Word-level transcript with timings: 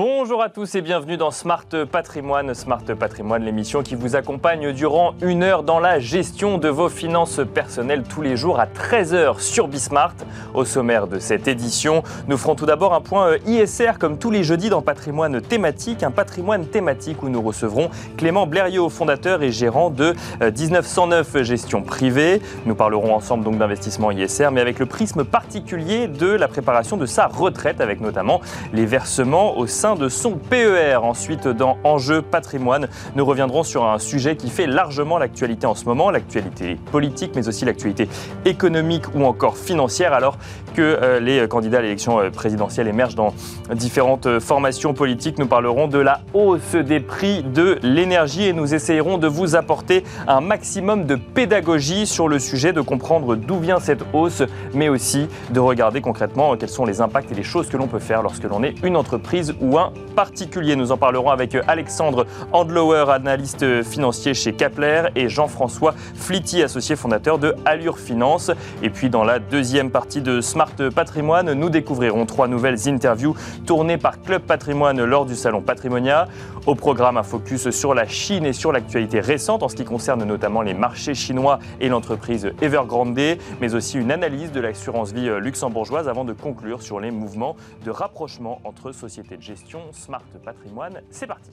born 0.00 0.09
Bonjour 0.22 0.42
à 0.42 0.50
tous 0.50 0.74
et 0.74 0.82
bienvenue 0.82 1.16
dans 1.16 1.30
Smart 1.30 1.64
Patrimoine. 1.90 2.52
Smart 2.52 2.84
Patrimoine, 2.84 3.42
l'émission 3.42 3.82
qui 3.82 3.94
vous 3.94 4.16
accompagne 4.16 4.70
durant 4.74 5.14
une 5.22 5.42
heure 5.42 5.62
dans 5.62 5.80
la 5.80 5.98
gestion 5.98 6.58
de 6.58 6.68
vos 6.68 6.90
finances 6.90 7.40
personnelles 7.54 8.02
tous 8.02 8.20
les 8.20 8.36
jours 8.36 8.60
à 8.60 8.66
13h 8.66 9.40
sur 9.40 9.66
Bismart. 9.66 10.12
Au 10.52 10.66
sommaire 10.66 11.06
de 11.06 11.18
cette 11.18 11.48
édition, 11.48 12.02
nous 12.28 12.36
ferons 12.36 12.54
tout 12.54 12.66
d'abord 12.66 12.92
un 12.92 13.00
point 13.00 13.28
euh, 13.28 13.38
ISR 13.46 13.92
comme 13.98 14.18
tous 14.18 14.30
les 14.30 14.44
jeudis 14.44 14.68
dans 14.68 14.82
Patrimoine 14.82 15.40
thématique, 15.40 16.02
un 16.02 16.10
patrimoine 16.10 16.66
thématique 16.66 17.22
où 17.22 17.30
nous 17.30 17.40
recevrons 17.40 17.88
Clément 18.18 18.46
Blériot, 18.46 18.90
fondateur 18.90 19.42
et 19.42 19.50
gérant 19.50 19.88
de 19.88 20.14
1909 20.42 21.34
euh, 21.34 21.42
Gestion 21.44 21.80
Privée. 21.80 22.42
Nous 22.66 22.74
parlerons 22.74 23.14
ensemble 23.14 23.42
donc 23.42 23.56
d'investissement 23.56 24.10
ISR 24.10 24.50
mais 24.52 24.60
avec 24.60 24.80
le 24.80 24.84
prisme 24.84 25.24
particulier 25.24 26.08
de 26.08 26.26
la 26.26 26.46
préparation 26.46 26.98
de 26.98 27.06
sa 27.06 27.26
retraite 27.26 27.80
avec 27.80 28.02
notamment 28.02 28.42
les 28.74 28.84
versements 28.84 29.56
au 29.56 29.66
sein 29.66 29.94
de 29.94 30.09
son 30.10 30.32
PER. 30.32 30.98
Ensuite, 31.02 31.48
dans 31.48 31.78
Enjeu 31.84 32.22
patrimoine, 32.22 32.88
nous 33.16 33.24
reviendrons 33.24 33.62
sur 33.62 33.84
un 33.84 33.98
sujet 33.98 34.36
qui 34.36 34.50
fait 34.50 34.66
largement 34.66 35.18
l'actualité 35.18 35.66
en 35.66 35.74
ce 35.74 35.84
moment, 35.84 36.10
l'actualité 36.10 36.76
politique, 36.90 37.32
mais 37.34 37.48
aussi 37.48 37.64
l'actualité 37.64 38.08
économique 38.44 39.14
ou 39.14 39.24
encore 39.24 39.56
financière, 39.56 40.12
alors 40.12 40.36
que 40.74 40.82
euh, 40.82 41.20
les 41.20 41.46
candidats 41.48 41.78
à 41.78 41.82
l'élection 41.82 42.20
euh, 42.20 42.30
présidentielle 42.30 42.88
émergent 42.88 43.14
dans 43.14 43.34
différentes 43.72 44.26
euh, 44.26 44.40
formations 44.40 44.94
politiques. 44.94 45.38
Nous 45.38 45.46
parlerons 45.46 45.88
de 45.88 45.98
la 45.98 46.20
hausse 46.34 46.74
des 46.74 47.00
prix 47.00 47.42
de 47.42 47.78
l'énergie 47.82 48.44
et 48.44 48.52
nous 48.52 48.74
essayerons 48.74 49.18
de 49.18 49.26
vous 49.26 49.56
apporter 49.56 50.04
un 50.28 50.40
maximum 50.40 51.04
de 51.06 51.16
pédagogie 51.16 52.06
sur 52.06 52.28
le 52.28 52.38
sujet, 52.38 52.72
de 52.72 52.80
comprendre 52.80 53.36
d'où 53.36 53.58
vient 53.58 53.80
cette 53.80 54.04
hausse, 54.12 54.42
mais 54.74 54.88
aussi 54.88 55.28
de 55.50 55.60
regarder 55.60 56.00
concrètement 56.00 56.56
quels 56.56 56.68
sont 56.68 56.84
les 56.84 57.00
impacts 57.00 57.32
et 57.32 57.34
les 57.34 57.42
choses 57.42 57.68
que 57.68 57.76
l'on 57.76 57.86
peut 57.86 57.98
faire 57.98 58.22
lorsque 58.22 58.44
l'on 58.44 58.62
est 58.62 58.74
une 58.82 58.96
entreprise 58.96 59.54
ou 59.60 59.78
un 59.78 59.92
particulier. 60.14 60.76
Nous 60.76 60.92
en 60.92 60.96
parlerons 60.96 61.30
avec 61.30 61.56
Alexandre 61.66 62.26
Andlower, 62.52 63.06
analyste 63.10 63.82
financier 63.82 64.34
chez 64.34 64.52
Kapler, 64.52 65.04
et 65.16 65.28
Jean-François 65.28 65.94
Flitty, 66.14 66.62
associé 66.62 66.96
fondateur 66.96 67.38
de 67.38 67.54
Allure 67.64 67.98
Finance. 67.98 68.50
Et 68.82 68.90
puis 68.90 69.10
dans 69.10 69.24
la 69.24 69.38
deuxième 69.38 69.90
partie 69.90 70.20
de 70.20 70.40
Smart 70.40 70.72
Patrimoine, 70.94 71.52
nous 71.52 71.70
découvrirons 71.70 72.26
trois 72.26 72.48
nouvelles 72.48 72.88
interviews 72.88 73.34
tournées 73.66 73.98
par 73.98 74.20
Club 74.22 74.42
Patrimoine 74.42 75.02
lors 75.04 75.26
du 75.26 75.34
salon 75.34 75.62
Patrimonia. 75.62 76.28
Au 76.66 76.74
programme, 76.74 77.16
un 77.16 77.22
focus 77.22 77.70
sur 77.70 77.94
la 77.94 78.06
Chine 78.06 78.44
et 78.44 78.52
sur 78.52 78.72
l'actualité 78.72 79.20
récente 79.20 79.62
en 79.62 79.68
ce 79.68 79.76
qui 79.76 79.84
concerne 79.84 80.24
notamment 80.24 80.62
les 80.62 80.74
marchés 80.74 81.14
chinois 81.14 81.58
et 81.80 81.88
l'entreprise 81.88 82.52
Evergrande, 82.60 83.18
mais 83.60 83.74
aussi 83.74 83.98
une 83.98 84.12
analyse 84.12 84.52
de 84.52 84.60
l'assurance 84.60 85.12
vie 85.12 85.30
luxembourgeoise 85.40 86.08
avant 86.08 86.24
de 86.24 86.32
conclure 86.32 86.82
sur 86.82 87.00
les 87.00 87.10
mouvements 87.10 87.56
de 87.84 87.90
rapprochement 87.90 88.60
entre 88.64 88.92
sociétés 88.92 89.36
de 89.36 89.42
gestion 89.42 89.80
Smart 89.92 90.24
Patrimoine. 90.44 91.00
C'est 91.10 91.26
parti. 91.26 91.50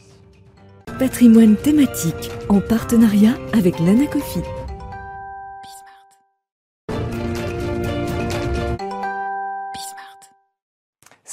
Patrimoine 1.00 1.56
thématique 1.56 2.32
en 2.50 2.60
partenariat 2.60 3.34
avec 3.54 3.80
l'Anacofi. 3.80 4.42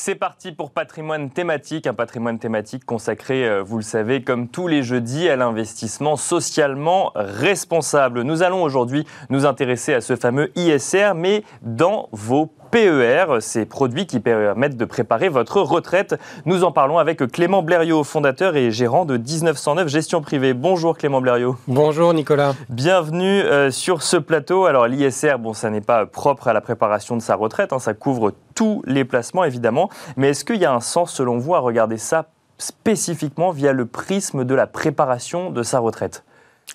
C'est 0.06 0.16
parti 0.16 0.52
pour 0.52 0.70
patrimoine 0.70 1.30
thématique, 1.30 1.86
un 1.86 1.94
patrimoine 1.94 2.38
thématique 2.38 2.84
consacré, 2.84 3.48
euh, 3.48 3.62
vous 3.62 3.78
le 3.78 3.82
savez, 3.82 4.22
comme 4.22 4.48
tous 4.48 4.68
les 4.68 4.82
jeudis, 4.82 5.30
à 5.30 5.36
l'investissement 5.36 6.16
socialement 6.16 7.10
responsable. 7.14 8.20
Nous 8.20 8.42
allons 8.42 8.62
aujourd'hui 8.62 9.06
nous 9.30 9.46
intéresser 9.46 9.94
à 9.94 10.02
ce 10.02 10.14
fameux 10.14 10.52
ISR, 10.58 11.12
mais 11.16 11.42
dans 11.62 12.10
vos 12.12 12.52
PER, 12.70 13.38
ces 13.40 13.66
produits 13.66 14.06
qui 14.06 14.20
permettent 14.20 14.76
de 14.76 14.84
préparer 14.84 15.28
votre 15.28 15.60
retraite. 15.60 16.18
Nous 16.44 16.64
en 16.64 16.72
parlons 16.72 16.98
avec 16.98 17.18
Clément 17.30 17.62
Blériot, 17.62 18.04
fondateur 18.04 18.56
et 18.56 18.70
gérant 18.70 19.04
de 19.04 19.16
1909 19.16 19.88
Gestion 19.88 20.20
Privée. 20.20 20.54
Bonjour 20.54 20.96
Clément 20.96 21.20
Blériot. 21.20 21.56
Bonjour 21.68 22.14
Nicolas. 22.14 22.54
Bienvenue 22.68 23.42
euh, 23.42 23.70
sur 23.70 24.02
ce 24.02 24.16
plateau. 24.16 24.66
Alors 24.66 24.86
l'ISR, 24.86 25.38
bon, 25.38 25.54
ça 25.54 25.70
n'est 25.70 25.80
pas 25.80 26.06
propre 26.06 26.48
à 26.48 26.52
la 26.52 26.60
préparation 26.60 27.16
de 27.16 27.22
sa 27.22 27.34
retraite, 27.34 27.72
hein, 27.72 27.78
ça 27.78 27.94
couvre 27.94 28.32
tous 28.54 28.82
les 28.86 29.04
placements 29.04 29.44
évidemment. 29.44 29.90
Mais 30.16 30.30
est-ce 30.30 30.44
qu'il 30.44 30.56
y 30.56 30.64
a 30.64 30.72
un 30.72 30.80
sens 30.80 31.12
selon 31.12 31.38
vous 31.38 31.54
à 31.54 31.58
regarder 31.58 31.98
ça 31.98 32.26
spécifiquement 32.58 33.50
via 33.50 33.72
le 33.72 33.86
prisme 33.86 34.44
de 34.44 34.54
la 34.54 34.66
préparation 34.66 35.50
de 35.50 35.62
sa 35.62 35.78
retraite? 35.78 36.24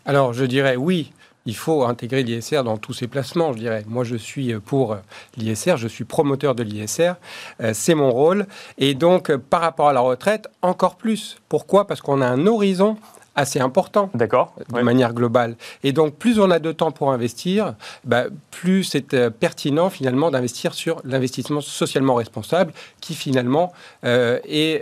Alors, 0.05 0.33
je 0.33 0.45
dirais 0.45 0.75
oui, 0.75 1.11
il 1.45 1.55
faut 1.55 1.83
intégrer 1.83 2.23
l'ISR 2.23 2.63
dans 2.63 2.77
tous 2.77 2.93
ses 2.93 3.07
placements, 3.07 3.53
je 3.53 3.59
dirais. 3.59 3.83
Moi, 3.87 4.03
je 4.03 4.15
suis 4.15 4.53
pour 4.59 4.97
l'ISR, 5.37 5.77
je 5.77 5.87
suis 5.87 6.03
promoteur 6.03 6.55
de 6.55 6.63
l'ISR, 6.63 7.13
euh, 7.61 7.71
c'est 7.73 7.95
mon 7.95 8.11
rôle. 8.11 8.45
Et 8.77 8.93
donc, 8.93 9.35
par 9.35 9.61
rapport 9.61 9.89
à 9.89 9.93
la 9.93 10.01
retraite, 10.01 10.47
encore 10.61 10.95
plus. 10.95 11.37
Pourquoi? 11.49 11.87
Parce 11.87 12.01
qu'on 12.01 12.21
a 12.21 12.27
un 12.27 12.45
horizon 12.45 12.97
assez 13.35 13.59
important. 13.59 14.09
D'accord. 14.13 14.53
De 14.73 14.81
manière 14.81 15.13
globale. 15.13 15.55
Et 15.83 15.93
donc, 15.93 16.15
plus 16.15 16.39
on 16.39 16.51
a 16.51 16.59
de 16.59 16.71
temps 16.71 16.91
pour 16.91 17.11
investir, 17.11 17.75
bah, 18.03 18.25
plus 18.51 18.83
c'est 18.83 19.13
euh, 19.13 19.29
pertinent 19.29 19.89
finalement 19.89 20.29
d'investir 20.29 20.73
sur 20.73 21.01
l'investissement 21.05 21.61
socialement 21.61 22.15
responsable, 22.15 22.73
qui 22.99 23.15
finalement 23.15 23.71
euh, 24.03 24.39
est 24.45 24.81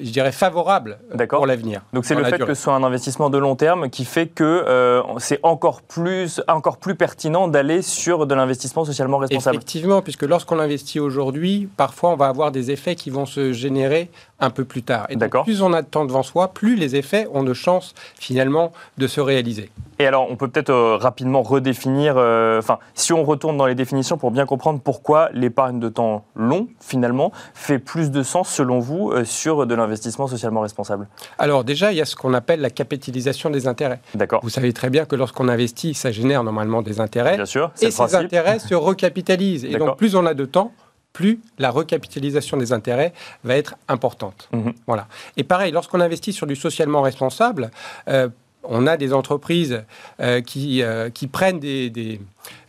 je 0.00 0.10
dirais, 0.10 0.32
favorable 0.32 0.98
pour 1.28 1.46
l'avenir. 1.46 1.82
Donc 1.92 2.04
c'est 2.04 2.14
le 2.14 2.24
fait 2.24 2.38
que 2.38 2.54
ce 2.54 2.62
soit 2.62 2.74
un 2.74 2.82
investissement 2.82 3.30
de 3.30 3.38
long 3.38 3.56
terme 3.56 3.90
qui 3.90 4.04
fait 4.04 4.26
que 4.26 4.44
euh, 4.44 5.02
c'est 5.18 5.40
encore 5.42 5.82
plus, 5.82 6.40
encore 6.48 6.78
plus 6.78 6.94
pertinent 6.94 7.48
d'aller 7.48 7.82
sur 7.82 8.26
de 8.26 8.34
l'investissement 8.34 8.84
socialement 8.84 9.18
responsable. 9.18 9.56
Effectivement, 9.56 10.02
puisque 10.02 10.22
lorsqu'on 10.22 10.58
investit 10.58 11.00
aujourd'hui, 11.00 11.68
parfois 11.76 12.10
on 12.10 12.16
va 12.16 12.26
avoir 12.26 12.52
des 12.52 12.70
effets 12.70 12.94
qui 12.94 13.10
vont 13.10 13.26
se 13.26 13.52
générer 13.52 14.10
un 14.40 14.50
peu 14.50 14.64
plus 14.64 14.82
tard. 14.82 15.06
Et 15.08 15.16
donc, 15.16 15.42
plus 15.44 15.62
on 15.62 15.72
a 15.72 15.82
de 15.82 15.86
temps 15.86 16.04
devant 16.04 16.22
soi, 16.22 16.48
plus 16.48 16.76
les 16.76 16.96
effets 16.96 17.26
ont 17.32 17.42
de 17.42 17.54
chances 17.54 17.94
finalement 18.18 18.72
de 18.96 19.06
se 19.06 19.20
réaliser. 19.20 19.70
Et 19.98 20.06
alors, 20.06 20.30
on 20.30 20.36
peut 20.36 20.46
peut-être 20.46 20.70
euh, 20.70 20.96
rapidement 20.96 21.42
redéfinir, 21.42 22.14
euh, 22.16 22.60
enfin, 22.60 22.78
si 22.94 23.12
on 23.12 23.24
retourne 23.24 23.56
dans 23.56 23.66
les 23.66 23.74
définitions 23.74 24.16
pour 24.16 24.30
bien 24.30 24.46
comprendre 24.46 24.80
pourquoi 24.80 25.28
l'épargne 25.32 25.80
de 25.80 25.88
temps 25.88 26.24
long, 26.36 26.68
finalement, 26.80 27.32
fait 27.52 27.80
plus 27.80 28.12
de 28.12 28.22
sens, 28.22 28.48
selon 28.48 28.78
vous, 28.78 29.12
sur 29.24 29.66
de 29.66 29.74
l'investissement 29.82 30.26
socialement 30.26 30.60
responsable 30.60 31.08
Alors, 31.38 31.64
déjà, 31.64 31.92
il 31.92 31.98
y 31.98 32.00
a 32.00 32.04
ce 32.04 32.16
qu'on 32.16 32.34
appelle 32.34 32.60
la 32.60 32.70
capitalisation 32.70 33.50
des 33.50 33.66
intérêts. 33.66 34.00
D'accord. 34.14 34.40
Vous 34.42 34.50
savez 34.50 34.72
très 34.72 34.90
bien 34.90 35.04
que 35.04 35.16
lorsqu'on 35.16 35.48
investit, 35.48 35.94
ça 35.94 36.10
génère 36.10 36.44
normalement 36.44 36.82
des 36.82 37.00
intérêts. 37.00 37.36
Bien 37.36 37.46
sûr. 37.46 37.70
Et 37.80 37.90
ces 37.90 38.14
intérêts 38.14 38.58
se 38.58 38.74
recapitalisent. 38.74 39.64
Et 39.64 39.76
donc, 39.76 39.96
plus 39.96 40.14
on 40.14 40.26
a 40.26 40.34
de 40.34 40.44
temps, 40.44 40.72
plus 41.12 41.40
la 41.58 41.70
recapitalisation 41.70 42.56
des 42.56 42.72
intérêts 42.72 43.12
va 43.44 43.56
être 43.56 43.74
importante. 43.88 44.48
Mhm. 44.52 44.72
Voilà. 44.86 45.08
Et 45.36 45.44
pareil, 45.44 45.72
lorsqu'on 45.72 46.00
investit 46.00 46.32
sur 46.32 46.46
du 46.46 46.54
socialement 46.54 47.02
responsable, 47.02 47.70
on 48.62 48.86
a 48.86 48.96
des 48.96 49.12
entreprises 49.12 49.82
euh, 50.20 50.40
qui, 50.40 50.82
euh, 50.82 51.10
qui, 51.10 51.26
prennent 51.26 51.58
des, 51.58 51.90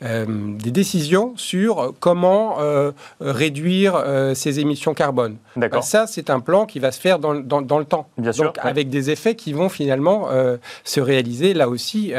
euh, 0.01 0.25
des 0.57 0.71
décisions 0.71 1.33
sur 1.35 1.93
comment 1.99 2.61
euh, 2.61 2.91
réduire 3.19 3.95
euh, 3.95 4.33
ces 4.33 4.61
émissions 4.61 4.93
carbone. 4.93 5.35
D'accord. 5.57 5.83
ça, 5.83 6.07
c'est 6.07 6.29
un 6.29 6.39
plan 6.39 6.65
qui 6.65 6.79
va 6.79 6.93
se 6.93 7.01
faire 7.01 7.19
dans, 7.19 7.35
dans, 7.35 7.79
le 7.79 7.85
temps. 7.85 8.07
Bien 8.17 8.31
sûr. 8.31 8.53
avec 8.59 8.89
des 8.89 9.09
effets 9.09 9.35
qui 9.35 9.51
vont 9.51 9.67
finalement 9.67 10.29
se 10.83 11.01
réaliser 11.01 11.53
là 11.53 11.67
aussi 11.67 12.13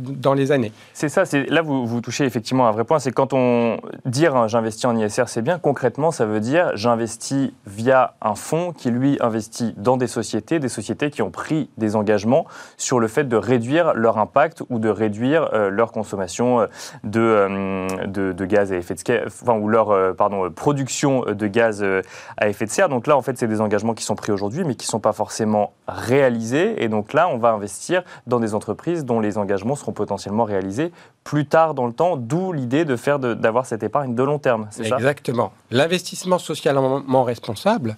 dans 0.00 0.34
les 0.34 0.50
années. 0.50 0.72
C'est 0.92 1.08
ça. 1.08 1.22
Là 1.48 1.62
vous, 1.62 1.86
vous 1.86 2.00
touchez 2.00 2.24
effectivement 2.24 2.66
un 2.66 2.72
vrai 2.72 2.84
point. 2.84 2.98
C'est 2.98 3.12
quand 3.12 3.32
on 3.32 3.78
dire 4.04 4.34
hein, 4.34 4.48
j'investis 4.48 4.86
en 4.86 4.96
ISR, 4.96 5.24
c'est 5.26 5.42
bien. 5.42 5.58
Concrètement, 5.58 6.10
ça 6.10 6.26
veut 6.26 6.40
dire 6.40 6.72
j'investis 6.74 7.50
via 7.66 8.14
un 8.20 8.34
fonds 8.34 8.72
qui 8.72 8.90
lui 8.90 9.18
investit 9.20 9.74
dans 9.76 9.96
des 9.96 10.08
sociétés, 10.08 10.58
des 10.58 10.68
sociétés 10.68 11.10
qui 11.10 11.22
ont 11.22 11.30
pris 11.30 11.70
des 11.78 11.94
engagements 11.94 12.46
sur 12.78 13.00
le 13.00 13.08
fait 13.08 13.24
de 13.24 13.36
réduire 13.36 13.92
leur 13.94 14.18
impact 14.18 14.62
ou 14.70 14.78
de 14.78 14.88
réduire 14.88 15.50
leur 15.70 15.92
consommation 15.92 16.66
euh, 17.16 17.88
de, 18.06 18.32
de, 18.32 18.44
gaz 18.44 18.72
à 18.72 18.76
effet 18.76 18.94
de 18.94 19.00
serre, 19.00 19.28
ou 19.60 19.68
leur 19.68 19.90
euh, 19.90 20.12
pardon, 20.12 20.50
production 20.50 21.22
de 21.22 21.46
gaz 21.46 21.82
euh, 21.82 22.02
à 22.36 22.48
effet 22.48 22.64
de 22.64 22.70
serre. 22.70 22.88
Donc 22.88 23.06
là, 23.06 23.16
en 23.16 23.22
fait, 23.22 23.38
c'est 23.38 23.46
des 23.46 23.60
engagements 23.60 23.94
qui 23.94 24.04
sont 24.04 24.14
pris 24.14 24.32
aujourd'hui, 24.32 24.64
mais 24.64 24.74
qui 24.74 24.86
ne 24.86 24.90
sont 24.90 25.00
pas 25.00 25.12
forcément 25.12 25.72
réalisés. 25.86 26.82
Et 26.82 26.88
donc 26.88 27.12
là, 27.12 27.28
on 27.28 27.38
va 27.38 27.50
investir 27.50 28.02
dans 28.26 28.40
des 28.40 28.54
entreprises 28.54 29.04
dont 29.04 29.20
les 29.20 29.38
engagements 29.38 29.74
seront 29.74 29.92
potentiellement 29.92 30.44
réalisés 30.44 30.92
plus 31.24 31.46
tard 31.46 31.74
dans 31.74 31.86
le 31.86 31.92
temps, 31.92 32.16
d'où 32.16 32.52
l'idée 32.52 32.84
de 32.84 32.96
faire 32.96 33.18
d'avoir 33.18 33.66
cette 33.66 33.82
épargne 33.82 34.14
de 34.14 34.22
long 34.22 34.38
terme. 34.38 34.66
C'est 34.70 34.90
Exactement. 34.90 35.52
L'investissement 35.70 36.38
socialement 36.38 37.24
responsable, 37.24 37.96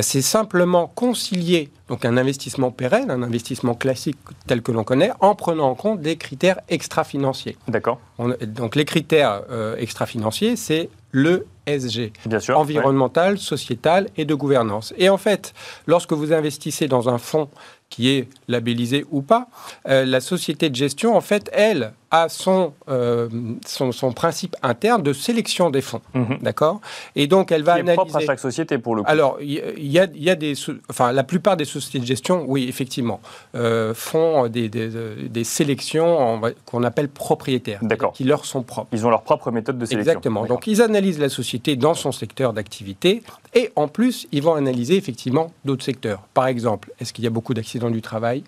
c'est 0.00 0.22
simplement 0.22 0.86
concilier 0.94 1.70
donc 1.88 2.04
un 2.04 2.16
investissement 2.16 2.70
pérenne, 2.70 3.10
un 3.10 3.22
investissement 3.22 3.74
classique 3.74 4.17
tel 4.46 4.62
que 4.62 4.72
l'on 4.72 4.84
connaît, 4.84 5.10
en 5.20 5.34
prenant 5.34 5.68
en 5.68 5.74
compte 5.74 6.00
des 6.00 6.16
critères 6.16 6.60
extra-financiers. 6.68 7.56
D'accord. 7.68 8.00
Donc 8.18 8.76
les 8.76 8.84
critères 8.84 9.42
euh, 9.50 9.76
extra-financiers, 9.76 10.56
c'est 10.56 10.90
le 11.10 11.46
SG, 11.66 12.12
Bien 12.26 12.40
sûr, 12.40 12.58
environnemental, 12.58 13.38
sociétal 13.38 14.08
et 14.16 14.24
de 14.24 14.34
gouvernance. 14.34 14.94
Et 14.96 15.08
en 15.08 15.16
fait, 15.16 15.54
lorsque 15.86 16.12
vous 16.12 16.32
investissez 16.32 16.88
dans 16.88 17.08
un 17.08 17.18
fonds 17.18 17.48
qui 17.90 18.10
est 18.10 18.28
labellisé 18.48 19.06
ou 19.10 19.22
pas, 19.22 19.48
euh, 19.88 20.04
la 20.04 20.20
société 20.20 20.68
de 20.70 20.74
gestion, 20.74 21.16
en 21.16 21.20
fait, 21.20 21.50
elle, 21.52 21.92
a 22.10 22.28
son, 22.28 22.72
euh, 22.88 23.28
son, 23.66 23.92
son, 23.92 24.12
principe 24.12 24.56
interne 24.62 25.02
de 25.02 25.12
sélection 25.12 25.70
des 25.70 25.82
fonds. 25.82 26.00
Mhm. 26.14 26.38
D'accord? 26.42 26.80
Et 27.16 27.26
donc, 27.26 27.52
elle 27.52 27.62
va 27.62 27.74
Qui 27.74 27.80
analyser. 27.80 27.96
propre 27.96 28.16
à 28.16 28.20
chaque 28.20 28.38
société 28.38 28.78
pour 28.78 28.94
le 28.94 29.02
coup. 29.02 29.10
Alors, 29.10 29.38
il 29.40 29.52
y, 29.78 29.98
a, 29.98 30.06
y 30.14 30.30
a 30.30 30.34
des. 30.34 30.54
Enfin, 30.88 31.12
la 31.12 31.24
plupart 31.24 31.56
des 31.56 31.64
sociétés 31.64 31.98
de 31.98 32.06
gestion, 32.06 32.44
oui, 32.46 32.66
effectivement, 32.68 33.20
euh, 33.54 33.92
font 33.94 34.48
des, 34.48 34.68
des, 34.68 34.88
des 35.28 35.44
sélections 35.44 36.40
qu'on 36.64 36.82
appelle 36.82 37.08
propriétaires. 37.08 37.80
D'accord. 37.82 38.12
Qui 38.12 38.24
leur 38.24 38.44
sont 38.44 38.62
propres. 38.62 38.88
Ils 38.92 39.06
ont 39.06 39.10
leur 39.10 39.22
propre 39.22 39.50
méthode 39.50 39.78
de 39.78 39.84
sélection. 39.84 40.12
Exactement. 40.12 40.46
Donc, 40.46 40.66
ils 40.66 40.80
analysent 40.82 41.20
la 41.20 41.28
société 41.28 41.76
dans 41.76 41.94
son 41.94 42.12
secteur 42.12 42.52
d'activité 42.52 43.22
et 43.54 43.70
en 43.76 43.88
plus, 43.88 44.26
ils 44.32 44.42
vont 44.42 44.54
analyser 44.54 44.96
effectivement 44.96 45.52
d'autres 45.64 45.84
secteurs. 45.84 46.22
Par 46.34 46.46
exemple, 46.46 46.92
est-ce 47.00 47.12
qu'il 47.12 47.24
y 47.24 47.26
a 47.26 47.30
beaucoup 47.30 47.54
d'accidents 47.54 47.90
du 47.90 48.02
travail? 48.02 48.44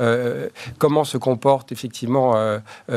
Euh, 0.00 0.48
comment 0.78 1.04
se 1.04 1.18
comporte 1.18 1.72
effectivement 1.72 2.34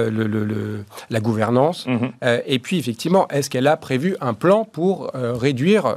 euh, 0.07 0.12
euh, 0.12 0.27
le, 0.27 0.86
la 1.09 1.19
gouvernance, 1.19 1.88
mhm. 1.88 2.12
et 2.45 2.59
puis 2.59 2.77
effectivement, 2.77 3.27
est-ce 3.30 3.50
qu'elle 3.50 3.68
a 3.68 3.77
prévu 3.77 4.15
un 4.21 4.33
plan 4.33 4.65
pour 4.65 5.12
réduire 5.13 5.95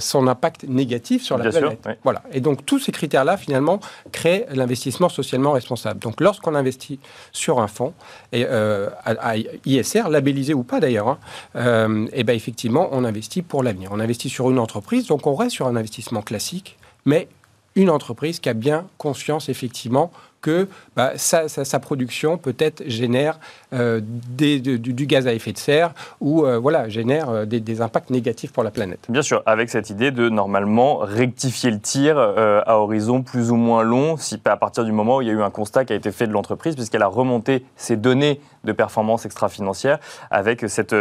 son 0.00 0.26
impact 0.26 0.64
négatif 0.68 1.22
sur 1.22 1.38
la 1.38 1.50
planète? 1.50 1.86
Voilà. 2.02 2.22
Et 2.32 2.40
donc 2.40 2.64
tous 2.66 2.78
ces 2.78 2.92
critères-là, 2.92 3.36
finalement, 3.36 3.80
créent 4.12 4.46
l'investissement 4.52 5.08
socialement 5.08 5.52
responsable. 5.52 6.00
Donc 6.00 6.20
lorsqu'on 6.20 6.54
investit 6.54 6.98
sur 7.32 7.60
un 7.60 7.66
fonds, 7.66 7.94
et, 8.32 8.46
à, 8.46 9.34
ISR, 9.64 10.08
labellisé 10.10 10.54
ou 10.54 10.62
pas 10.62 10.80
d'ailleurs, 10.80 11.18
hein, 11.54 12.06
et 12.12 12.24
ben 12.24 12.34
effectivement, 12.34 12.88
on 12.92 13.04
investit 13.04 13.42
pour 13.42 13.62
l'avenir. 13.62 13.90
On 13.92 14.00
investit 14.00 14.28
sur 14.28 14.50
une 14.50 14.58
entreprise, 14.58 15.06
donc 15.06 15.26
on 15.26 15.34
reste 15.34 15.52
sur 15.52 15.66
un 15.66 15.76
investissement 15.76 16.22
classique, 16.22 16.76
mais 17.04 17.28
une 17.76 17.90
entreprise 17.90 18.40
qui 18.40 18.48
a 18.48 18.54
bien 18.54 18.86
conscience 18.98 19.48
effectivement 19.48 20.10
que 20.44 20.68
bah, 20.94 21.12
sa, 21.16 21.80
production 21.80 22.36
peut-être 22.36 22.82
génère 22.86 23.40
euh, 23.72 24.00
du, 24.02 25.06
gaz 25.06 25.26
à 25.26 25.32
effet 25.32 25.52
de 25.52 25.58
serre 25.58 25.94
ou 26.20 26.44
euh, 26.44 26.58
voilà, 26.58 26.88
génère 26.90 27.30
euh, 27.30 27.44
des, 27.46 27.80
impacts 27.80 28.10
négatifs 28.10 28.52
pour 28.52 28.62
la 28.62 28.70
planète. 28.70 29.06
Bien 29.08 29.22
sûr, 29.22 29.42
avec 29.46 29.70
cette 29.70 29.88
idée 29.88 30.10
de 30.10 30.28
normalement 30.28 30.98
rectifier 30.98 31.70
le 31.70 31.80
tir 31.80 32.18
à 32.18 32.78
horizon 32.78 33.22
plus 33.22 33.50
ou 33.50 33.56
moins 33.56 33.82
long, 33.82 34.18
si, 34.18 34.38
à 34.44 34.56
partir 34.56 34.84
du 34.84 34.92
moment 34.92 35.16
où 35.16 35.22
il 35.22 35.28
y 35.28 35.30
a 35.30 35.32
eu 35.32 35.42
un 35.42 35.50
constat 35.50 35.86
qui 35.86 35.94
a 35.94 35.96
été 35.96 36.12
fait 36.12 36.26
de 36.26 36.32
l'entreprise, 36.32 36.74
puisqu'elle 36.74 37.02
a 37.02 37.08
remonté 37.08 37.64
ses 37.76 37.96
données 37.96 38.40
de 38.64 38.72
performance 38.72 39.24
extra-financière 39.24 39.98
avec 40.30 40.68
cette, 40.68 40.94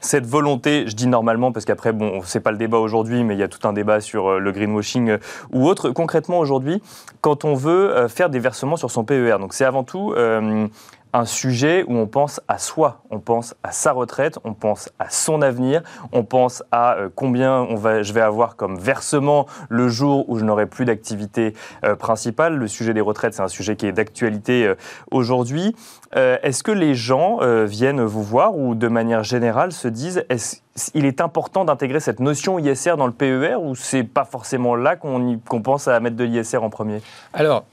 cette 0.00 0.26
volonté, 0.26 0.84
je 0.86 0.94
dis 0.94 1.06
normalement 1.06 1.50
parce 1.50 1.64
qu'après, 1.64 1.92
bon, 1.92 2.20
c'est 2.24 2.40
pas 2.40 2.52
le 2.52 2.58
débat 2.58 2.78
aujourd'hui, 2.78 3.24
mais 3.24 3.34
il 3.34 3.40
y 3.40 3.42
a 3.42 3.48
tout 3.48 3.66
un 3.66 3.72
débat 3.72 4.00
sur 4.00 4.38
le 4.38 4.52
greenwashing 4.52 5.16
ou 5.50 5.66
autre. 5.66 5.90
Concrètement, 5.90 6.38
aujourd'hui, 6.38 6.82
quand 7.20 7.44
on 7.44 7.54
veut 7.54 8.06
faire 8.08 8.28
des 8.28 8.38
versements 8.38 8.76
sur 8.82 8.90
son 8.90 9.04
PER. 9.04 9.36
Donc 9.38 9.54
c'est 9.54 9.64
avant 9.64 9.84
tout 9.84 10.12
euh, 10.16 10.66
un 11.12 11.24
sujet 11.24 11.84
où 11.86 11.94
on 11.96 12.08
pense 12.08 12.40
à 12.48 12.58
soi, 12.58 13.02
on 13.10 13.20
pense 13.20 13.54
à 13.62 13.70
sa 13.70 13.92
retraite, 13.92 14.40
on 14.42 14.54
pense 14.54 14.90
à 14.98 15.08
son 15.08 15.40
avenir, 15.40 15.82
on 16.10 16.24
pense 16.24 16.64
à 16.72 16.96
euh, 16.96 17.08
combien 17.14 17.60
on 17.60 17.76
va, 17.76 18.02
je 18.02 18.12
vais 18.12 18.20
avoir 18.20 18.56
comme 18.56 18.76
versement 18.76 19.46
le 19.68 19.86
jour 19.86 20.28
où 20.28 20.36
je 20.36 20.44
n'aurai 20.44 20.66
plus 20.66 20.84
d'activité 20.84 21.54
euh, 21.84 21.94
principale. 21.94 22.56
Le 22.56 22.66
sujet 22.66 22.92
des 22.92 23.00
retraites, 23.00 23.34
c'est 23.34 23.42
un 23.42 23.48
sujet 23.48 23.76
qui 23.76 23.86
est 23.86 23.92
d'actualité 23.92 24.74
aujourd'hui. 25.12 25.76
Est-ce 26.14 26.62
que 26.62 26.72
les 26.72 26.94
gens 26.94 27.38
viennent 27.64 28.02
vous 28.02 28.22
voir 28.22 28.56
ou 28.56 28.74
de 28.74 28.88
manière 28.88 29.22
générale 29.22 29.72
se 29.72 29.88
disent 29.88 30.24
est 30.28 30.62
il 30.94 31.04
est 31.04 31.20
important 31.20 31.64
d'intégrer 31.64 32.00
cette 32.00 32.20
notion 32.20 32.58
ISR 32.58 32.96
dans 32.96 33.06
le 33.06 33.12
PER 33.12 33.56
ou 33.56 33.74
c'est 33.74 34.04
pas 34.04 34.24
forcément 34.24 34.74
là 34.74 34.96
qu'on 34.96 35.62
pense 35.62 35.88
à 35.88 36.00
mettre 36.00 36.16
de 36.16 36.24
l'ISR 36.24 36.62
en 36.62 36.70
premier? 36.70 37.02
Alors, 37.32 37.64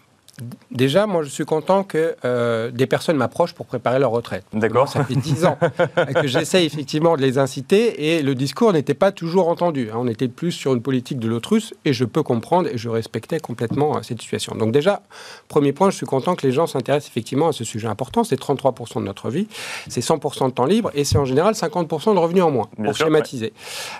Déjà, 0.71 1.07
moi, 1.07 1.23
je 1.23 1.29
suis 1.29 1.45
content 1.45 1.83
que 1.83 2.15
euh, 2.23 2.71
des 2.71 2.87
personnes 2.87 3.17
m'approchent 3.17 3.53
pour 3.53 3.65
préparer 3.65 3.99
leur 3.99 4.11
retraite. 4.11 4.45
D'accord. 4.53 4.87
Ça 4.87 5.03
fait 5.03 5.15
dix 5.15 5.45
ans 5.45 5.57
que 6.15 6.27
j'essaie 6.27 6.65
effectivement 6.65 7.17
de 7.17 7.21
les 7.21 7.37
inciter 7.37 8.15
et 8.15 8.21
le 8.21 8.35
discours 8.35 8.71
n'était 8.71 8.93
pas 8.93 9.11
toujours 9.11 9.49
entendu. 9.49 9.89
Hein. 9.91 9.97
On 9.97 10.07
était 10.07 10.27
plus 10.27 10.51
sur 10.51 10.73
une 10.73 10.81
politique 10.81 11.19
de 11.19 11.27
l'autre 11.27 11.49
et 11.85 11.93
je 11.93 12.05
peux 12.05 12.23
comprendre 12.23 12.69
et 12.69 12.77
je 12.77 12.89
respectais 12.89 13.39
complètement 13.39 13.97
euh, 13.97 13.99
cette 14.01 14.21
situation. 14.21 14.55
Donc 14.55 14.71
déjà, 14.71 15.01
premier 15.47 15.73
point, 15.73 15.89
je 15.89 15.95
suis 15.95 16.05
content 16.05 16.35
que 16.35 16.45
les 16.45 16.53
gens 16.53 16.67
s'intéressent 16.67 17.09
effectivement 17.09 17.47
à 17.47 17.53
ce 17.53 17.63
sujet 17.63 17.87
important. 17.87 18.23
C'est 18.23 18.39
33% 18.39 18.99
de 18.99 19.05
notre 19.05 19.29
vie, 19.29 19.47
c'est 19.87 20.01
100% 20.01 20.47
de 20.47 20.51
temps 20.51 20.65
libre 20.65 20.91
et 20.93 21.03
c'est 21.03 21.17
en 21.17 21.25
général 21.25 21.53
50% 21.53 22.13
de 22.13 22.19
revenus 22.19 22.43
en 22.43 22.51
moins, 22.51 22.69
pour 22.75 22.95
schématiser. 22.95 23.53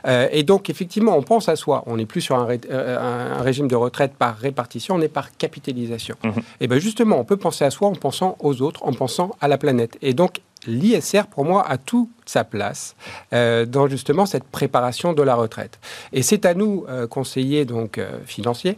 Euh, 0.06 0.27
et 0.31 0.44
donc, 0.44 0.69
effectivement, 0.69 1.15
on 1.18 1.24
pense 1.24 1.50
à 1.50 1.56
soi. 1.56 1.83
On 1.88 1.97
n'est 1.97 2.06
plus 2.06 2.21
sur 2.21 2.36
un, 2.36 2.47
un, 2.71 3.41
régime 3.41 3.68
de 3.68 3.75
retraite 3.75 4.13
par 4.18 4.38
répartition, 4.38 4.95
on 4.95 5.01
est 5.01 5.07
par 5.07 5.36
capitalisation. 5.38 6.15
Et 6.59 6.67
bien 6.67 6.79
justement, 6.79 7.19
on 7.19 7.25
peut 7.25 7.37
penser 7.37 7.65
à 7.65 7.71
soi 7.71 7.87
en 7.87 7.93
pensant 7.93 8.37
aux 8.39 8.61
autres, 8.61 8.85
en 8.85 8.93
pensant 8.93 9.31
à 9.41 9.47
la 9.47 9.57
planète. 9.57 9.97
Et 10.01 10.13
donc, 10.13 10.41
l'ISR, 10.67 11.27
pour 11.29 11.45
moi, 11.45 11.65
a 11.67 11.77
toute 11.77 12.09
sa 12.25 12.43
place 12.43 12.95
euh, 13.33 13.65
dans 13.65 13.87
justement 13.87 14.25
cette 14.25 14.43
préparation 14.43 15.13
de 15.13 15.21
la 15.21 15.35
retraite. 15.35 15.79
Et 16.13 16.21
c'est 16.21 16.45
à 16.45 16.53
nous, 16.53 16.85
euh, 16.89 17.07
conseillers 17.07 17.65
donc, 17.65 17.97
euh, 17.97 18.19
financiers, 18.25 18.77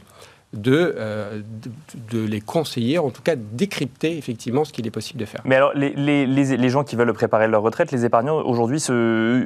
euh, 0.53 1.39
de, 1.63 2.19
de, 2.19 2.27
les 2.27 2.42
conseiller, 2.42 3.00
en 3.00 3.09
tout 3.09 3.21
cas 3.21 3.36
décrypter 3.38 4.18
effectivement 4.18 4.65
ce 4.65 4.74
qu'il 4.74 4.86
est 4.86 4.92
possible 4.92 5.18
de 5.18 5.25
faire. 5.25 5.39
Mais 5.45 5.56
alors, 5.56 5.71
les, 5.74 5.94
les, 5.94 6.25
les, 6.25 6.69
gens 6.69 6.83
qui 6.83 6.98
veulent 6.98 7.13
préparer 7.13 7.48
leur 7.48 7.62
retraite, 7.62 7.94
les 7.94 8.03
épargnants, 8.03 8.36
aujourd'hui, 8.36 8.80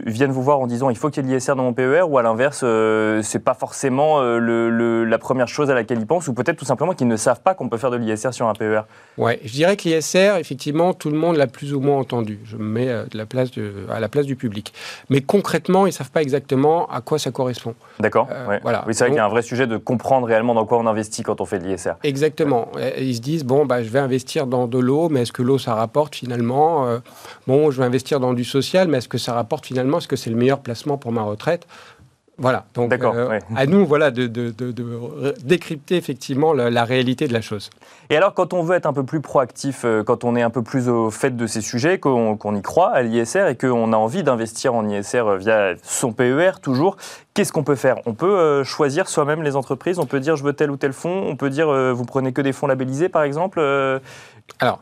viennent 0.08 0.32
vous 0.32 0.42
voir 0.42 0.60
en 0.60 0.66
disant 0.66 0.90
il 0.90 0.98
faut 0.98 1.12
qu'il 1.12 1.24
y 1.24 1.32
ait 1.32 1.36
l'ISR 1.36 1.56
dans 1.56 1.62
mon 1.62 1.74
PER, 1.74 2.02
ou 2.10 2.18
à 2.18 2.24
l'inverse, 2.24 2.62
euh, 2.64 3.22
c'est 3.22 3.44
pas 3.44 3.54
forcément 3.54 4.20
euh, 4.20 4.40
le, 4.40 5.06
la 5.06 5.18
première 5.20 5.48
chose 5.48 5.70
à 5.70 5.76
laquelle 5.76 6.00
ils 6.00 6.08
pensent, 6.08 6.28
ou 6.28 6.34
peut-être 6.34 6.58
tout 6.58 6.66
simplement 6.66 6.94
qu'ils 6.94 7.08
ne 7.08 7.18
savent 7.18 7.42
pas 7.42 7.54
qu'on 7.54 7.70
peut 7.70 7.78
faire 7.78 7.92
de 7.92 7.98
l'ISR 7.98 8.34
sur 8.34 8.48
un 8.48 8.54
PER 8.54 8.82
Ouais, 9.20 9.40
je 9.46 9.52
dirais 9.52 9.78
que 9.78 9.88
l'ISR, 9.88 10.38
effectivement, 10.40 10.96
tout 10.96 11.12
le 11.12 11.18
monde 11.18 11.36
l'a 11.36 11.46
plus 11.46 11.76
ou 11.76 11.82
moins 11.82 12.00
entendu. 12.00 12.40
Je 12.46 12.58
me 12.58 12.64
mets 12.64 12.88
de 12.88 13.18
la 13.18 13.28
place 13.28 13.52
de, 13.52 13.86
à 13.92 14.00
la 14.00 14.10
place 14.10 14.26
du 14.26 14.36
public. 14.36 14.74
Mais 15.12 15.22
concrètement, 15.22 15.86
ils 15.86 15.90
ne 15.90 15.94
savent 15.94 16.12
pas 16.12 16.24
exactement 16.24 16.88
à 16.88 17.02
quoi 17.02 17.20
ça 17.20 17.30
correspond. 17.30 17.76
D'accord. 18.00 18.28
voilà. 18.64 18.84
Oui, 18.88 18.96
c'est 18.96 19.04
vrai 19.04 19.12
qu'il 19.12 19.18
y 19.18 19.20
a 19.20 19.26
un 19.26 19.30
vrai 19.30 19.44
sujet 19.44 19.68
de 19.68 19.78
comprendre 19.78 20.26
réellement 20.26 20.56
dans 20.56 20.66
quoi 20.66 20.80
on 20.80 20.88
investit 20.88 20.95
quand 21.24 21.42
on 21.42 21.46
fait 21.46 21.60
de 21.60 21.66
l'ISR. 21.66 21.94
Exactement. 22.04 22.72
Ils 22.98 23.16
se 23.16 23.22
disent, 23.22 23.44
bon, 23.44 23.66
bah, 23.66 23.84
je 23.84 23.90
vais 23.90 24.00
investir 24.00 24.48
dans 24.48 24.68
de 24.68 24.78
l'eau, 24.78 25.10
mais 25.10 25.22
est-ce 25.22 25.32
que 25.32 25.42
l'eau, 25.42 25.58
ça 25.58 25.76
rapporte 25.76 26.16
finalement 26.16 26.88
euh, 26.88 27.00
Bon, 27.48 27.72
je 27.72 27.80
vais 27.80 27.86
investir 27.86 28.20
dans 28.20 28.34
du 28.34 28.44
social, 28.44 28.88
mais 28.88 28.98
est-ce 28.98 29.10
que 29.10 29.18
ça 29.18 29.34
rapporte 29.34 29.66
finalement 29.66 29.98
Est-ce 29.98 30.08
que 30.08 30.16
c'est 30.16 30.30
le 30.30 30.36
meilleur 30.36 30.60
placement 30.60 30.98
pour 30.98 31.12
ma 31.12 31.22
retraite? 31.22 31.68
Voilà, 32.38 32.66
donc 32.74 32.92
euh, 32.92 33.40
à 33.56 33.66
nous 33.66 33.86
voilà, 33.86 34.12
de, 34.12 34.28
décrypter 35.44 35.96
effectivement 35.96 36.52
la, 36.52 36.84
réalité 36.84 37.28
de 37.28 37.34
la 37.34 37.40
chose. 37.40 37.70
Et 38.10 38.18
alors 38.18 38.34
quand 38.34 38.52
on 38.52 38.62
veut 38.62 38.76
être 38.76 38.86
un 38.86 38.94
peu 38.94 39.04
plus 39.04 39.22
proactif, 39.22 39.84
euh, 39.86 40.04
quand 40.04 40.26
on 40.26 40.36
est 40.36 40.42
un 40.42 40.50
peu 40.50 40.62
plus 40.62 40.90
au 40.90 41.12
fait 41.12 41.38
de 41.38 41.48
ces 41.48 41.62
sujets, 41.62 41.98
qu'on 41.98 42.56
y 42.56 42.62
croit 42.62 42.92
à 42.92 43.04
l'ISR 43.04 43.48
et 43.48 43.56
qu'on 43.56 43.94
a 43.94 43.98
envie 43.98 44.24
d'investir 44.24 44.74
en 44.76 44.88
ISR 44.88 45.38
via 45.38 45.76
son 45.82 46.12
PER 46.12 46.52
toujours, 46.62 46.98
qu'est-ce 47.34 47.54
qu'on 47.54 47.64
peut 47.64 47.76
faire? 47.76 47.98
On 48.06 48.14
peut 48.14 48.38
euh, 48.38 48.64
choisir 48.66 49.08
soi-même 49.08 49.42
les 49.42 49.56
entreprises, 49.56 49.98
on 49.98 50.06
peut 50.06 50.20
dire 50.20 50.36
je 50.36 50.44
veux 50.44 50.54
tel 50.54 50.72
ou 50.72 50.78
tel 50.78 50.92
fonds, 50.92 51.24
on 51.28 51.38
peut 51.38 51.50
dire 51.50 51.68
vous 51.94 52.06
prenez 52.06 52.34
que 52.34 52.42
des 52.42 52.52
fonds 52.52 52.68
labellisés 52.68 53.08
par 53.08 53.24
exemple 53.24 53.62
alors, 54.60 54.82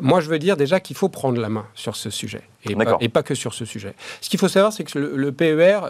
moi, 0.00 0.20
je 0.20 0.28
veux 0.28 0.38
dire 0.38 0.56
déjà 0.56 0.80
qu'il 0.80 0.96
faut 0.96 1.08
prendre 1.08 1.40
la 1.40 1.48
main 1.48 1.66
sur 1.74 1.96
ce 1.96 2.10
sujet, 2.10 2.42
et, 2.68 2.74
pas, 2.74 2.96
et 3.00 3.08
pas, 3.08 3.22
que 3.22 3.34
sur 3.34 3.54
ce 3.54 3.64
sujet. 3.64 3.94
Ce 4.20 4.28
qu'il 4.28 4.38
faut 4.38 4.48
savoir, 4.48 4.72
c'est 4.72 4.84
que 4.84 4.98
le, 4.98 5.32
PER, 5.32 5.80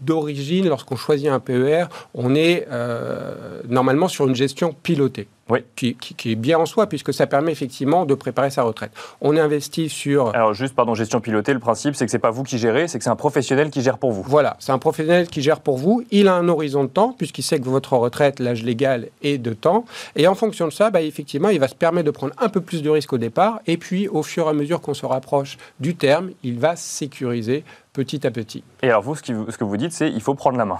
d'origine, 0.00 0.68
lorsqu'on 0.68 0.96
choisit 0.96 1.28
un 1.28 1.40
PER, 1.40 1.86
on 2.14 2.34
est 2.34 2.66
euh, 2.70 3.60
normalement 3.68 4.08
sur 4.08 4.26
une 4.26 4.34
gestion 4.34 4.74
pilotée 4.82 5.28
oui. 5.50 5.60
qui, 5.76 5.94
qui, 5.94 6.32
est 6.32 6.36
bien 6.36 6.58
en 6.58 6.66
soi, 6.66 6.86
puisque 6.86 7.12
ça 7.12 7.26
permet 7.26 7.52
effectivement 7.52 8.06
de 8.06 8.14
préparer 8.14 8.50
sa 8.50 8.62
retraite. 8.62 8.92
On 9.20 9.36
investit 9.36 9.88
sur... 9.88 10.34
Alors 10.34 10.54
juste, 10.54 10.74
pardon, 10.74 10.94
gestion 10.94 11.20
pilotée, 11.20 11.52
le 11.52 11.58
principe, 11.58 11.94
c'est 11.94 12.04
que 12.04 12.10
c'est 12.10 12.18
pas 12.18 12.30
vous 12.30 12.42
qui 12.42 12.58
gérez, 12.58 12.88
c'est 12.88 12.98
que 12.98 13.04
c'est 13.04 13.10
un 13.10 13.16
professionnel 13.16 13.70
qui 13.70 13.82
gère 13.82 13.98
pour 13.98 14.12
vous. 14.12 14.22
Voilà, 14.26 14.56
c'est 14.60 14.72
un 14.72 14.78
professionnel 14.78 15.28
qui 15.28 15.42
gère 15.42 15.60
pour 15.60 15.78
vous. 15.78 16.04
Il 16.10 16.28
a 16.28 16.34
un 16.34 16.48
horizon 16.48 16.84
de 16.84 16.88
temps, 16.88 17.14
puisqu'il 17.16 17.42
sait 17.42 17.58
que 17.58 17.68
votre 17.68 17.94
retraite, 17.94 18.40
l'âge 18.40 18.62
légal 18.62 19.08
est 19.22 19.38
de 19.38 19.52
temps. 19.52 19.84
Et 20.16 20.26
en 20.26 20.34
fonction 20.34 20.66
de 20.66 20.72
ça, 20.72 20.90
bah, 20.90 21.02
effectivement, 21.02 21.48
il 21.48 21.60
va 21.60 21.68
se 21.68 21.74
permettre 21.74 22.06
de 22.06 22.10
prendre 22.10 22.34
un 22.38 22.48
peu 22.48 22.60
plus 22.60 22.82
de 22.82 22.90
risques 22.90 23.12
au 23.12 23.18
départ. 23.18 23.60
Et 23.66 23.76
puis, 23.76 24.08
au 24.08 24.22
fur 24.22 24.46
et 24.46 24.50
à 24.50 24.52
mesure 24.52 24.80
qu'on 24.80 24.94
se 24.94 25.06
rapproche 25.06 25.56
du 25.80 25.94
terme, 25.94 26.07
il 26.42 26.58
va 26.58 26.76
sécuriser 26.76 27.64
petit 27.98 28.24
à 28.28 28.30
petit. 28.30 28.62
Et 28.82 28.90
alors 28.90 29.02
vous, 29.02 29.16
ce, 29.16 29.22
que 29.22 29.64
vous 29.64 29.76
dites, 29.76 29.90
c'est 29.90 30.08
il 30.08 30.20
faut 30.20 30.36
prendre 30.36 30.56
la 30.56 30.64
main. 30.64 30.78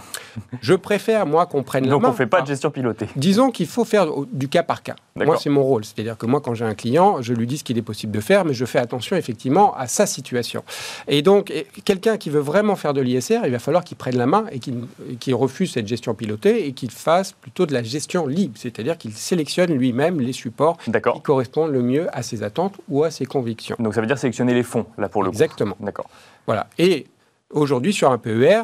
Je 0.60 0.74
préfère, 0.74 1.26
moi, 1.26 1.46
qu'on 1.46 1.64
prenne 1.64 1.84
la 1.84 1.90
main. 1.90 1.96
Donc 1.96 2.04
on 2.04 2.12
ne 2.12 2.16
fait 2.16 2.28
pas 2.28 2.42
de 2.42 2.46
gestion 2.46 2.70
pilotée. 2.70 3.08
Disons 3.16 3.50
qu'il 3.50 3.66
faut 3.66 3.84
faire 3.84 4.06
du 4.30 4.48
cas 4.48 4.62
par 4.62 4.84
cas. 4.84 4.94
Moi, 5.16 5.36
c'est 5.36 5.50
mon 5.50 5.64
rôle. 5.64 5.84
C'est-à-dire 5.84 6.16
que 6.16 6.26
moi, 6.26 6.40
quand 6.40 6.54
j'ai 6.54 6.64
un 6.64 6.76
client, 6.76 7.20
je 7.20 7.34
lui 7.34 7.48
dis 7.48 7.58
ce 7.58 7.64
qu'il 7.64 7.76
est 7.76 7.82
possible 7.82 8.12
de 8.12 8.20
faire, 8.20 8.44
mais 8.44 8.54
je 8.54 8.64
fais 8.64 8.78
attention, 8.78 9.16
effectivement, 9.16 9.74
à 9.74 9.88
sa 9.88 10.06
situation. 10.06 10.62
Et 11.08 11.22
donc, 11.22 11.52
quelqu'un 11.84 12.18
qui 12.18 12.30
veut 12.30 12.40
vraiment 12.40 12.76
faire 12.76 12.94
de 12.94 13.00
l'ISR, 13.00 13.40
il 13.44 13.50
va 13.50 13.58
falloir 13.58 13.82
qu'il 13.82 13.96
prenne 13.96 14.16
la 14.16 14.26
main 14.26 14.44
et 14.52 14.60
qu'il 14.60 15.34
refuse 15.34 15.72
cette 15.72 15.88
gestion 15.88 16.14
pilotée 16.14 16.68
et 16.68 16.72
qu'il 16.72 16.92
fasse 16.92 17.32
plutôt 17.32 17.66
de 17.66 17.74
la 17.74 17.82
gestion 17.82 18.28
libre. 18.28 18.54
C'est-à-dire 18.56 18.96
qu'il 18.96 19.12
sélectionne 19.12 19.72
lui-même 19.72 20.20
les 20.20 20.32
supports 20.32 20.76
qui 20.78 21.22
correspondent 21.22 21.72
le 21.72 21.82
mieux 21.82 22.06
à 22.16 22.22
ses 22.22 22.44
attentes 22.44 22.76
ou 22.88 23.02
à 23.02 23.10
ses 23.10 23.26
convictions. 23.26 23.74
Donc 23.80 23.94
ça 23.94 24.00
veut 24.00 24.06
dire 24.06 24.18
sélectionner 24.18 24.54
les 24.54 24.62
fonds, 24.62 24.86
là, 24.98 25.08
pour 25.08 25.24
le 25.24 25.30
Exactement. 25.30 25.76
D'accord. 25.80 26.08
Voilà. 26.48 26.66
Et 26.78 27.06
aujourd'hui, 27.50 27.92
sur 27.92 28.10
un 28.10 28.16
PER, 28.16 28.62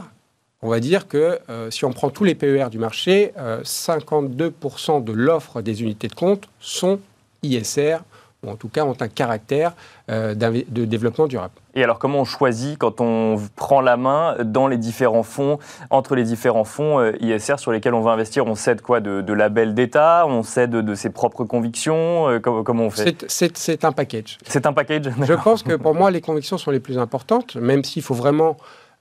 on 0.62 0.71
va 0.71 0.81
dire 0.81 1.07
que 1.07 1.38
euh, 1.50 1.71
si 1.71 1.85
on 1.85 1.93
prend 1.93 2.09
tous 2.09 2.25
les 2.25 2.35
PER 2.35 2.71
du 2.71 2.79
marché, 2.79 3.35
52% 3.37 4.97
euh, 4.97 5.00
de 5.00 5.12
l'offre 5.12 5.61
des 5.61 5.83
unités 5.83 6.09
de 6.09 6.14
compte 6.14 6.49
sont 6.61 6.99
ISR 7.43 7.99
ou 8.45 8.51
en 8.51 8.57
tout 8.57 8.69
cas 8.69 8.85
ont 8.85 8.97
un 9.01 9.09
caractère 9.09 9.75
de 10.09 10.85
développement 10.85 11.27
durable. 11.27 11.55
Et 11.75 11.83
alors, 11.83 11.99
comment 11.99 12.21
on 12.21 12.25
choisit 12.25 12.79
quand 12.79 13.01
on 13.01 13.41
prend 13.57 13.81
la 13.81 13.97
main 13.97 14.37
dans 14.45 14.69
les 14.69 14.77
différents 14.77 15.23
fonds, 15.23 15.59
entre 15.91 16.15
les 16.15 16.25
différents 16.25 16.65
fonds 16.65 17.03
ISR 17.21 17.57
sur 17.57 17.73
lesquels 17.73 17.95
on 17.95 18.03
va 18.03 18.13
investir? 18.13 18.47
On 18.47 18.55
cède 18.55 18.81
quoi? 18.81 19.01
De, 19.01 19.23
de 19.23 19.33
labels 19.33 19.75
d'État? 19.75 20.25
On 20.29 20.43
cède 20.43 20.71
de, 20.71 20.95
ses 20.95 21.11
propres 21.11 21.45
convictions? 21.45 22.39
Comment, 22.43 22.85
on 22.85 22.91
fait? 22.91 23.25
C'est 23.29 23.85
un 23.85 23.93
package. 23.93 24.39
C'est 24.47 24.67
un 24.67 24.73
package 24.73 25.11
Je 25.23 25.35
pense 25.35 25.63
que 25.63 25.75
pour 25.75 25.95
moi, 25.95 26.11
les 26.11 26.21
convictions 26.21 26.59
sont 26.59 26.71
les 26.71 26.81
plus 26.81 26.99
importantes, 26.99 27.57
même 27.57 27.83
s'il 27.83 28.03
faut 28.03 28.15
vraiment 28.15 28.57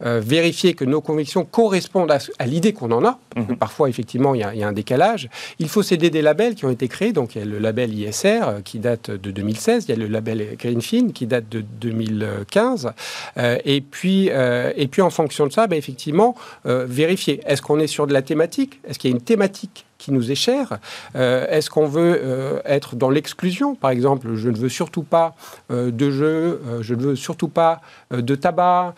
euh, 0.06 0.20
vérifier 0.24 0.74
que 0.74 0.86
nos 0.86 1.02
convictions 1.02 1.46
correspondent 1.46 2.12
à, 2.12 2.46
l'idée 2.46 2.74
qu'on 2.74 2.92
en 2.92 3.06
a. 3.06 3.20
Mhm. 3.36 3.58
Parfois, 3.58 3.90
effectivement, 3.90 4.36
il 4.36 4.42
y, 4.42 4.44
a, 4.44 4.68
un 4.68 4.74
décalage. 4.74 5.30
Il 5.60 5.70
faut 5.70 5.84
s'aider 5.84 6.10
des 6.10 6.22
labels 6.22 6.56
qui 6.56 6.66
ont 6.66 6.70
été 6.70 6.88
créés. 6.88 7.14
Donc, 7.14 7.36
il 7.36 7.40
y 7.40 7.42
a 7.42 7.46
le 7.46 7.60
label 7.60 7.94
ISR 7.94 8.26
euh, 8.26 8.62
qui 8.62 8.80
date 8.80 9.12
de 9.12 9.32
2016. 9.32 9.86
Il 9.88 9.92
y 9.92 9.94
a 9.94 9.98
le 9.98 10.08
label 10.08 10.56
Greenfin 10.58 11.10
qui 11.14 11.28
date 11.28 11.50
de 11.50 11.62
2015. 11.62 12.92
Euh, 13.38 13.58
et, 13.66 13.82
puis, 13.82 14.28
et 14.28 14.88
puis, 14.88 15.02
en 15.02 15.10
fonction 15.10 15.48
de 15.48 15.52
ça, 15.52 15.68
ben, 15.68 15.78
effectivement, 15.78 16.36
vérifier. 16.66 17.42
Est-ce 17.46 17.62
qu'on 17.62 17.80
est 17.80 17.88
sur 17.88 18.08
de 18.08 18.14
la 18.14 18.22
thématique? 18.22 18.80
Est-ce 18.88 19.00
qu'il 19.00 19.12
y 19.12 19.14
a 19.14 19.16
une 19.16 19.24
thématique 19.24 19.86
qui 20.04 20.12
nous 20.12 20.32
est 20.32 20.36
cher 20.36 20.80
euh, 21.16 21.48
Est-ce 21.48 21.70
qu'on 21.70 21.86
veut 21.86 22.20
euh, 22.22 22.60
être 22.66 22.98
dans 22.98 23.10
l'exclusion? 23.10 23.74
Par 23.74 23.92
exemple, 23.92 24.36
je 24.36 24.50
ne 24.50 24.58
veux 24.58 24.68
surtout 24.68 25.04
pas 25.04 25.34
euh, 25.72 25.92
de 25.92 26.12
jeux, 26.12 26.62
je 26.82 26.94
ne 26.94 27.02
veux 27.02 27.16
surtout 27.16 27.48
pas 27.48 27.80
de 28.12 28.36
tabac. 28.36 28.94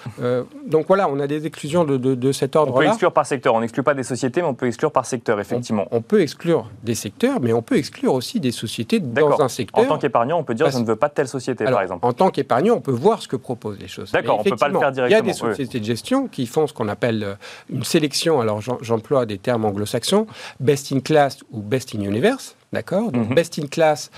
donc 0.66 0.88
voilà, 0.88 1.08
on 1.08 1.20
a 1.20 1.28
des 1.28 1.46
exclusions 1.46 1.84
de, 1.84 1.98
de, 1.98 2.32
cet 2.32 2.56
ordre-là. 2.56 2.78
On 2.78 2.80
peut 2.80 2.88
exclure 2.88 3.14
par 3.14 3.26
secteur. 3.26 3.54
On 3.54 3.62
n'exclut 3.62 3.84
pas 3.84 3.94
des 3.94 4.04
sociétés, 4.04 4.42
mais 4.42 4.48
on 4.48 4.54
peut 4.54 4.66
exclure 4.66 4.92
par 4.92 5.06
secteur, 5.06 5.40
effectivement. 5.40 5.88
On, 5.92 6.02
peut 6.02 6.22
exclure 6.22 6.70
des 6.84 6.96
secteurs, 6.96 7.40
mais 7.40 7.54
on 7.54 7.62
peut 7.62 7.78
exclure 7.78 8.14
aussi 8.14 8.40
des 8.40 8.52
sociétés 8.52 9.00
dans 9.00 9.42
un 9.42 9.48
secteur. 9.48 9.84
En 9.84 9.88
tant 9.88 9.98
qu'épargnant, 9.98 10.40
on 10.40 10.44
peut 10.44 10.56
dire 10.56 10.70
je 10.72 10.80
ne 10.80 10.86
veux 10.86 10.96
pas 10.96 11.10
de 11.10 11.14
telle 11.14 11.28
société, 11.28 11.66
par 11.66 11.82
exemple. 11.82 12.06
En 12.06 12.14
tant 12.14 12.30
qu'épargnant, 12.30 12.76
on 12.76 12.82
peut 12.82 12.92
voir 12.92 13.22
ce 13.22 13.28
que 13.28 13.36
proposent 13.36 13.80
les 13.80 13.88
choses. 13.88 14.12
D'accord, 14.12 14.40
on 14.40 14.44
ne 14.44 14.50
peut 14.50 14.58
pas 14.58 14.70
le 14.70 14.80
faire 14.80 14.92
directement. 14.92 15.24
Il 15.24 15.28
y 15.28 15.30
a 15.30 15.34
des 15.34 15.38
sociétés 15.38 15.80
de 15.80 15.86
gestion 15.86 16.28
qui 16.28 16.48
font 16.48 16.66
ce 16.68 16.74
qu'on 16.74 16.88
appelle 16.88 17.38
une 17.70 17.84
sélection. 17.84 18.42
Alors 18.42 18.62
j'emploie 18.82 19.26
des 19.26 19.38
termes 19.38 19.66
anglo-saxons. 19.66 20.26
Best 20.60 20.92
in 20.96 21.00
class 21.02 21.40
ou 21.52 21.60
best 21.60 21.94
in 21.96 22.02
universe, 22.02 22.56
d'accord 22.74 23.12
Donc 23.12 23.30
mhm. 23.30 23.36
best 23.36 23.60
in 23.60 23.68
class, 23.68 24.10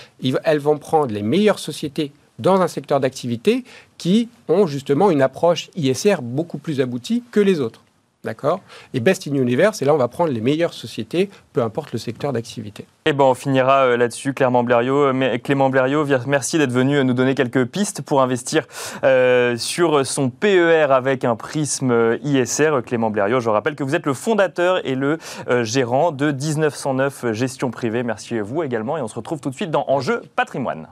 elles 0.44 0.60
vont 0.60 0.78
prendre 0.78 1.14
les 1.14 1.24
meilleures 1.24 1.60
sociétés 1.60 2.12
dans 2.40 2.62
un 2.62 2.68
secteur 2.68 3.00
d'activité 3.00 3.64
qui 3.98 4.30
ont 4.48 4.68
justement 4.68 5.10
une 5.10 5.22
approche 5.22 5.70
ISR 5.76 6.18
beaucoup 6.22 6.60
plus 6.60 6.82
aboutie 6.82 7.24
que 7.32 7.40
les 7.40 7.60
autres. 7.60 7.84
D'accord 8.28 8.60
Et 8.94 9.00
Best 9.00 9.26
in 9.26 9.36
Universe, 9.36 9.82
et 9.82 9.86
là, 9.86 9.94
on 9.94 9.98
va 9.98 10.10
prendre 10.10 10.34
les 10.34 10.42
meilleures 10.42 10.74
sociétés, 10.74 11.30
peu 11.54 11.62
importe 11.62 11.94
le 11.94 11.98
secteur 11.98 12.34
d'activité. 12.34 12.84
Et 12.84 13.12
eh 13.12 13.14
ben, 13.14 13.24
on 13.24 13.36
finira 13.36 13.86
euh, 13.86 13.96
là-dessus, 13.96 14.34
Clément 14.34 14.66
Blériot. 14.66 15.14
Euh, 15.14 15.38
Clément 15.38 15.70
Blériot, 15.70 16.06
merci 16.28 16.58
d'être 16.58 16.74
venu 16.74 16.98
euh, 16.98 17.04
nous 17.04 17.14
donner 17.14 17.36
quelques 17.36 17.64
pistes 17.64 18.02
pour 18.02 18.22
investir 18.22 18.66
sur 19.56 20.06
son 20.06 20.30
PER 20.30 20.88
avec 20.90 21.24
un 21.24 21.38
prisme 21.38 22.18
ISR. 22.22 22.82
Clément 22.86 23.12
Blériot, 23.12 23.40
je 23.40 23.50
rappelle 23.50 23.76
que 23.76 23.84
vous 23.86 23.96
êtes 23.96 24.06
le 24.06 24.14
fondateur 24.14 24.86
et 24.86 24.96
le 24.96 25.20
gérant 25.62 26.12
de 26.12 26.34
1909 26.34 27.32
Gestion 27.32 27.72
Privée. 27.72 28.04
Merci 28.04 28.38
à 28.38 28.44
vous 28.44 28.62
également, 28.62 28.98
et 28.98 29.02
on 29.02 29.08
se 29.08 29.16
retrouve 29.16 29.40
tout 29.40 29.50
de 29.50 29.56
suite 29.56 29.72
dans 29.72 29.86
Enjeu 29.88 30.22
Patrimoine. 30.36 30.88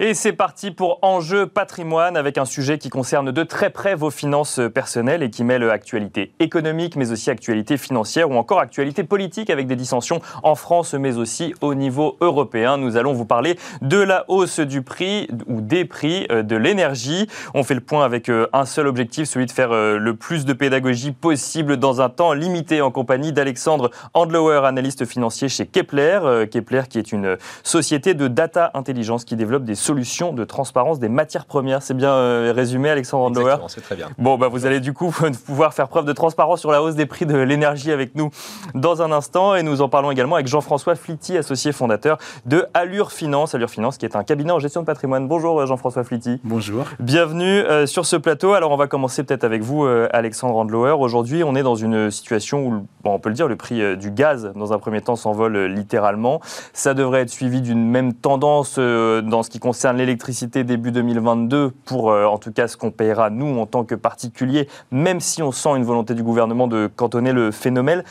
Et 0.00 0.12
c'est 0.14 0.32
parti 0.32 0.72
pour 0.72 0.98
Enjeu 1.02 1.46
patrimoine 1.46 2.16
avec 2.16 2.36
un 2.36 2.44
sujet 2.44 2.78
qui 2.78 2.88
concerne 2.88 3.30
de 3.30 3.42
très 3.44 3.70
près 3.70 3.94
vos 3.94 4.10
finances 4.10 4.60
personnelles 4.74 5.22
et 5.22 5.30
qui 5.30 5.44
mêle 5.44 5.70
actualité 5.70 6.32
économique 6.40 6.96
mais 6.96 7.12
aussi 7.12 7.30
actualité 7.30 7.76
financière 7.76 8.28
ou 8.28 8.34
encore 8.34 8.58
actualité 8.58 9.04
politique 9.04 9.50
avec 9.50 9.68
des 9.68 9.76
dissensions 9.76 10.20
en 10.42 10.56
France 10.56 10.94
mais 10.94 11.16
aussi 11.16 11.54
au 11.60 11.76
niveau 11.76 12.16
européen. 12.20 12.76
Nous 12.76 12.96
allons 12.96 13.12
vous 13.12 13.24
parler 13.24 13.56
de 13.82 13.98
la 13.98 14.24
hausse 14.26 14.58
du 14.58 14.82
prix 14.82 15.28
ou 15.46 15.60
des 15.60 15.84
prix 15.84 16.26
euh, 16.32 16.42
de 16.42 16.56
l'énergie. 16.56 17.28
On 17.54 17.62
fait 17.62 17.74
le 17.74 17.80
point 17.80 18.04
avec 18.04 18.28
euh, 18.28 18.48
un 18.52 18.64
seul 18.64 18.88
objectif, 18.88 19.28
celui 19.28 19.46
de 19.46 19.52
faire 19.52 19.70
euh, 19.70 19.96
le 19.96 20.16
plus 20.16 20.44
de 20.44 20.52
pédagogie 20.54 21.12
possible 21.12 21.76
dans 21.76 22.00
un 22.00 22.08
temps 22.08 22.32
limité 22.32 22.80
en 22.80 22.90
compagnie 22.90 23.32
d'Alexandre 23.32 23.92
Andlauer, 24.12 24.66
analyste 24.66 25.04
financier 25.04 25.48
chez 25.48 25.66
Kepler. 25.66 26.46
Kepler 26.50 26.82
qui 26.90 26.98
est 26.98 27.12
une 27.12 27.36
société 27.62 28.14
de 28.14 28.26
data 28.26 28.72
intelligence 28.74 29.24
qui 29.24 29.36
développe 29.36 29.62
des 29.62 29.83
solution 29.84 30.32
de 30.32 30.44
transparence 30.44 30.98
des 30.98 31.10
matières 31.10 31.44
premières. 31.44 31.82
C'est 31.82 31.94
bien 31.94 32.12
euh, 32.12 32.52
résumé, 32.56 32.88
Alexandre 32.88 33.24
Andauer 33.24 33.56
c'est 33.68 33.82
très 33.82 33.96
bien. 33.96 34.08
Bon, 34.16 34.38
bah, 34.38 34.48
vous 34.48 34.64
allez 34.64 34.80
du 34.80 34.94
coup 34.94 35.14
pouvoir 35.46 35.74
faire 35.74 35.88
preuve 35.88 36.06
de 36.06 36.12
transparence 36.12 36.60
sur 36.60 36.70
la 36.70 36.82
hausse 36.82 36.94
des 36.94 37.04
prix 37.04 37.26
de 37.26 37.36
l'énergie 37.36 37.92
avec 37.92 38.14
nous 38.14 38.30
dans 38.74 39.02
un 39.02 39.12
instant. 39.12 39.54
Et 39.54 39.62
nous 39.62 39.82
en 39.82 39.90
parlons 39.90 40.10
également 40.10 40.36
avec 40.36 40.46
Jean-François 40.46 40.94
Flitty, 40.94 41.36
associé 41.36 41.72
fondateur 41.72 42.16
de 42.46 42.66
Allure 42.72 43.12
Finance. 43.12 43.54
Allure 43.54 43.68
Finance, 43.68 43.98
qui 43.98 44.06
est 44.06 44.16
un 44.16 44.24
cabinet 44.24 44.52
en 44.52 44.58
gestion 44.58 44.80
de 44.80 44.86
patrimoine. 44.86 45.28
Bonjour 45.28 45.60
euh, 45.60 45.66
Jean-François 45.66 46.02
Flitty. 46.02 46.40
Bonjour. 46.44 46.86
Bienvenue 46.98 47.44
euh, 47.44 47.86
sur 47.86 48.06
ce 48.06 48.16
plateau. 48.16 48.54
Alors, 48.54 48.70
on 48.70 48.76
va 48.76 48.86
commencer 48.86 49.22
peut-être 49.22 49.44
avec 49.44 49.62
vous, 49.62 49.84
Alexandre 49.84 50.56
Andlauer. 50.56 50.96
Aujourd'hui, 50.98 51.44
on 51.44 51.54
est 51.54 51.62
dans 51.62 51.74
une 51.74 52.10
situation 52.10 52.66
où, 52.66 52.86
on 53.04 53.18
peut 53.18 53.28
le 53.28 53.34
dire, 53.34 53.48
le 53.48 53.56
prix 53.56 53.96
du 53.98 54.10
gaz, 54.10 54.50
dans 54.56 54.72
un 54.72 54.78
premier 54.78 55.02
temps, 55.02 55.16
s'envole 55.16 55.66
littéralement. 55.66 56.40
Ça 56.72 56.94
devrait 56.94 57.20
être 57.20 57.30
suivi 57.30 57.60
d'une 57.60 57.86
même 57.86 58.14
tendance 58.14 58.78
dans 58.78 59.42
ce 59.42 59.50
qui 59.50 59.58
concerne 59.58 59.73
concerne 59.74 59.96
l'électricité 59.96 60.62
début 60.62 60.92
2022 60.92 61.72
pour 61.84 62.12
euh, 62.12 62.26
en 62.26 62.38
tout 62.38 62.52
cas 62.52 62.68
ce 62.68 62.76
qu'on 62.76 62.92
payera 62.92 63.28
nous 63.28 63.58
en 63.58 63.66
tant 63.66 63.82
que 63.82 63.96
particuliers, 63.96 64.68
même 64.92 65.18
si 65.18 65.42
on 65.42 65.50
sent 65.50 65.70
une 65.70 65.82
volonté 65.82 66.14
du 66.14 66.22
gouvernement 66.22 66.68
de 66.68 66.88
cantonner 66.94 67.32
le 67.32 67.50
phénomène. 67.50 68.04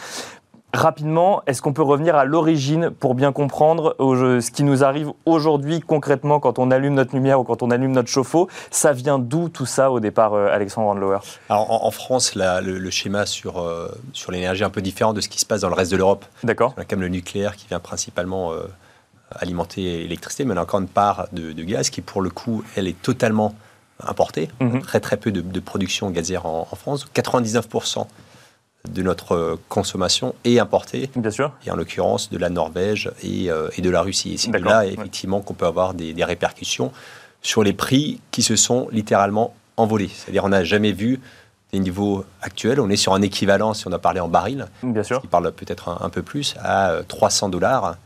Rapidement, 0.73 1.41
est-ce 1.47 1.61
qu'on 1.61 1.71
peut 1.71 1.81
revenir 1.81 2.17
à 2.17 2.25
l'origine 2.25 2.89
pour 2.89 3.15
bien 3.15 3.31
comprendre 3.31 3.95
ce 3.97 4.51
qui 4.51 4.63
nous 4.63 4.83
arrive 4.83 5.11
aujourd'hui 5.25 5.79
concrètement 5.79 6.41
quand 6.41 6.59
on 6.59 6.69
allume 6.69 6.95
notre 6.95 7.15
lumière 7.15 7.39
ou 7.39 7.45
quand 7.45 7.63
on 7.63 7.71
allume 7.71 7.93
notre 7.93 8.09
chauffe-eau? 8.09 8.49
Ça 8.69 8.91
vient 8.91 9.17
d'où 9.19 9.47
tout 9.47 9.65
ça 9.65 9.89
au 9.89 10.01
départ, 10.01 10.33
euh, 10.33 10.49
Alexandre 10.51 10.87
Randlower 10.87 11.19
Alors 11.47 11.85
en, 11.85 11.91
France, 11.91 12.35
le, 12.35 12.89
schéma 12.89 13.25
sur, 13.25 13.59
euh, 13.59 13.87
sur 14.11 14.33
l'énergie 14.33 14.63
est 14.63 14.65
un 14.65 14.69
peu 14.69 14.81
différent 14.81 15.13
de 15.13 15.21
ce 15.21 15.29
qui 15.29 15.39
se 15.39 15.45
passe 15.45 15.61
dans 15.61 15.69
le 15.69 15.75
reste 15.75 15.93
de 15.93 15.97
l'Europe. 15.97 16.25
D'accord. 16.43 16.73
On 16.75 16.81
a 16.81 16.83
quand 16.83 16.97
même 16.97 17.03
le 17.03 17.07
nucléaire 17.07 17.55
qui 17.55 17.67
vient 17.67 17.79
principalement 17.79 18.51
alimenter 19.39 19.81
l'électricité, 20.03 20.45
mais 20.45 20.53
on 20.53 20.57
a 20.57 20.61
encore 20.61 20.79
une 20.79 20.87
part 20.87 21.27
de, 21.31 21.51
gaz 21.63 21.89
qui, 21.89 22.01
pour 22.01 22.21
le 22.21 22.29
coup, 22.29 22.63
elle 22.75 22.87
est 22.87 23.01
totalement 23.01 23.55
importée. 23.99 24.49
Mhm. 24.59 24.81
Très 24.81 24.99
très 24.99 25.17
peu 25.17 25.31
de, 25.31 25.59
production 25.59 26.09
gazière 26.09 26.45
en, 26.45 26.65
France. 26.75 27.05
99% 27.13 28.07
de 28.89 29.01
notre 29.01 29.31
euh, 29.33 29.55
consommation 29.69 30.35
est 30.43 30.59
importée. 30.59 31.09
Bien 31.15 31.31
sûr. 31.31 31.53
Et 31.65 31.71
en 31.71 31.75
l'occurrence 31.75 32.29
de 32.29 32.37
la 32.37 32.49
Norvège 32.49 33.11
et, 33.21 33.49
euh, 33.49 33.69
de 33.77 33.89
la 33.89 34.01
Russie. 34.01 34.33
Et 34.33 34.37
c'est 34.37 34.51
là, 34.59 34.85
effectivement, 34.85 35.41
qu'on 35.41 35.53
peut 35.53 35.65
avoir 35.65 35.93
des, 35.93 36.13
répercussions 36.23 36.91
sur 37.41 37.63
les 37.63 37.73
prix 37.73 38.19
qui 38.31 38.41
se 38.41 38.55
sont 38.55 38.87
littéralement 38.91 39.55
envolés. 39.77 40.09
C'est-à-dire, 40.13 40.43
on 40.43 40.49
n'a 40.49 40.63
jamais 40.63 40.91
vu 40.91 41.21
des 41.71 41.79
niveaux 41.79 42.25
actuels. 42.41 42.79
On 42.79 42.89
est 42.89 42.97
sur 42.97 43.13
un 43.13 43.21
équivalent, 43.21 43.73
si 43.73 43.87
on 43.87 43.91
a 43.93 43.99
parlé 43.99 44.19
en 44.19 44.27
baril, 44.27 44.67
Bien 44.83 45.03
sûr. 45.03 45.21
qui 45.21 45.27
parle 45.27 45.51
peut-être 45.51 45.89
un, 45.89 46.05
un, 46.05 46.09
peu 46.09 46.21
plus, 46.21 46.55
à 46.61 46.97
300 47.07 47.47
euh, 47.47 47.51
dollars 47.51 47.97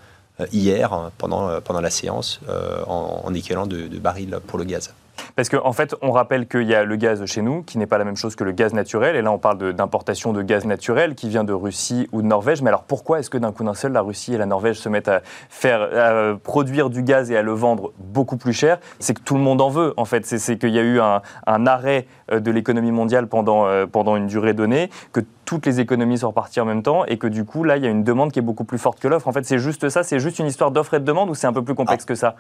hier 0.52 1.12
pendant, 1.18 1.50
euh, 1.50 1.60
pendant 1.62 1.82
la 1.82 1.90
séance 1.90 2.40
euh, 2.50 2.84
en, 2.88 3.22
en 3.26 3.34
équivalent 3.34 3.68
de, 3.68 3.88
de 3.88 4.00
baril 4.00 4.38
pour 4.48 4.60
le 4.60 4.66
gaz. 4.66 4.94
Parce 5.36 5.50
qu'en 5.50 5.66
en 5.66 5.74
fait, 5.74 5.96
on 6.02 6.12
rappelle 6.12 6.48
qu'il 6.48 6.64
y 6.64 6.76
a 6.76 6.84
le 6.84 6.96
gaz 6.96 7.26
chez 7.26 7.42
nous, 7.42 7.64
qui 7.64 7.78
n'est 7.78 7.88
pas 7.88 7.98
la 7.98 8.06
même 8.06 8.16
chose 8.16 8.36
que 8.36 8.44
le 8.44 8.52
gaz 8.52 8.74
naturel. 8.74 9.16
Et 9.16 9.22
là, 9.22 9.32
on 9.32 9.40
parle 9.40 9.74
d'importation 9.74 10.32
de, 10.32 10.42
gaz 10.42 10.66
naturel 10.66 11.16
qui 11.16 11.28
vient 11.28 11.44
de 11.44 11.54
Russie 11.54 12.08
ou 12.12 12.22
de 12.22 12.28
Norvège. 12.28 12.62
Mais 12.62 12.70
alors, 12.70 12.84
pourquoi 12.84 13.20
est-ce 13.20 13.30
que 13.30 13.38
d'un 13.38 13.52
coup 13.52 13.64
d'un 13.64 13.74
seul, 13.74 13.92
la 13.92 14.02
Russie 14.02 14.36
et 14.36 14.38
la 14.38 14.46
Norvège 14.46 14.78
se 14.78 14.90
mettent 14.90 15.08
à 15.08 15.22
faire 15.50 16.38
produire 16.44 16.90
du 16.90 17.04
gaz 17.04 17.30
et 17.32 17.38
à 17.38 17.42
le 17.42 17.52
vendre 17.52 17.94
beaucoup 18.00 18.38
plus 18.38 18.54
cher? 18.54 18.80
C'est 19.00 19.16
que 19.16 19.22
tout 19.22 19.36
le 19.36 19.42
monde 19.42 19.62
en 19.62 19.70
veut, 19.70 19.94
en 19.98 20.06
fait. 20.06 20.26
C'est 20.26 20.58
qu'il 20.58 20.72
y 20.72 20.80
a 20.80 20.84
eu 20.84 21.00
un, 21.00 21.22
un 21.46 21.68
arrêt 21.68 22.08
de 22.32 22.52
l'économie 22.52 22.92
mondiale 22.92 23.28
pendant, 23.28 23.68
pendant 23.88 24.16
une 24.16 24.28
durée 24.28 24.54
donnée, 24.54 24.90
que 25.12 25.22
toutes 25.48 25.66
les 25.66 25.80
économies 25.80 26.18
sont 26.18 26.28
reparties 26.28 26.60
en 26.60 26.66
même 26.66 26.84
temps 26.84 27.06
et 27.06 27.18
que 27.18 27.26
du 27.26 27.46
coup, 27.46 27.64
là, 27.64 27.78
il 27.78 27.84
y 27.84 27.88
a 27.88 27.90
une 27.90 28.04
demande 28.04 28.34
qui 28.34 28.40
est 28.40 28.42
beaucoup 28.42 28.66
plus 28.66 28.78
forte 28.78 29.00
que 29.00 29.08
l'offre. 29.08 29.30
En 29.30 29.32
fait, 29.32 29.46
c'est 29.46 29.60
juste 29.60 29.88
ça, 29.88 30.04
c'est 30.04 30.20
juste 30.20 30.40
une 30.40 30.46
histoire 30.46 30.72
d'offre 30.72 30.96
et 30.96 31.00
de 31.00 31.06
demande 31.06 31.30
ou 31.30 31.36
c'est 31.36 31.48
un 31.48 31.54
peu 31.54 31.64
plus 31.64 31.74
complexe 31.74 32.04
ah. 32.06 32.10
que 32.10 32.16
ça? 32.16 32.36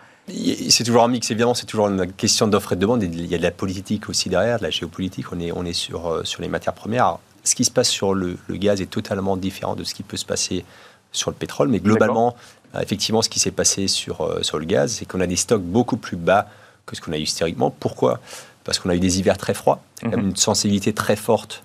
C'est 0.69 0.83
toujours 0.83 1.05
un 1.05 1.07
mix, 1.07 1.31
évidemment, 1.31 1.53
c'est 1.53 1.65
toujours 1.65 1.87
une 1.87 2.11
question 2.11 2.49
d'offre 2.49 2.73
et 2.73 2.75
de 2.75 2.81
demande. 2.81 3.01
Il 3.03 3.25
y 3.25 3.33
a 3.33 3.37
de 3.37 3.43
la 3.43 3.51
politique 3.51 4.09
aussi 4.09 4.27
derrière, 4.27 4.57
de 4.57 4.63
la 4.63 4.71
géopolitique. 4.71 5.31
On 5.31 5.39
est, 5.39 5.53
on 5.53 5.63
est 5.63 5.71
sur, 5.71 6.07
euh, 6.07 6.25
sur 6.25 6.41
les 6.41 6.49
matières 6.49 6.73
premières. 6.73 7.17
ce 7.45 7.55
qui 7.55 7.63
se 7.63 7.71
passe 7.71 7.87
sur 7.87 8.13
le, 8.13 8.37
gaz 8.49 8.81
est 8.81 8.87
totalement 8.87 9.37
différent 9.37 9.75
de 9.75 9.85
ce 9.85 9.93
qui 9.93 10.03
peut 10.03 10.17
se 10.17 10.25
passer 10.25 10.65
sur 11.13 11.31
le 11.31 11.37
pétrole, 11.37 11.69
mais 11.69 11.79
globalement, 11.79 12.35
euh, 12.75 12.81
effectivement, 12.81 13.21
ce 13.21 13.29
qui 13.29 13.39
s'est 13.39 13.51
passé 13.51 13.87
sur, 13.87 14.19
euh, 14.19 14.43
sur 14.43 14.59
le 14.59 14.65
gaz, 14.65 14.91
c'est 14.91 15.05
qu'on 15.05 15.21
a 15.21 15.27
des 15.27 15.37
stocks 15.37 15.63
beaucoup 15.63 15.95
plus 15.95 16.17
bas 16.17 16.47
que 16.85 16.93
ce 16.97 16.99
qu'on 16.99 17.13
a 17.13 17.17
eu 17.17 17.21
historiquement. 17.21 17.71
Pourquoi? 17.71 18.19
Parce 18.65 18.79
qu'on 18.79 18.89
a 18.89 18.95
eu 18.95 18.99
des 18.99 19.19
hivers 19.19 19.37
très 19.37 19.53
froids, 19.53 19.79
mhm. 20.03 20.19
une 20.19 20.35
sensibilité 20.35 20.91
très 20.91 21.15
forte 21.15 21.63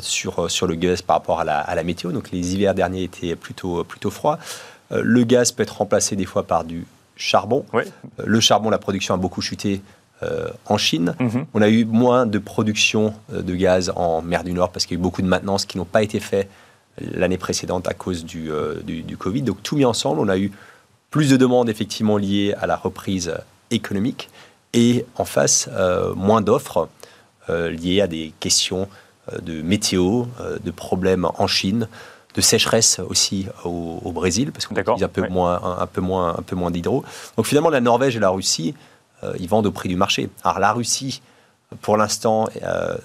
sur, 0.00 0.44
euh, 0.44 0.48
sur 0.48 0.66
le 0.66 0.74
gaz 0.74 1.02
par 1.02 1.16
rapport 1.16 1.40
à 1.40 1.44
la, 1.44 1.60
à 1.60 1.74
la, 1.74 1.82
météo. 1.82 2.12
Donc 2.12 2.30
les 2.30 2.54
hivers 2.54 2.74
derniers 2.74 3.04
étaient 3.04 3.36
plutôt, 3.36 3.84
plutôt 3.84 4.10
froids. 4.10 4.38
Euh, 4.92 5.00
le 5.04 5.24
gaz 5.24 5.52
peut 5.52 5.62
être 5.62 5.78
remplacé 5.78 6.16
des 6.16 6.24
fois 6.24 6.44
par 6.44 6.64
du 6.64 6.86
charbon. 7.16 7.64
le 8.22 8.40
charbon, 8.40 8.70
la 8.70 8.78
production 8.78 9.14
a 9.14 9.16
beaucoup 9.16 9.40
chuté 9.40 9.80
en 10.66 10.78
Chine. 10.78 11.14
Mhm. 11.20 11.46
On 11.52 11.62
a 11.62 11.68
eu 11.68 11.84
moins 11.84 12.24
de 12.26 12.38
production 12.38 13.14
de 13.30 13.54
gaz 13.54 13.92
en 13.96 14.22
mer 14.22 14.44
du 14.44 14.52
Nord 14.52 14.70
parce 14.70 14.86
qu'il 14.86 14.96
y 14.96 14.98
a 14.98 15.00
eu 15.00 15.02
beaucoup 15.02 15.20
de 15.20 15.26
maintenance 15.26 15.66
qui 15.66 15.76
n'ont 15.78 15.84
pas 15.84 16.02
été 16.02 16.20
faites 16.20 16.48
l'année 16.98 17.36
précédente 17.36 17.86
à 17.86 17.94
cause 17.94 18.24
du, 18.24 18.50
du, 18.84 19.02
du, 19.02 19.16
Covid. 19.18 19.42
Donc 19.42 19.62
tout 19.62 19.76
mis 19.76 19.84
ensemble, 19.84 20.20
on 20.20 20.28
a 20.28 20.38
eu 20.38 20.52
plus 21.10 21.30
de 21.30 21.36
demandes 21.36 21.68
effectivement 21.68 22.16
liées 22.16 22.54
à 22.58 22.66
la 22.66 22.76
reprise 22.76 23.34
économique 23.70 24.30
et 24.72 25.04
en 25.16 25.26
face, 25.26 25.68
moins 26.14 26.40
d'offres 26.40 26.88
liées 27.48 28.00
à 28.00 28.06
des 28.06 28.32
questions 28.40 28.88
de 29.42 29.62
météo, 29.62 30.24
de 30.62 30.70
problèmes 30.70 31.26
en 31.36 31.46
Chine, 31.46 31.88
de 32.36 32.40
sécheresse 32.42 33.00
aussi 33.08 33.46
au, 33.64 34.12
Brésil, 34.12 34.52
parce 34.52 34.66
qu'on 34.66 34.76
utilise 34.76 35.02
un 35.02 35.08
peu, 35.08 35.26
moins, 35.28 35.78
un, 35.80 35.86
peu 35.86 36.02
moins, 36.02 36.36
un 36.38 36.42
peu 36.42 36.54
moins 36.54 36.70
d'hydro. 36.70 37.02
Donc 37.36 37.46
finalement, 37.46 37.70
la 37.70 37.80
Norvège 37.80 38.14
et 38.16 38.20
la 38.20 38.28
Russie, 38.28 38.74
euh, 39.24 39.32
ils 39.40 39.48
vendent 39.48 39.66
au 39.66 39.72
prix 39.72 39.88
du 39.88 39.96
marché. 39.96 40.28
Alors 40.44 40.58
la 40.58 40.72
Russie, 40.72 41.22
pour 41.80 41.96
l'instant, 41.96 42.48
euh, 42.62 42.96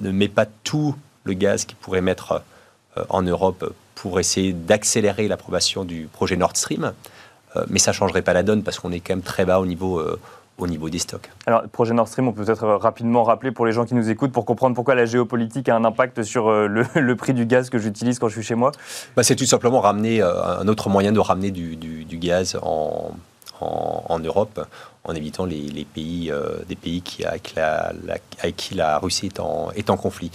ne 0.00 0.10
met 0.10 0.28
pas 0.28 0.46
tout 0.46 0.96
le 1.24 1.34
gaz 1.34 1.66
qu'il 1.66 1.76
pourrait 1.76 2.00
mettre 2.00 2.42
euh, 2.96 3.04
en 3.10 3.22
Europe 3.22 3.74
pour 3.94 4.18
essayer 4.18 4.54
d'accélérer 4.54 5.28
l'approbation 5.28 5.84
du 5.84 6.08
projet 6.10 6.36
Nord 6.36 6.56
Stream. 6.56 6.92
mais 7.68 7.78
ça 7.78 7.92
ne 7.92 7.94
changerait 7.94 8.22
pas 8.22 8.32
la 8.32 8.42
donne 8.42 8.62
parce 8.62 8.78
qu'on 8.80 8.92
est 8.92 9.00
quand 9.00 9.14
même 9.14 9.22
très 9.22 9.44
bas 9.44 9.60
au 9.60 9.66
niveau 9.66 10.02
au 10.58 10.66
niveau 10.66 10.88
des 10.88 10.98
stocks. 10.98 11.30
Alors, 11.46 11.62
le 11.62 11.68
projet 11.68 11.94
Nord 11.94 12.08
Stream, 12.08 12.28
on 12.28 12.32
peut 12.32 12.44
peut-être 12.44 12.66
rapidement 12.66 13.24
rappeler 13.24 13.50
pour 13.50 13.66
les 13.66 13.72
gens 13.72 13.84
qui 13.84 13.94
nous 13.94 14.08
écoutent 14.08 14.32
pour 14.32 14.44
comprendre 14.44 14.74
pourquoi 14.74 14.94
la 14.94 15.04
géopolitique 15.04 15.68
a 15.68 15.76
un 15.76 15.84
impact 15.84 16.22
sur 16.22 16.48
euh, 16.48 16.68
le, 16.94 17.16
prix 17.16 17.34
du 17.34 17.46
gaz 17.46 17.70
que 17.70 17.78
j'utilise 17.78 18.18
quand 18.18 18.28
je 18.28 18.34
suis 18.34 18.42
chez 18.42 18.54
moi 18.54 18.72
bah, 19.16 19.22
C'est 19.22 19.36
tout 19.36 19.46
simplement 19.46 19.80
ramener 19.80 20.22
euh, 20.22 20.60
un 20.60 20.68
autre 20.68 20.88
moyen 20.88 21.12
de 21.12 21.18
ramener 21.18 21.50
du, 21.50 22.16
gaz 22.18 22.56
en, 22.62 23.12
en, 23.60 24.18
Europe 24.20 24.66
en 25.02 25.14
évitant 25.14 25.44
les, 25.44 25.86
pays, 25.92 26.30
euh, 26.30 26.58
des 26.68 26.76
pays 26.76 27.02
qui, 27.02 27.24
avec, 27.24 27.54
la, 27.56 27.92
avec, 28.40 28.56
qui 28.56 28.74
la 28.74 28.98
Russie 28.98 29.26
est 29.26 29.40
en, 29.40 29.70
est 29.74 29.90
en 29.90 29.96
conflit. 29.96 30.30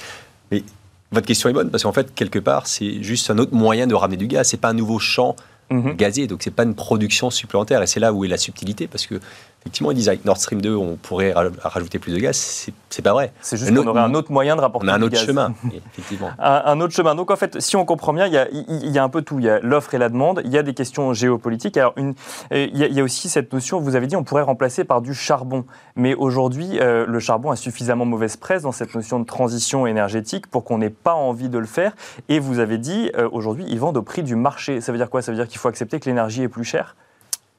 Mais 0.51 0.63
votre 1.11 1.25
question 1.25 1.49
est 1.49 1.53
bonne 1.53 1.69
parce 1.71 1.83
qu'en 1.83 1.93
fait, 1.93 2.13
quelque 2.13 2.39
part, 2.39 2.67
c'est 2.67 3.01
juste 3.01 3.31
un 3.31 3.38
autre 3.38 3.53
moyen 3.53 3.88
de 3.88 3.95
ramener 3.95 4.17
du 4.17 4.27
gaz. 4.27 4.49
C'est 4.49 4.57
pas 4.57 4.69
un 4.69 4.73
nouveau 4.73 4.99
champ 4.99 5.35
mhm. 5.71 5.95
gazier, 5.95 6.27
donc 6.27 6.43
c'est 6.43 6.53
pas 6.53 6.63
une 6.63 6.75
production 6.75 7.29
supplémentaire. 7.29 7.81
Et 7.81 7.88
c'est 7.88 7.99
là 7.99 8.13
où 8.13 8.25
est 8.25 8.27
la 8.27 8.38
subtilité 8.38 8.88
parce 8.88 9.07
que 9.07 9.19
Effectivement, 9.61 9.91
ils 9.91 9.95
disent 9.95 10.07
avec 10.07 10.23
Nord 10.23 10.37
Stream 10.37 10.61
2, 10.61 10.73
on 10.73 10.95
pourrait 10.95 11.33
rajouter 11.33 11.99
plus 11.99 12.13
de 12.13 12.19
gaz. 12.19 12.71
C'est 12.89 13.01
pas 13.01 13.11
vrai. 13.11 13.33
C'est 13.41 13.57
juste 13.57 13.75
qu'on 13.75 13.87
aurait 13.87 14.01
un 14.01 14.13
autre 14.13 14.31
moyen 14.31 14.55
de 14.55 14.61
rapporter 14.61 14.87
On 14.87 14.91
a 14.91 14.95
un 14.95 15.01
autre 15.01 15.13
gaz. 15.13 15.25
chemin, 15.25 15.53
effectivement. 15.93 16.31
un, 16.39 16.79
autre 16.79 16.93
chemin. 16.93 17.13
Donc 17.13 17.29
en 17.29 17.35
fait, 17.35 17.59
si 17.59 17.75
on 17.75 17.83
comprend 17.83 18.13
bien, 18.13 18.25
il 18.25 18.33
y 18.33 18.37
a, 18.37 18.47
il 18.51 18.89
y 18.89 18.97
a 18.97 19.03
un 19.03 19.09
peu 19.09 19.21
tout. 19.21 19.37
Il 19.39 19.45
y 19.45 19.49
a 19.49 19.59
l'offre 19.59 19.93
et 19.93 19.97
la 19.97 20.07
demande. 20.07 20.41
Il 20.45 20.51
y 20.51 20.57
a 20.57 20.63
des 20.63 20.73
questions 20.73 21.13
géopolitiques. 21.13 21.75
Alors 21.75 21.93
une, 21.97 22.15
il, 22.51 22.77
y 22.77 22.99
a, 22.99 23.03
aussi 23.03 23.27
cette 23.27 23.51
notion. 23.51 23.81
Vous 23.81 23.95
avez 23.95 24.07
dit, 24.07 24.15
on 24.15 24.23
pourrait 24.23 24.43
remplacer 24.43 24.85
par 24.85 25.01
du 25.01 25.13
charbon. 25.13 25.65
Mais 25.97 26.15
aujourd'hui, 26.15 26.79
euh, 26.79 27.05
le 27.05 27.19
charbon 27.19 27.51
a 27.51 27.57
suffisamment 27.57 28.05
mauvaise 28.05 28.37
presse 28.37 28.63
dans 28.63 28.71
cette 28.71 28.95
notion 28.95 29.19
de 29.19 29.25
transition 29.25 29.85
énergétique 29.85 30.47
pour 30.47 30.63
qu'on 30.63 30.77
n'ait 30.77 30.89
pas 30.89 31.13
envie 31.13 31.49
de 31.49 31.57
le 31.57 31.67
faire. 31.67 31.95
Et 32.29 32.39
vous 32.39 32.59
avez 32.59 32.77
dit, 32.77 33.11
euh, 33.17 33.27
aujourd'hui, 33.31 33.65
ils 33.67 33.79
vendent 33.79 33.97
au 33.97 34.03
prix 34.03 34.23
du 34.23 34.37
marché. 34.37 34.79
Ça 34.79 34.93
veut 34.93 34.97
dire 34.97 35.09
quoi? 35.09 35.21
Ça 35.21 35.31
veut 35.31 35.37
dire 35.37 35.47
qu'il 35.47 35.59
faut 35.59 35.67
accepter 35.67 35.99
que 35.99 36.05
l'énergie 36.05 36.43
est 36.43 36.47
plus 36.47 36.63
chère? 36.63 36.95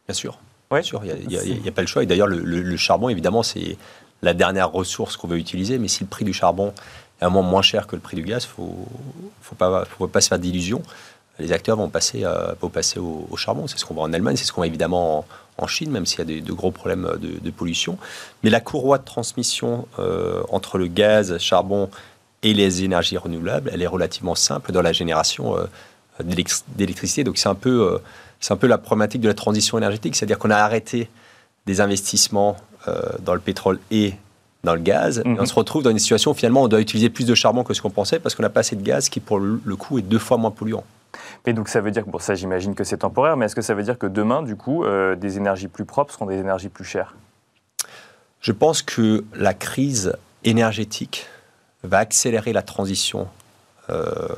Bien 0.09 0.14
sûr. 0.14 0.38
Bien 0.71 0.83
sûr, 0.83 1.03
il 1.05 1.27
n'y 1.27 1.69
a, 1.69 1.73
pas 1.73 1.81
le 1.81 1.89
choix. 1.89 2.05
Et 2.05 2.07
d'ailleurs, 2.07 2.29
le, 2.29 2.77
charbon, 2.77 3.09
évidemment, 3.09 3.43
c'est 3.43 3.77
la 4.23 4.35
dernière 4.35 4.71
ressource 4.71 5.17
qu'on 5.17 5.27
veut 5.27 5.39
utiliser. 5.39 5.79
Mais 5.79 5.89
si 5.89 6.05
le 6.05 6.09
prix 6.09 6.25
du 6.25 6.33
charbon 6.33 6.73
est 7.21 7.25
un 7.25 7.31
moment 7.31 7.49
moins 7.49 7.62
cher 7.62 7.89
que 7.89 7.97
le 7.97 8.03
prix 8.03 8.17
du 8.17 8.23
gaz, 8.23 8.47
il 8.57 8.62
ne 8.62 8.71
faut, 9.43 9.55
pas, 9.57 9.85
faut 9.85 10.07
pas 10.07 10.21
se 10.21 10.29
faire 10.29 10.39
d'illusions. 10.39 10.83
Les 11.41 11.50
acteurs 11.50 11.77
vont 11.77 11.89
passer, 11.89 12.25
euh, 12.25 12.55
passer 12.73 13.00
au, 13.00 13.37
charbon. 13.37 13.67
C'est 13.67 13.79
ce 13.79 13.85
qu'on 13.85 13.95
voit 13.95 14.05
en 14.05 14.12
Allemagne, 14.12 14.37
c'est 14.37 14.45
ce 14.45 14.53
qu'on 14.53 14.61
voit 14.61 14.69
évidemment 14.69 15.27
en, 15.59 15.67
Chine, 15.67 15.91
même 15.91 16.07
s'il 16.07 16.21
y 16.21 16.39
a 16.39 16.41
de, 16.41 16.53
gros 16.53 16.71
problèmes 16.71 17.19
de, 17.21 17.50
pollution. 17.50 17.99
Mais 18.45 18.50
la 18.50 18.61
courroie 18.61 18.99
de 18.99 19.05
transmission 19.05 19.89
euh, 19.99 20.43
entre 20.50 20.79
le 20.79 20.87
gaz, 20.87 21.37
charbon 21.39 21.91
et 22.45 22.55
les 22.55 22.85
énergies 22.85 23.19
renouvelables, 23.19 23.71
elle 23.73 23.83
est 23.83 23.89
relativement 23.89 24.37
simple 24.37 24.71
dans 24.71 24.83
la 24.83 24.93
génération 24.93 25.59
euh, 25.59 25.65
d'électricité. 26.77 27.25
Donc 27.25 27.39
c'est 27.39 27.49
un 27.49 27.55
peu 27.55 28.00
c'est 28.41 28.53
un 28.53 28.57
peu 28.57 28.67
la 28.67 28.79
problématique 28.79 29.21
de 29.21 29.29
la 29.29 29.35
transition 29.35 29.79
énergétique, 29.79 30.17
c'est-à-dire 30.17 30.39
qu'on 30.39 30.51
a 30.51 30.57
arrêté 30.57 31.09
des 31.67 31.81
investissements 31.81 32.57
euh, 32.89 33.01
dans 33.21 33.35
le 33.35 33.41
pétrole 33.41 33.79
et 33.91 34.15
dans 34.65 34.75
le 34.75 34.81
gaz, 34.81 35.21
et 35.21 35.29
on 35.29 35.41
mhm. 35.41 35.47
se 35.47 35.55
retrouve 35.55 35.83
dans 35.83 35.91
une 35.91 35.99
situation 35.99 36.33
où 36.33 36.35
finalement 36.35 36.63
on 36.63 36.69
doit 36.69 36.81
utiliser 36.81 37.09
plus 37.09 37.26
de 37.26 37.35
charbon 37.35 37.65
que 37.65 37.73
ce 37.73 37.81
qu'on 37.81 37.91
pensait 37.91 38.19
parce 38.19 38.35
qu'on 38.35 38.43
n'a 38.43 38.50
pas 38.50 38.61
assez 38.61 38.76
de 38.76 38.83
gaz 38.83 39.09
qui 39.09 39.19
pour 39.21 39.39
le 39.39 39.76
coup 39.76 39.99
est 39.99 40.03
deux 40.03 40.19
fois 40.19 40.37
moins 40.37 40.50
polluant. 40.50 40.85
Mais 41.47 41.53
donc 41.53 41.69
ça 41.69 41.81
veut 41.81 41.91
dire 41.91 42.05
que, 42.05 42.11
bon 42.11 42.19
ça 42.19 42.35
j'imagine 42.35 42.75
que 42.75 42.85
c'est 42.85 42.99
temporaire, 42.99 43.37
mais 43.37 43.47
est-ce 43.47 43.55
que 43.55 43.63
ça 43.63 43.75
veut 43.75 43.83
dire 43.83 43.99
que 43.99 44.07
demain 44.07 44.43
du 44.43 44.57
coup 44.57 44.85
euh, 44.85 45.17
des 45.17 45.37
énergies 45.37 45.69
plus 45.69 45.85
propres 45.85 46.13
seront 46.13 46.26
des 46.26 46.39
énergies 46.39 46.69
plus 46.69 46.85
chères? 46.85 47.15
Je 48.41 48.53
pense 48.53 48.83
que 48.83 49.25
la 49.35 49.55
crise 49.55 50.17
énergétique 50.45 51.26
va 51.83 51.99
accélérer 51.99 52.53
la 52.53 52.63
transition 52.63 53.29
euh, 53.91 54.29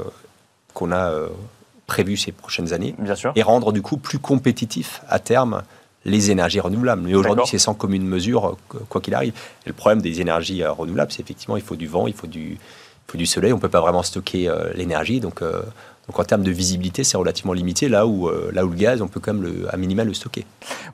qu'on 0.75 0.93
a 0.93 1.12
prévu 1.87 2.16
ces 2.16 2.33
prochaines 2.33 2.73
années. 2.73 2.95
Bien 2.99 3.14
sûr. 3.14 3.33
Et 3.37 3.42
rendre 3.42 3.73
du 3.73 3.83
coup 3.83 3.97
plus 3.97 4.18
compétitif 4.18 5.03
à 5.09 5.18
terme 5.18 5.62
les 6.05 6.31
énergies 6.31 6.61
renouvelables. 6.61 7.03
Mais 7.03 7.14
aujourd'hui, 7.14 7.45
c'est 7.47 7.59
sans 7.59 7.75
commune 7.75 8.05
mesure, 8.05 8.57
quoi 8.88 9.01
qu'il 9.01 9.14
arrive. 9.14 9.33
Et 9.64 9.68
le 9.68 9.73
problème 9.73 10.03
des 10.03 10.21
énergies 10.21 10.62
euh, 10.62 10.73
renouvelables, 10.73 11.12
c'est 11.12 11.23
effectivement, 11.23 11.57
il 11.57 11.62
faut 11.62 11.77
du 11.77 11.87
vent, 11.87 12.07
il 12.07 12.14
faut 12.14 12.27
du, 12.27 12.53
il 12.53 12.59
faut 13.07 13.18
du 13.18 13.27
soleil, 13.27 13.53
on 13.53 13.57
ne 13.57 13.61
peut 13.61 13.68
pas 13.68 13.81
vraiment 13.81 14.03
stocker 14.03 14.49
euh, 14.49 14.73
l'énergie. 14.75 15.21
Donc, 15.21 15.42
euh, 15.42 15.62
donc 16.09 16.19
en 16.19 16.25
termes 16.25 16.43
de 16.43 16.51
visibilité, 16.51 17.05
c'est 17.05 17.17
relativement 17.17 17.53
limité, 17.53 17.88
là 17.88 18.07
où, 18.07 18.27
euh, 18.27 18.51
là 18.53 18.65
où 18.67 18.71
le 18.71 18.75
gaz, 18.75 19.03
on 19.03 19.09
peut 19.09 19.21
quand 19.21 19.35
même 19.35 19.69
à 19.71 19.77
minima 19.77 20.03
le 20.03 20.12
stocker. 20.12 20.45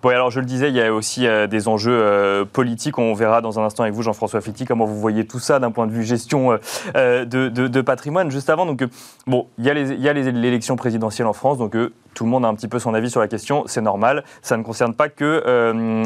Bon, 0.03 0.11
alors 0.11 0.31
je 0.31 0.39
le 0.39 0.45
disais, 0.45 0.69
il 0.69 0.77
y 0.77 0.83
a 0.83 0.93
aussi 0.93 1.27
euh, 1.27 1.47
des 1.47 1.67
enjeux 1.67 1.99
euh, 1.99 2.45
politiques. 2.45 2.99
On 2.99 3.15
verra 3.15 3.41
dans 3.41 3.59
un 3.59 3.65
instant 3.65 3.85
avec 3.85 3.95
vous, 3.95 4.03
Jean-François 4.03 4.43
Fitti, 4.43 4.67
comment 4.67 4.85
vous 4.85 5.01
voyez 5.01 5.27
tout 5.27 5.39
ça 5.39 5.61
d'un 5.61 5.71
point 5.71 5.87
de 5.87 5.93
vue 5.93 6.05
gestion 6.05 6.59
de, 6.95 7.25
de, 7.25 7.81
patrimoine. 7.81 8.31
Juste 8.31 8.51
avant, 8.51 8.67
donc, 8.67 8.85
bon, 9.27 9.47
il 9.59 9.65
y 9.65 9.71
a 9.71 10.13
l'élection 10.13 10.77
présidentielle 10.77 11.27
en 11.27 11.33
France, 11.33 11.57
donc 11.57 11.75
tout 12.15 12.25
le 12.25 12.31
monde 12.31 12.45
a 12.45 12.49
un 12.49 12.55
petit 12.55 12.69
peu 12.69 12.79
son 12.79 12.93
avis 12.93 13.11
sur 13.11 13.21
la 13.21 13.29
question, 13.29 13.65
c'est 13.67 13.81
normal. 13.81 14.25
Ça 14.43 14.57
ne 14.59 14.63
concerne 14.63 14.93
pas 14.93 15.09
que 15.09 15.43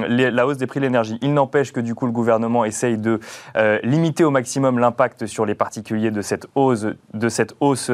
la 0.09 0.47
hausse 0.47 0.59
des 0.59 0.67
prix 0.67 0.79
de 0.79 0.85
l'énergie. 0.85 1.19
Il 1.23 1.35
n'empêche 1.35 1.73
que 1.73 1.81
du 1.81 1.95
coup, 1.95 2.07
le 2.07 2.13
gouvernement 2.13 2.65
essaye 2.65 2.99
de 2.99 3.19
limiter 3.83 4.23
au 4.23 4.31
maximum 4.31 4.79
l'impact 4.79 5.27
sur 5.27 5.45
les 5.45 5.55
particuliers 5.55 6.11
de 6.11 6.23
cette 6.23 6.47
hausse. 6.55 6.87
De 7.15 7.29
cette 7.29 7.55
hausse 7.61 7.91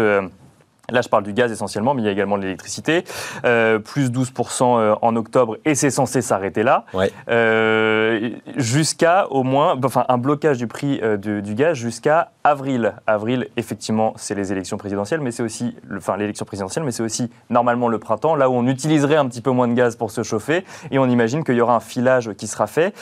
Là, 0.91 1.03
je 1.03 1.09
parle 1.11 1.25
du 1.25 1.35
gaz 1.35 1.53
essentiellement, 1.53 1.93
mais 1.93 2.01
il 2.01 2.07
y 2.07 2.09
a 2.09 2.13
également 2.13 2.39
de 2.39 2.43
l'électricité. 2.45 3.05
Euh, 3.45 3.79
plus 3.79 4.11
12% 4.11 4.63
euh, 4.63 4.95
en 5.03 5.17
octobre, 5.17 5.59
et 5.67 5.75
c'est 5.75 5.91
censé 5.91 6.23
s'arrêter 6.23 6.63
là. 6.63 6.87
Euh, 7.29 8.31
jusqu'à 8.57 9.27
au 9.29 9.43
moins, 9.43 9.79
enfin, 9.85 10.07
un 10.09 10.17
blocage 10.17 10.57
du 10.57 10.67
prix 10.67 11.01
du 11.19 11.55
gaz 11.55 11.77
jusqu'à 11.77 12.31
avril. 12.43 12.95
Avril, 13.07 13.49
effectivement, 13.59 14.15
c'est 14.17 14.35
les 14.35 14.51
élections 14.51 14.79
présidentielles, 14.79 15.21
mais 15.21 15.31
c'est 15.31 15.43
aussi, 15.43 15.77
enfin, 15.95 16.17
l'élection 16.17 16.47
présidentielle, 16.47 16.85
mais 16.85 16.93
c'est 16.93 17.03
aussi 17.03 17.31
normalement 17.51 17.89
le 17.89 17.99
printemps, 17.99 18.35
là 18.35 18.49
où 18.49 18.55
on 18.55 18.67
utiliserait 18.67 19.17
un 19.17 19.29
petit 19.29 19.43
peu 19.43 19.51
moins 19.51 19.69
de 19.69 19.75
gaz 19.75 19.95
pour 19.95 20.11
se 20.11 20.23
chauffer, 20.23 20.65
et 20.91 20.99
on 20.99 21.07
imagine 21.07 21.45
qu'il 21.45 21.57
y 21.57 21.61
aura 21.61 21.77
un 21.77 21.81
filage 21.81 22.33
qui 22.33 22.47
sera 22.47 22.67
fait. 22.67 22.95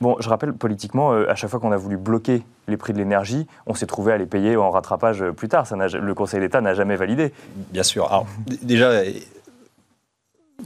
Bon, 0.00 0.16
je 0.20 0.28
rappelle, 0.28 0.52
politiquement, 0.52 1.12
euh, 1.12 1.30
à 1.30 1.34
chaque 1.34 1.50
fois 1.50 1.58
qu'on 1.58 1.72
a 1.72 1.76
voulu 1.76 1.96
bloquer 1.96 2.42
les 2.68 2.76
prix 2.76 2.92
de 2.92 2.98
l'énergie, 2.98 3.46
on 3.66 3.74
s'est 3.74 3.86
trouvé 3.86 4.12
à 4.12 4.16
les 4.16 4.26
payer 4.26 4.56
en 4.56 4.70
rattrapage 4.70 5.22
euh, 5.22 5.32
plus 5.32 5.48
tard. 5.48 5.66
Ça 5.66 5.76
le 5.76 6.14
Conseil 6.14 6.40
d'État 6.40 6.60
n'a 6.60 6.74
jamais 6.74 6.96
validé. 6.96 7.32
Bien 7.72 7.82
sûr. 7.82 8.06
Alors, 8.06 8.26
déjà, 8.62 9.02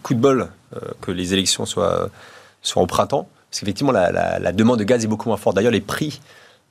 coup 0.02 0.14
de 0.14 0.20
bol 0.20 0.48
euh, 0.76 0.80
que 1.00 1.10
les 1.10 1.32
élections 1.32 1.64
soient, 1.64 2.08
soient 2.60 2.82
au 2.82 2.86
printemps, 2.86 3.26
parce 3.50 3.60
qu'effectivement, 3.60 3.92
la, 3.92 4.52
demande 4.52 4.78
de 4.78 4.84
gaz 4.84 5.04
est 5.04 5.08
beaucoup 5.08 5.28
moins 5.28 5.38
forte. 5.38 5.56
D'ailleurs, 5.56 5.72
les 5.72 5.80
prix 5.80 6.20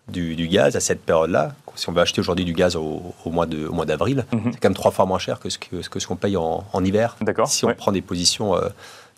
du, 0.08 0.48
gaz 0.48 0.76
à 0.76 0.80
cette 0.80 1.02
période-là, 1.02 1.54
si 1.76 1.90
on 1.90 1.94
veut 1.94 2.02
acheter 2.02 2.20
aujourd'hui 2.20 2.46
du 2.46 2.54
gaz 2.54 2.76
au, 2.76 3.14
mois 3.26 3.46
d'avril, 3.48 4.26
mhm. 4.34 4.52
c'est 4.52 4.60
quand 4.60 4.70
même 4.70 4.76
trois 4.76 4.92
fois 4.92 5.06
moins 5.06 5.20
cher 5.20 5.40
que 5.40 5.50
ce 5.50 5.58
qu'on 5.58 5.78
que, 5.90 6.00
ce 6.00 6.08
qu'on 6.08 6.16
paye 6.16 6.38
en, 6.38 6.64
hiver. 6.84 7.16
Si 7.46 7.66
on 7.66 7.74
prend 7.74 7.92
des 7.92 8.02
positions 8.02 8.56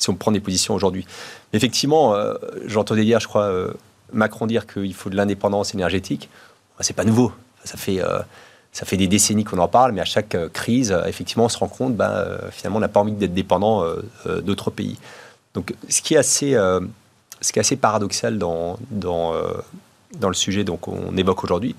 si 0.04 0.10
on 0.10 0.16
prend 0.16 0.32
des 0.32 0.40
positions 0.40 0.76
aujourd'hui. 0.76 1.06
Effectivement, 1.54 2.14
euh, 2.14 2.36
j'entendais 2.66 3.04
hier, 3.04 3.20
je 3.20 3.28
crois, 3.28 3.44
euh, 3.44 3.74
Macron 4.12 4.46
dire 4.46 4.68
qu'il 4.68 4.94
faut 4.94 5.10
de 5.10 5.16
l'indépendance 5.16 5.74
énergétique. 5.74 6.30
Ce 6.80 6.84
c'est 6.84 6.94
pas 6.94 7.06
nouveau. 7.06 7.32
Ça 7.64 7.78
fait, 7.78 8.04
euh, 8.04 8.20
ça 8.74 8.86
fait 8.86 8.98
des 8.98 9.08
décennies 9.08 9.46
qu'on 9.46 9.60
en 9.60 9.68
parle, 9.68 9.94
mais 9.94 10.02
à 10.02 10.06
chaque 10.06 10.36
crise, 10.52 10.96
effectivement, 11.06 11.46
on 11.46 11.50
se 11.50 11.58
rend 11.58 11.70
compte, 11.70 11.96
ben, 11.96 12.26
finalement, 12.52 12.78
on 12.78 12.82
n'a 12.82 12.90
pas 12.90 13.00
envie 13.00 13.14
d'être 13.14 13.34
dépendant 13.34 13.86
d'autres 14.42 14.72
pays. 14.72 14.98
Donc, 15.54 15.74
ce 15.88 16.02
qui 16.02 16.16
est 16.16 16.18
assez, 16.18 16.52
ce 16.54 17.54
qui 17.54 17.60
est 17.60 17.62
assez 17.62 17.76
paradoxal 17.76 18.40
dans, 18.40 18.80
dans, 18.90 19.34
dans 20.20 20.28
le 20.28 20.34
sujet 20.34 20.66
qu'on 20.66 21.16
évoque 21.16 21.44
aujourd'hui, 21.44 21.76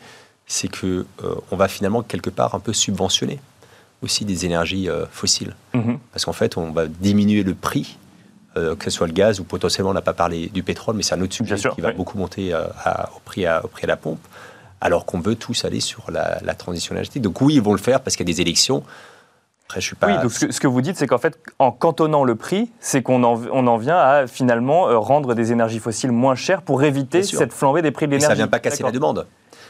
c'est 0.47 0.69
que 0.69 1.05
on 1.51 1.57
va 1.57 1.67
finalement 1.67 2.03
quelque 2.03 2.31
part 2.31 2.55
un 2.55 2.61
peu 2.61 2.73
subventionner 2.73 3.41
aussi 4.01 4.25
des 4.25 4.47
énergies 4.47 4.89
fossiles. 5.11 5.57
Mm-hmm. 5.75 5.99
Parce 6.13 6.25
qu'en 6.25 6.33
fait, 6.33 6.57
on 6.57 6.71
va 6.71 6.87
diminuer 6.87 7.43
le 7.43 7.55
prix 7.55 7.99
euh, 8.57 8.77
que 8.77 8.85
ce 8.85 8.91
soit 8.91 9.09
le 9.09 9.13
gaz 9.13 9.41
ou 9.41 9.45
potentiellement, 9.45 9.91
on 9.91 9.95
n'a 9.95 10.01
pas 10.01 10.13
parlé 10.13 10.47
du 10.47 10.63
pétrole, 10.63 10.95
mais 10.95 11.03
c'est 11.03 11.17
un 11.17 11.21
autre 11.21 11.33
sujet 11.35 11.57
qui 11.57 11.81
va 11.81 11.93
beaucoup 11.93 12.17
monter 12.17 12.55
euh, 12.55 12.63
au, 13.17 13.21
prix 13.25 13.47
à, 13.47 13.65
au 13.65 13.69
prix 13.69 13.83
à 13.83 13.89
la 13.89 13.97
pompe, 13.97 14.21
alors 14.81 15.07
qu'on 15.07 15.19
veut 15.19 15.35
tous 15.35 15.65
aller 15.65 15.81
sur 15.81 16.11
la, 16.13 16.55
transition 16.55 16.95
énergétique. 16.95 17.23
Donc 17.23 17.41
oui, 17.41 17.55
ils 17.55 17.63
vont 17.63 17.73
le 17.73 17.79
faire 17.79 18.01
parce 18.01 18.15
qu'il 18.15 18.29
y 18.29 18.31
a 18.31 18.33
des 18.33 18.41
élections. 18.41 18.85
Après, 19.67 19.81
je 19.81 19.87
suis 19.87 19.97
pas... 19.97 20.07
Oui, 20.07 20.23
donc 20.23 20.31
ce 20.31 20.61
que, 20.61 20.67
vous 20.69 20.83
dites, 20.83 20.97
c'est 20.97 21.09
qu'en 21.09 21.19
fait, 21.19 21.37
en 21.59 21.73
cantonnant 21.73 22.23
le 22.23 22.37
prix, 22.37 22.71
c'est 22.79 23.03
qu'on 23.03 23.25
en, 23.25 23.43
on 23.51 23.67
en 23.67 23.77
vient 23.77 23.99
à 23.99 24.27
finalement 24.29 24.89
euh, 24.89 24.99
rendre 24.99 25.35
des 25.35 25.51
énergies 25.51 25.81
fossiles 25.81 26.13
moins 26.13 26.37
chères 26.37 26.63
pour 26.63 26.85
éviter 26.85 27.25
cette 27.25 27.53
flambée 27.53 27.83
des 27.83 27.91
prix 27.91 28.07
de 28.07 28.13
l'énergie. 28.13 28.27
Ça 28.27 28.35
ne 28.35 28.37
vient 28.37 28.47
pas 28.47 28.61
casser 28.61 28.85
la 28.85 28.93
demande. 28.93 29.27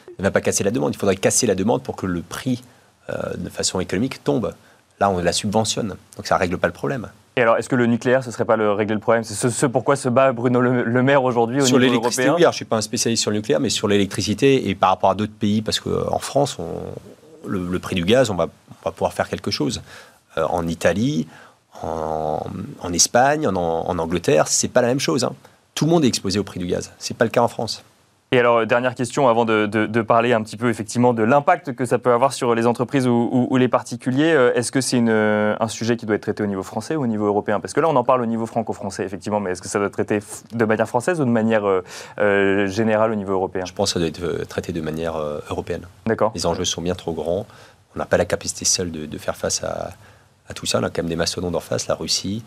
Ça 0.06 0.12
ne 0.18 0.24
vient 0.24 0.30
pas 0.30 0.42
casser 0.42 0.62
la 0.62 0.70
demande. 0.70 0.94
Il 0.94 0.98
faudrait 0.98 1.16
casser 1.16 1.46
la 1.46 1.54
demande 1.54 1.82
pour 1.82 1.96
que 1.96 2.04
le 2.04 2.20
prix 2.20 2.62
de 3.08 3.48
façon 3.48 3.80
économique 3.80 4.22
tombe. 4.24 4.54
Là, 5.00 5.08
on 5.08 5.18
la 5.20 5.32
subventionne. 5.32 5.96
Donc 6.16 6.26
ça 6.26 6.34
ne 6.34 6.40
règle 6.40 6.58
pas 6.58 6.66
le 6.66 6.72
problème. 6.72 7.08
Et 7.36 7.42
alors, 7.42 7.56
est-ce 7.56 7.68
que 7.68 7.74
le 7.74 7.86
nucléaire, 7.86 8.22
ce 8.22 8.28
ne 8.28 8.32
serait 8.32 8.44
pas 8.44 8.56
le 8.56 8.70
régler 8.70 8.94
le 8.94 9.00
problème? 9.00 9.24
C'est 9.24 9.50
ce, 9.50 9.66
pourquoi 9.66 9.96
se 9.96 10.08
bat 10.08 10.32
Bruno 10.32 10.60
Le, 10.60 11.02
Maire 11.02 11.24
aujourd'hui 11.24 11.60
au 11.60 11.66
sur 11.66 11.80
niveau 11.80 11.94
européen? 11.94 12.34
oui, 12.36 12.42
je 12.42 12.46
ne 12.46 12.52
suis 12.52 12.64
pas 12.64 12.76
un 12.76 12.80
spécialiste 12.80 13.22
sur 13.22 13.32
le 13.32 13.38
nucléaire, 13.38 13.58
mais 13.58 13.70
sur 13.70 13.88
l'électricité 13.88 14.68
et 14.68 14.74
par 14.76 14.90
rapport 14.90 15.10
à 15.10 15.14
d'autres 15.16 15.32
pays, 15.32 15.60
parce 15.60 15.80
qu'en 15.80 16.20
France, 16.20 16.58
le, 17.44 17.78
prix 17.80 17.96
du 17.96 18.04
gaz, 18.04 18.30
on 18.30 18.36
va, 18.36 18.48
pouvoir 18.92 19.12
faire 19.12 19.28
quelque 19.28 19.50
chose. 19.50 19.82
Euh, 20.38 20.44
en 20.48 20.68
Italie, 20.68 21.26
en, 21.82 22.40
Espagne, 22.92 23.48
en, 23.48 23.54
en 23.56 23.98
Angleterre, 23.98 24.46
c'est 24.46 24.68
pas 24.68 24.80
la 24.80 24.88
même 24.88 25.00
chose. 25.00 25.24
Hein. 25.24 25.34
Tout 25.74 25.86
le 25.86 25.90
monde 25.90 26.04
est 26.04 26.08
exposé 26.08 26.38
au 26.38 26.44
prix 26.44 26.60
du 26.60 26.66
gaz. 26.66 26.92
C'est 26.98 27.16
pas 27.16 27.24
le 27.24 27.30
cas 27.30 27.42
en 27.42 27.48
France. 27.48 27.82
Et 28.34 28.38
alors, 28.40 28.66
dernière 28.66 28.96
question 28.96 29.28
avant 29.28 29.44
de, 29.44 30.02
parler 30.02 30.32
un 30.32 30.42
petit 30.42 30.56
peu 30.56 30.68
effectivement 30.68 31.14
de 31.14 31.22
l'impact 31.22 31.72
que 31.72 31.84
ça 31.84 32.00
peut 32.00 32.10
avoir 32.10 32.32
sur 32.32 32.56
les 32.56 32.66
entreprises 32.66 33.06
ou, 33.06 33.56
les 33.56 33.68
particuliers. 33.68 34.32
Euh, 34.32 34.52
est-ce 34.54 34.72
que 34.72 34.80
c'est 34.80 34.98
un 34.98 35.68
sujet 35.68 35.96
qui 35.96 36.04
doit 36.04 36.16
être 36.16 36.22
traité 36.22 36.42
au 36.42 36.46
niveau 36.46 36.64
français 36.64 36.96
ou 36.96 37.04
au 37.04 37.06
niveau 37.06 37.26
européen? 37.26 37.60
Parce 37.60 37.72
que 37.72 37.78
là, 37.78 37.88
on 37.88 37.94
en 37.94 38.02
parle 38.02 38.22
au 38.22 38.26
niveau 38.26 38.46
franco-français, 38.46 39.04
effectivement, 39.04 39.38
mais 39.38 39.52
est-ce 39.52 39.62
que 39.62 39.68
ça 39.68 39.78
doit 39.78 39.86
être 39.86 39.92
traité 39.92 40.18
de 40.52 40.64
manière 40.64 40.88
française 40.88 41.20
ou 41.20 41.24
de 41.24 41.30
manière 41.30 41.64
euh, 41.64 41.84
euh, 42.18 42.66
générale 42.66 43.12
au 43.12 43.14
niveau 43.14 43.34
européen? 43.34 43.66
Je 43.66 43.72
pense 43.72 43.92
que 43.92 44.00
ça 44.00 44.00
doit 44.00 44.08
être 44.08 44.48
traité 44.48 44.72
de 44.72 44.80
manière 44.80 45.16
européenne. 45.48 45.86
D'accord. 46.04 46.32
Les 46.34 46.44
enjeux 46.44 46.64
sont 46.64 46.82
bien 46.82 46.96
trop 46.96 47.12
grands. 47.12 47.46
On 47.94 48.00
n'a 48.00 48.04
pas 48.04 48.16
la 48.16 48.24
capacité 48.24 48.64
seule 48.64 48.90
de, 48.90 49.18
faire 49.18 49.36
face 49.36 49.62
à, 49.62 49.90
à, 50.48 50.54
tout 50.54 50.66
ça. 50.66 50.80
On 50.80 50.82
a 50.82 50.90
quand 50.90 51.02
même 51.02 51.08
des 51.08 51.14
mastodontes 51.14 51.54
en 51.54 51.60
face, 51.60 51.86
la 51.86 51.94
Russie, 51.94 52.42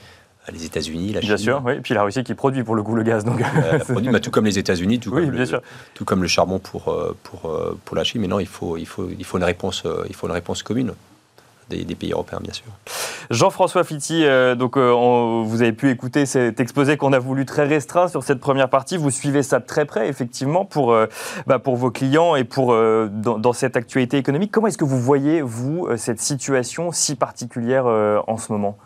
les 0.51 0.65
États-Unis, 0.65 1.13
la 1.13 1.21
Chine. 1.21 1.29
Bien 1.29 1.37
sûr, 1.37 1.61
oui. 1.65 1.73
Et 1.73 1.81
puis 1.81 1.93
la 1.93 2.03
Russie 2.03 2.23
qui 2.23 2.33
produit 2.33 2.63
pour 2.63 2.75
le 2.75 2.83
coup 2.83 2.95
le 2.95 3.03
gaz. 3.03 3.23
Donc... 3.25 3.41
Euh, 3.41 3.79
produit, 3.79 4.09
bah, 4.09 4.19
tout 4.19 4.31
comme 4.31 4.45
les 4.45 4.59
États-Unis, 4.59 4.99
tout, 4.99 5.11
comme 5.11 5.29
le, 5.29 5.61
tout 5.93 6.05
comme 6.05 6.21
le 6.21 6.27
charbon 6.27 6.59
pour, 6.59 6.89
euh, 6.89 7.15
pour, 7.23 7.49
euh, 7.49 7.77
pour 7.85 7.95
la 7.97 8.03
Chine. 8.03 8.21
Mais 8.21 8.27
non, 8.27 8.39
il 8.39 8.47
faut, 8.47 8.77
il 8.77 8.85
faut, 8.85 9.09
il 9.17 9.25
faut, 9.25 9.37
une, 9.37 9.43
réponse, 9.43 9.83
il 10.07 10.15
faut 10.15 10.27
une 10.27 10.33
réponse 10.33 10.63
commune. 10.63 10.93
Des, 11.69 11.83
pays 11.95 12.13
européens, 12.13 12.39
bien 12.41 12.53
sûr. 12.53 12.63
Jean-François 13.29 13.83
Fitti, 13.83 14.23
donc 14.57 14.77
vous 14.77 15.61
avez 15.61 15.73
pu 15.73 15.89
écouter 15.89 16.25
cet 16.25 16.61
exposé 16.61 16.95
qu'on 16.95 17.11
a 17.11 17.19
voulu 17.19 17.45
très 17.45 17.67
restreint 17.67 18.07
sur 18.07 18.23
cette 18.23 18.39
première 18.39 18.69
partie. 18.69 18.95
Vous 18.95 19.11
suivez 19.11 19.43
ça 19.43 19.59
de 19.59 19.65
très 19.65 19.83
près, 19.83 20.07
effectivement, 20.07 20.63
pour, 20.63 20.97
bah, 21.45 21.59
pour 21.59 21.75
vos 21.75 21.91
clients 21.91 22.37
et 22.37 22.45
pour 22.45 22.67
dans, 22.67 23.37
dans, 23.37 23.51
cette 23.51 23.75
actualité 23.75 24.15
économique. 24.15 24.49
Comment 24.49 24.67
est-ce 24.67 24.77
que 24.77 24.85
vous 24.85 25.01
voyez, 25.01 25.41
vous, 25.41 25.89
cette 25.97 26.21
situation 26.21 26.93
si 26.93 27.15
particulière 27.15 27.85
en 27.85 28.37
ce 28.37 28.53
moment? 28.53 28.77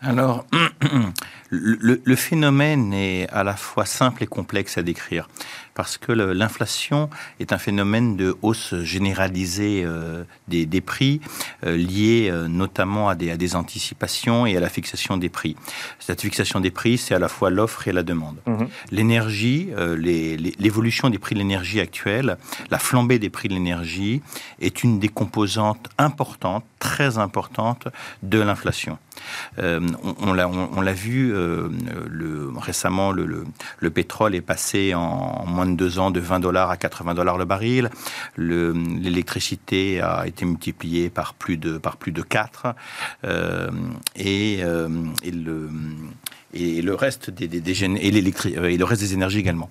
Alors, 0.00 0.46
le, 1.50 2.16
phénomène 2.16 2.92
est 2.92 3.28
à 3.30 3.42
la 3.42 3.56
fois 3.56 3.84
simple 3.84 4.22
et 4.22 4.26
complexe 4.26 4.78
à 4.78 4.82
décrire 4.82 5.28
parce 5.78 5.96
que 5.96 6.10
l'inflation 6.10 7.08
est 7.38 7.52
un 7.52 7.58
phénomène 7.58 8.16
de 8.16 8.36
hausse 8.42 8.74
généralisée 8.82 9.84
euh, 9.86 10.24
des, 10.48 10.80
prix, 10.80 11.20
euh, 11.64 11.76
lié 11.76 12.30
euh, 12.32 12.48
notamment 12.48 13.08
à 13.08 13.14
des, 13.14 13.30
à 13.30 13.36
des, 13.36 13.54
anticipations 13.54 14.44
et 14.44 14.56
à 14.56 14.60
la 14.60 14.70
fixation 14.70 15.16
des 15.16 15.28
prix. 15.28 15.54
Cette 16.00 16.20
fixation 16.22 16.58
des 16.58 16.72
prix, 16.72 16.98
c'est 16.98 17.14
à 17.14 17.20
la 17.20 17.28
fois 17.28 17.50
l'offre 17.50 17.86
et 17.86 17.92
la 17.92 18.02
demande. 18.02 18.38
Mhm. 18.46 18.68
L'énergie, 18.90 19.70
l'évolution 20.58 21.10
des 21.10 21.18
prix 21.18 21.36
de 21.36 21.40
l'énergie 21.40 21.78
actuelle, 21.78 22.38
la 22.72 22.80
flambée 22.80 23.20
des 23.20 23.30
prix 23.30 23.46
de 23.46 23.54
l'énergie 23.54 24.20
est 24.60 24.82
une 24.82 24.98
des 24.98 25.08
composantes 25.08 25.88
importantes, 25.96 26.64
très 26.80 27.18
importantes 27.18 27.86
de 28.24 28.40
l'inflation. 28.40 28.98
On, 29.58 29.98
on 30.76 30.80
l'a 30.80 30.92
vu 30.92 31.32
le, 31.32 32.50
récemment, 32.56 33.12
le, 33.12 33.44
le, 33.78 33.90
pétrole 33.90 34.34
est 34.34 34.40
passé 34.40 34.94
en, 34.94 35.44
moins 35.46 35.66
deux 35.66 35.98
ans 35.98 36.10
de 36.10 36.20
20 36.20 36.40
dollars 36.40 36.70
à 36.70 36.76
80 36.76 37.14
dollars 37.14 37.38
le 37.38 37.44
baril. 37.44 37.90
L'électricité 38.36 40.00
a 40.00 40.26
été 40.26 40.44
multipliée 40.44 41.10
par 41.10 41.34
plus 41.34 41.56
de, 41.56 41.78
par 41.78 41.96
plus 41.96 42.12
de 42.12 42.22
4. 42.22 42.74
Euh, 43.24 43.70
et, 44.16 44.58
euh, 44.62 44.88
et 45.22 45.30
le 45.30 45.68
et 46.54 46.80
le 46.80 46.94
reste 46.94 47.30
des, 47.30 47.46
des, 47.46 47.60
des 47.60 47.84
et, 47.84 47.88
euh, 47.88 48.70
et 48.70 48.76
le 48.76 48.84
reste 48.84 49.02
des 49.02 49.12
énergies 49.12 49.38
également. 49.38 49.68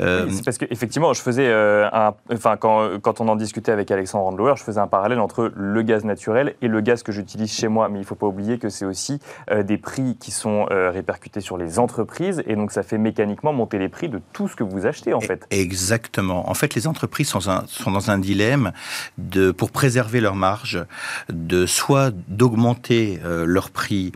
Euh, 0.00 0.26
c'est 0.30 0.44
parce 0.44 0.58
qu'effectivement, 0.58 1.12
je 1.12 1.22
faisais 1.22 1.46
euh, 1.46 1.88
un, 1.92 2.14
enfin 2.32 2.56
quand, 2.56 2.98
quand, 3.00 3.20
on 3.20 3.28
en 3.28 3.36
discutait 3.36 3.72
avec 3.72 3.90
Alexandre 3.90 4.24
Randlower, 4.24 4.54
je 4.56 4.64
faisais 4.64 4.80
un 4.80 4.88
parallèle 4.88 5.20
entre 5.20 5.52
le 5.54 5.82
gaz 5.82 6.04
naturel 6.04 6.56
et 6.60 6.68
le 6.68 6.80
gaz 6.80 7.02
que 7.02 7.12
j'utilise 7.12 7.52
chez 7.52 7.68
moi. 7.68 7.88
Mais 7.88 7.98
il 7.98 8.02
ne 8.02 8.06
faut 8.06 8.16
pas 8.16 8.26
oublier 8.26 8.58
que 8.58 8.68
c'est 8.68 8.84
aussi 8.84 9.20
des 9.64 9.78
prix 9.78 10.16
qui 10.18 10.30
sont 10.30 10.66
répercutés 10.70 11.40
sur 11.40 11.56
les 11.56 11.78
entreprises 11.78 12.42
et 12.46 12.56
donc 12.56 12.72
ça 12.72 12.82
fait 12.82 12.98
mécaniquement 12.98 13.52
monter 13.52 13.78
les 13.78 13.88
prix 13.88 14.08
de 14.08 14.20
tout 14.32 14.48
ce 14.48 14.56
que 14.56 14.64
vous 14.64 14.86
achetez 14.86 15.14
en 15.14 15.20
fait. 15.20 15.46
Exactement. 15.50 16.48
En 16.50 16.54
fait, 16.54 16.74
les 16.74 16.86
entreprises 16.86 17.28
sont, 17.28 17.40
sont 17.40 17.90
dans 17.90 18.10
un 18.10 18.18
dilemme 18.18 18.72
de 19.18 19.50
pour 19.50 19.70
préserver 19.70 20.20
leur 20.20 20.34
marge, 20.34 20.84
de 21.28 21.66
soit 21.66 22.12
d'augmenter 22.28 23.20
leur 23.24 23.70
prix, 23.70 24.12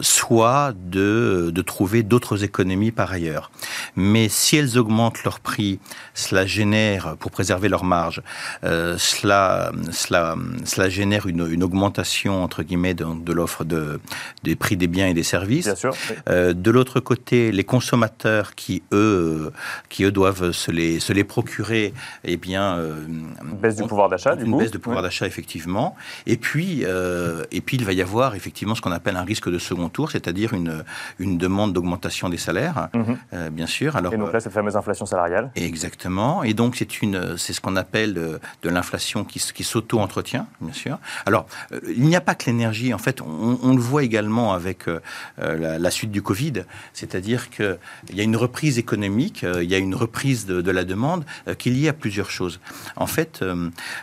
soit 0.00 0.72
de, 0.91 0.91
de 0.92 1.62
trouver 1.62 2.02
d'autres 2.02 2.44
économies 2.44 2.92
par 2.92 3.12
ailleurs. 3.12 3.50
Mais 3.96 4.28
si 4.28 4.56
elles 4.56 4.78
augmentent 4.78 5.24
leur 5.24 5.40
prix, 5.40 5.80
cela 6.14 6.46
génère, 6.46 7.16
pour 7.18 7.30
préserver 7.30 7.68
leur 7.68 7.84
marge, 7.84 8.22
euh, 8.64 8.96
cela, 8.98 9.72
cela, 9.90 10.36
cela 10.64 10.88
génère 10.88 11.26
une, 11.26 11.46
une 11.50 11.62
augmentation, 11.62 12.42
entre 12.42 12.62
guillemets, 12.62 12.94
de, 12.94 13.04
de 13.04 13.32
l'offre 13.32 13.64
de, 13.64 14.00
des 14.42 14.56
prix 14.56 14.76
des 14.76 14.86
biens 14.86 15.08
et 15.08 15.14
des 15.14 15.22
services. 15.22 15.66
Bien 15.66 15.74
sûr, 15.74 15.94
euh, 16.28 16.52
de 16.52 16.70
l'autre 16.70 17.00
côté, 17.00 17.52
les 17.52 17.64
consommateurs 17.64 18.54
qui, 18.54 18.82
eux, 18.92 19.52
qui, 19.88 20.04
eux 20.04 20.12
doivent 20.12 20.52
se 20.52 20.70
les, 20.70 21.00
se 21.00 21.12
les 21.12 21.24
procurer, 21.24 21.94
eh 22.24 22.36
bien... 22.36 22.76
Euh, 22.76 23.06
une 23.06 23.56
baisse 23.56 23.76
du 23.76 23.84
pouvoir 23.84 24.08
d'achat, 24.08 24.36
du 24.36 24.44
Une 24.44 24.58
baisse 24.58 24.70
de 24.70 24.78
pouvoir 24.78 25.02
d'achat, 25.02 25.26
effectivement. 25.26 25.96
Et 26.26 26.36
puis, 26.36 26.84
euh, 26.84 27.44
et 27.50 27.60
puis, 27.60 27.76
il 27.76 27.84
va 27.84 27.92
y 27.92 28.02
avoir, 28.02 28.34
effectivement, 28.34 28.74
ce 28.74 28.80
qu'on 28.80 28.92
appelle 28.92 29.16
un 29.16 29.24
risque 29.24 29.50
de 29.50 29.58
second 29.58 29.88
tour, 29.88 30.10
c'est-à-dire 30.10 30.52
une, 30.54 30.81
une 31.18 31.38
demande 31.38 31.72
d'augmentation 31.72 32.28
des 32.28 32.38
salaires, 32.38 32.88
mhm. 32.94 33.18
euh, 33.32 33.50
bien 33.50 33.66
sûr. 33.66 33.96
Alors, 33.96 34.12
et 34.12 34.16
donc 34.16 34.32
là, 34.32 34.40
cette 34.40 34.52
fameuse 34.52 34.76
inflation 34.76 35.06
salariale 35.06 35.50
Exactement. 35.56 36.42
Et 36.42 36.54
donc, 36.54 36.76
c'est 36.76 37.02
une, 37.02 37.36
c'est 37.36 37.52
ce 37.52 37.60
qu'on 37.60 37.76
appelle 37.76 38.14
de, 38.14 38.40
l'inflation 38.64 39.24
qui, 39.24 39.38
qui 39.38 39.64
s'auto-entretient, 39.64 40.46
bien 40.60 40.72
sûr. 40.72 40.98
Alors, 41.26 41.46
euh, 41.72 41.80
il 41.94 42.04
n'y 42.04 42.16
a 42.16 42.20
pas 42.20 42.34
que 42.34 42.46
l'énergie. 42.46 42.94
En 42.94 42.98
fait, 42.98 43.20
on, 43.20 43.74
le 43.74 43.80
voit 43.80 44.02
également 44.02 44.52
avec 44.52 44.88
euh, 44.88 45.00
la, 45.38 45.90
suite 45.90 46.10
du 46.10 46.22
Covid, 46.22 46.64
c'est-à-dire 46.92 47.50
qu'il 47.50 47.78
y 48.12 48.20
a 48.20 48.24
une 48.24 48.36
reprise 48.36 48.78
économique, 48.78 49.42
il 49.42 49.70
y 49.70 49.74
a 49.74 49.78
une 49.78 49.94
reprise 49.94 50.46
de, 50.46 50.70
la 50.70 50.84
demande 50.84 51.24
qui 51.58 51.68
est 51.68 51.72
liée 51.72 51.88
à 51.88 51.92
plusieurs 51.92 52.30
choses. 52.30 52.60
En 52.96 53.06
fait, 53.06 53.44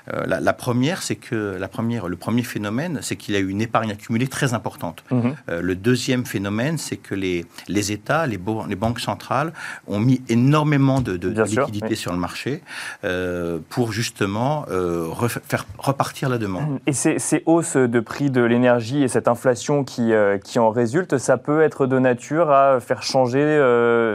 la, 0.08 0.54
première, 0.54 1.02
c'est 1.02 1.16
que 1.16 1.58
la 1.60 1.68
première, 1.68 2.08
le 2.08 2.16
premier 2.16 2.44
phénomène, 2.44 3.00
c'est 3.02 3.16
qu'il 3.16 3.34
y 3.34 3.38
a 3.38 3.40
eu 3.40 3.50
une 3.50 3.62
épargne 3.62 3.92
accumulée 3.92 4.28
très 4.28 4.54
importante. 4.54 5.04
Mhm. 5.12 5.36
le 5.48 5.76
deuxième 5.76 6.26
phénomène, 6.26 6.69
c'est 6.78 6.98
que 6.98 7.16
les, 7.16 7.46
les 7.68 7.92
États, 7.92 8.28
les, 8.28 8.40
les, 8.68 8.76
banques 8.76 9.00
centrales 9.00 9.54
ont 9.88 10.00
mis 10.00 10.22
énormément 10.30 11.02
de, 11.02 11.18
de, 11.18 11.44
liquidités 11.44 11.96
sur 11.96 12.12
le 12.12 12.18
marché 12.18 12.62
euh, 13.04 13.60
pour 13.70 13.92
justement 13.92 14.66
euh, 14.70 15.10
faire 15.48 15.66
repartir 15.78 16.30
la 16.30 16.38
demande. 16.38 16.80
Et 16.88 16.94
ces, 16.94 17.20
ces 17.20 17.44
hausses 17.46 17.76
de 17.76 18.00
prix 18.00 18.30
de 18.30 18.42
l'énergie 18.42 19.04
et 19.04 19.08
cette 19.08 19.28
inflation 19.28 19.84
qui, 19.84 20.14
euh, 20.14 20.38
qui 20.38 20.60
en 20.60 20.70
résulte, 20.70 21.18
ça 21.18 21.38
peut 21.38 21.62
être 21.62 21.86
de 21.86 22.00
nature 22.00 22.52
à 22.52 22.80
faire 22.80 23.04
changer, 23.04 23.40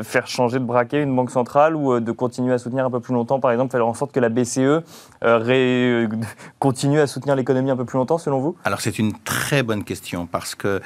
faire 0.02 0.26
changer 0.26 0.58
de 0.58 0.64
braquet 0.64 1.02
une 1.02 1.14
banque 1.14 1.30
centrale 1.30 1.76
ou 1.76 2.00
de 2.00 2.12
continuer 2.12 2.54
à 2.54 2.58
soutenir 2.58 2.84
un 2.84 2.90
peu 2.90 3.00
plus 3.00 3.14
longtemps, 3.14 3.40
par 3.40 3.50
exemple, 3.50 3.72
faire 3.72 3.86
en 3.86 3.94
sorte 3.94 4.12
que 4.12 4.20
la 4.20 4.28
BCE 4.28 4.82
continue 6.58 7.00
à 7.00 7.06
soutenir 7.06 7.36
l'économie 7.36 7.70
un 7.70 7.76
peu 7.76 7.84
plus 7.84 7.98
longtemps, 7.98 8.18
selon 8.18 8.40
vous? 8.40 8.56
Alors 8.64 8.80
c'est 8.80 8.98
une 8.98 9.12
très 9.12 9.62
bonne 9.62 9.84
question 9.84 10.26
parce 10.26 10.54
que 10.54 10.80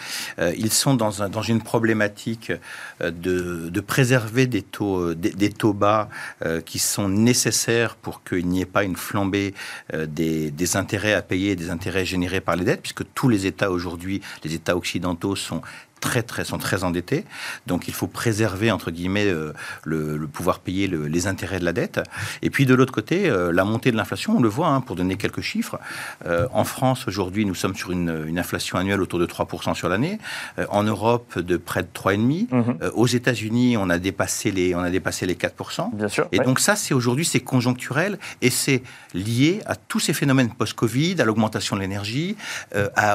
ils 0.57 0.73
sont 0.73 0.95
dans, 0.95 1.23
un, 1.23 1.29
dans 1.29 1.43
une 1.43 1.58
problématique 1.61 2.53
euh, 3.01 3.11
de, 3.11 3.81
préserver 3.81 4.47
des 4.47 4.63
taux, 4.63 5.11
euh, 5.11 5.15
des, 5.15 5.51
taux 5.51 5.73
bas 5.73 6.09
euh, 6.45 6.61
qui 6.61 6.79
sont 6.79 7.09
nécessaires 7.09 7.97
pour 7.97 8.23
qu'il 8.23 8.47
n'y 8.47 8.61
ait 8.61 8.67
pas 8.67 8.85
une 8.85 8.97
flambée 8.97 9.55
des, 9.95 10.77
intérêts 10.77 11.15
à 11.15 11.23
payer, 11.23 11.57
des 11.57 11.71
intérêts 11.71 12.05
générés 12.05 12.41
par 12.41 12.57
les 12.57 12.65
dettes, 12.65 12.83
puisque 12.83 13.05
tous 13.15 13.29
les 13.29 13.47
États 13.47 13.71
aujourd'hui, 13.71 14.21
les 14.45 14.55
États 14.55 14.77
occidentaux 14.77 15.37
sont 15.37 15.63
très, 16.01 16.23
très, 16.23 16.45
sont 16.45 16.59
très 16.59 16.85
endettés. 16.85 17.25
Donc 17.67 17.89
il 17.89 17.95
faut 17.95 18.07
préserver, 18.07 18.71
entre 18.71 18.91
guillemets, 18.91 19.27
euh, 19.27 19.53
le, 19.85 20.27
pouvoir 20.27 20.61
payer 20.61 20.87
les 20.87 21.27
intérêts 21.27 21.59
de 21.59 21.65
la 21.65 21.73
dette. 21.73 22.01
Et 22.43 22.51
puis 22.51 22.67
de 22.67 22.75
l'autre 22.75 22.93
côté, 22.93 23.29
euh, 23.29 23.53
la 23.53 23.65
montée 23.65 23.91
de 23.91 23.97
l'inflation, 23.97 24.37
on 24.37 24.41
le 24.41 24.49
voit, 24.49 24.69
hein, 24.69 24.81
pour 24.81 24.97
donner 24.97 25.17
quelques 25.17 25.41
chiffres. 25.41 25.79
Euh, 26.27 26.47
en 26.53 26.65
France, 26.65 27.09
aujourd'hui, 27.09 27.45
nous 27.45 27.55
sommes 27.55 27.75
sur 27.75 27.91
une, 27.91 28.39
inflation 28.39 28.79
annuelle 28.79 29.01
autour 29.01 29.19
de 29.19 29.27
3% 29.27 29.75
sur 29.75 29.89
l'année. 29.89 30.19
en 30.71 30.85
Europe, 30.85 31.39
de 31.39 31.57
près 31.57 31.83
de 31.83 31.89
3,5%. 31.93 32.47
Mhm. 32.51 32.79
aux 32.95 33.07
États-Unis, 33.07 33.77
on, 33.77 33.91
a 33.91 33.99
dépassé 33.99 34.53
les, 34.53 34.75
on 34.77 34.81
a 34.81 34.91
dépassé 34.91 35.27
les 35.27 35.35
4%. 35.35 35.93
Bien 35.93 36.09
sûr. 36.09 36.29
Et 36.31 36.39
donc 36.39 36.61
ça, 36.61 36.77
c'est 36.77 36.95
aujourd'hui, 36.95 37.25
c'est 37.25 37.41
conjoncturel 37.41 38.19
et 38.43 38.51
c'est 38.51 38.83
lié 39.13 39.61
à 39.67 39.75
tous 39.75 39.99
ces 39.99 40.13
phénomènes 40.13 40.51
post-Covid, 40.51 41.21
à 41.21 41.25
l'augmentation 41.25 41.75
de 41.75 41.81
l'énergie, 41.81 42.37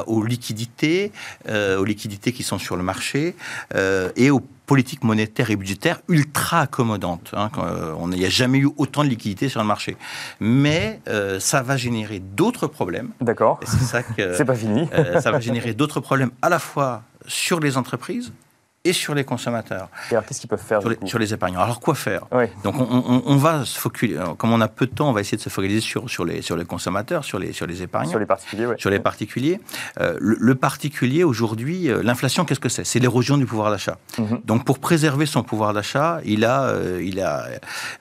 aux 0.08 0.24
liquidités, 0.26 1.12
aux 1.48 1.86
liquidités 1.86 2.34
qui 2.34 2.44
sont 2.44 2.58
sur 2.58 2.73
le 2.76 2.84
marché 2.84 3.36
euh, 3.76 4.10
et 4.16 4.32
au 4.32 4.42
politique 4.66 5.04
monétaire 5.04 5.52
et 5.52 5.56
budgétaire 5.56 6.00
ultra 6.08 6.62
accommodante. 6.62 7.32
Hein, 7.36 7.50
il 8.12 8.18
n'y 8.18 8.26
a 8.26 8.30
jamais 8.30 8.60
eu 8.60 8.70
autant 8.78 9.04
de 9.04 9.10
liquidités 9.10 9.50
sur 9.50 9.60
le 9.60 9.68
marché. 9.68 9.98
Mais 10.40 11.02
ça 11.40 11.62
va 11.62 11.76
générer 11.76 12.20
d'autres 12.20 12.68
problèmes. 12.68 13.10
D'accord. 13.20 13.60
C'est 14.18 14.46
pas 14.46 14.56
fini. 14.56 14.88
ça 15.20 15.32
va 15.32 15.42
générer 15.42 15.74
d'autres 15.74 16.00
problèmes 16.00 16.32
à 16.42 16.48
la 16.48 16.60
fois 16.60 17.04
sur 17.28 17.60
les 17.60 17.78
entreprises 17.78 18.32
et 18.86 18.94
sur 18.94 19.16
les 19.16 19.24
consommateurs. 19.24 19.90
Et 20.12 20.14
alors, 20.14 20.26
qu'est-ce 20.26 20.42
qu'ils 20.42 20.50
peuvent 20.50 20.62
faire 20.62 20.82
sur 20.82 20.90
les, 20.90 20.98
sur 21.06 21.18
les, 21.18 21.34
épargnants 21.34 21.62
Alors, 21.62 21.80
quoi 21.80 21.96
faire 21.96 22.26
Donc, 22.64 22.76
on, 22.78 23.38
va 23.38 23.64
se 23.66 23.80
focaliser, 23.80 24.20
comme 24.38 24.52
on 24.52 24.60
a 24.60 24.68
peu 24.68 24.88
de 24.88 24.92
temps, 24.94 25.10
on 25.10 25.14
va 25.14 25.22
essayer 25.22 25.38
de 25.38 25.42
se 25.42 25.50
focaliser 25.50 25.80
sur, 25.80 26.10
sur, 26.10 26.26
les, 26.26 26.42
sur 26.42 26.58
les 26.58 26.66
consommateurs, 26.66 27.24
sur 27.24 27.40
les, 27.40 27.54
sur 27.54 27.66
les 27.66 27.82
épargnants. 27.82 28.10
Sur 28.10 28.20
les 28.20 28.26
particuliers, 28.26 28.66
oui. 28.66 28.76
Sur 28.78 28.90
les 28.90 29.00
particuliers. 29.00 29.60
Euh, 30.02 30.18
le, 30.20 30.56
particulier, 30.56 31.24
aujourd'hui, 31.24 31.90
euh, 31.90 32.04
l'inflation, 32.04 32.44
qu'est-ce 32.44 32.60
que 32.60 32.70
c'est? 32.70 32.84
C'est 32.84 33.00
l'érosion 33.00 33.38
du 33.38 33.46
pouvoir 33.46 33.72
d'achat. 33.72 33.98
Mhm. 34.18 34.42
Donc, 34.44 34.66
pour 34.66 34.80
préserver 34.80 35.26
son 35.26 35.44
pouvoir 35.44 35.74
d'achat, 35.74 36.20
il 36.26 36.44
a, 36.44 36.64
euh, 36.64 37.02
il 37.04 37.22
a, 37.22 37.48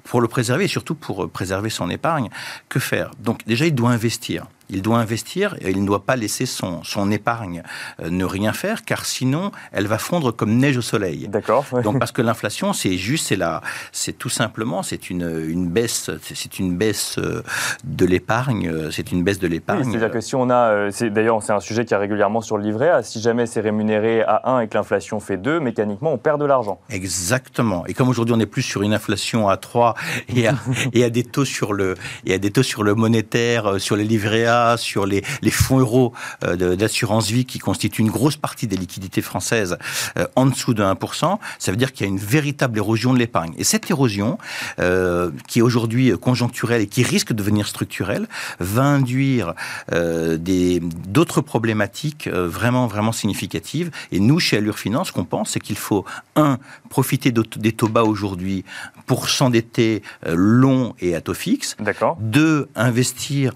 pour 0.05 0.21
le 0.21 0.29
préserver 0.29 0.65
et 0.65 0.69
surtout 0.69 0.95
pour 0.97 1.31
préserver 1.31 1.71
son 1.71 1.91
épargne, 1.91 2.29
que 2.69 2.81
faire? 2.81 3.13
Donc, 3.21 3.47
déjà, 3.47 3.67
il 3.67 3.75
doit 3.75 3.91
investir 3.91 4.47
il 4.73 4.83
doit 4.83 4.99
investir 4.99 5.55
et 5.61 5.71
il 5.71 5.81
ne 5.81 5.87
doit 5.87 6.05
pas 6.05 6.17
laisser 6.17 6.47
son, 6.47 6.83
son 6.83 7.11
épargne 7.11 7.63
euh, 8.01 8.11
ne 8.11 8.25
rien 8.25 8.53
faire, 8.53 8.85
car 8.85 9.05
sinon, 9.05 9.53
elle 9.71 9.87
va 9.87 9.99
fondre 9.99 10.35
comme 10.35 10.57
neige 10.57 10.79
au 10.79 10.83
soleil. 10.83 11.29
D'accord. 11.29 11.65
Donc, 11.85 11.99
parce 11.99 12.11
que 12.11 12.23
l'inflation, 12.23 12.73
c'est 12.73 12.97
juste, 12.97 13.29
c'est 13.29 13.37
là, 13.37 13.61
c'est 13.93 14.17
tout 14.17 14.31
simplement, 14.31 14.83
c'est 14.83 15.11
une, 15.11 15.47
une 15.49 15.69
baisse, 15.69 16.11
c'est 16.23 16.59
une 16.59 16.77
baisse 16.77 17.19
euh, 17.19 17.43
de 17.85 18.07
l'épargne, 18.07 18.69
euh, 18.69 18.91
c'est 18.91 19.13
une 19.13 19.23
baisse 19.23 19.39
de 19.39 19.47
l'épargne. 19.47 19.85
c'est-à-dire 19.85 20.11
que 20.11 20.21
si 20.21 20.35
on 20.35 20.49
a, 20.51 20.91
d'ailleurs, 21.03 21.43
c'est 21.43 21.53
un 21.53 21.61
sujet 21.61 21.85
qui 21.85 21.95
est 21.95 21.99
régulièrement 21.99 22.41
sur 22.41 22.57
le 22.57 22.65
livret 22.65 22.89
A, 22.89 23.03
si 23.03 23.21
jamais 23.21 23.47
c'est 23.47 23.61
rémunéré 23.61 24.23
à 24.23 24.51
1 24.51 24.61
et 24.61 24.69
que 24.69 24.77
l'inflation 24.77 25.21
fait 25.21 25.37
2, 25.37 25.61
mécaniquement, 25.61 26.13
on 26.13 26.19
perd 26.19 26.41
de 26.41 26.47
l'argent. 26.47 26.81
Exactement. 26.89 27.85
Et 27.87 27.95
comme 27.95 28.09
aujourd'hui, 28.09 28.35
on 28.35 28.41
est 28.41 28.47
plus 28.47 28.63
sur 28.63 28.83
une 28.83 28.95
inflation 28.95 29.49
à 29.49 29.59
3 29.59 29.95
et 30.35 30.49
à, 30.49 30.55
et 30.95 31.05
à 31.05 31.11
des 31.11 31.25
taux 31.25 31.45
sur 31.45 31.75
le, 31.75 31.95
et 32.25 32.35
à 32.35 32.39
des 32.39 32.51
taux 32.51 32.63
sur 32.63 32.83
le 32.83 32.95
monétaire, 32.95 33.79
sur 33.79 33.97
les 33.97 34.05
livrets 34.05 34.47
A, 34.47 34.62
sur 34.77 35.07
les, 35.07 35.23
fonds 35.51 35.79
euros 35.79 36.13
euh, 36.45 36.77
d'assurance 36.77 37.31
vie 37.31 37.45
qui 37.45 37.59
constituent 37.59 38.03
une 38.03 38.11
grosse 38.11 38.37
partie 38.37 38.67
des 38.67 38.77
liquidités 38.77 39.23
françaises 39.23 39.77
euh, 40.19 40.27
en 40.37 40.47
dessous 40.47 40.75
de 40.75 40.83
1%, 40.83 41.39
ça 41.59 41.71
veut 41.71 41.77
dire 41.77 41.93
qu'il 41.93 42.07
y 42.07 42.09
a 42.09 42.13
une 42.13 42.19
véritable 42.19 42.79
érosion 42.79 43.13
de 43.13 43.19
l'épargne. 43.19 43.53
Et 43.59 43.65
cette 43.65 43.91
érosion, 43.91 44.39
euh, 44.79 45.31
qui 45.49 45.59
est 45.59 45.63
aujourd'hui 45.63 46.13
conjoncturelle 46.19 46.83
et 46.83 46.87
qui 46.87 47.03
risque 47.03 47.29
de 47.29 47.35
devenir 47.35 47.67
structurelle, 47.67 48.29
va 48.61 48.83
induire 48.83 49.55
d'autres 49.91 51.41
problématiques 51.41 52.29
vraiment, 52.29 52.87
vraiment 52.87 53.13
significatives. 53.13 53.91
Et 54.11 54.21
nous, 54.21 54.39
chez 54.39 54.57
Allure 54.59 54.79
Finance, 54.79 55.09
ce 55.09 55.13
qu'on 55.13 55.25
pense, 55.25 55.51
c'est 55.51 55.61
qu'il 55.61 55.77
faut, 55.77 56.05
un, 56.37 56.59
profiter 56.89 57.33
des 57.33 57.73
taux 57.73 57.89
bas 57.89 58.05
aujourd'hui 58.05 58.65
pour 59.07 59.29
s'endetter 59.29 60.03
long 60.27 60.95
et 61.01 61.15
à 61.15 61.21
taux 61.21 61.35
fixe. 61.35 61.77
D'accord. 61.81 62.17
Deux, 62.21 62.69
investir 62.75 63.53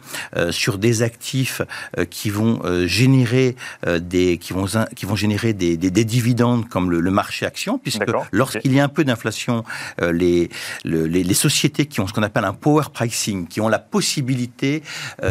sur 0.51 0.79
des 0.79 0.96
actifs 1.03 1.63
euh, 1.99 2.05
qui 2.05 2.31
vont 2.31 2.61
euh, 2.65 2.87
générer 2.87 3.57
euh, 3.87 3.99
des 3.99 4.39
qui 4.39 4.53
vont 4.53 4.67
qui 4.95 5.07
vont 5.07 5.17
générer 5.17 5.53
des, 5.53 5.77
des, 5.77 6.05
dividendes 6.05 6.69
comme 6.69 6.91
le, 6.91 7.11
marché 7.11 7.47
action 7.47 7.79
puisque 7.79 8.05
lorsqu'il 8.33 8.73
y 8.75 8.81
a 8.81 8.85
un 8.85 8.89
peu 8.89 9.05
d'inflation 9.05 9.65
les, 10.03 10.51
les, 10.85 11.25
les 11.25 11.35
sociétés 11.35 11.87
qui 11.87 12.01
ont 12.01 12.07
ce 12.07 12.13
qu'on 12.13 12.23
appelle 12.23 12.45
un 12.45 12.53
power 12.53 12.85
pricing 12.93 13.47
qui 13.47 13.61
ont 13.61 13.69
la 13.69 13.79
possibilité 13.79 14.83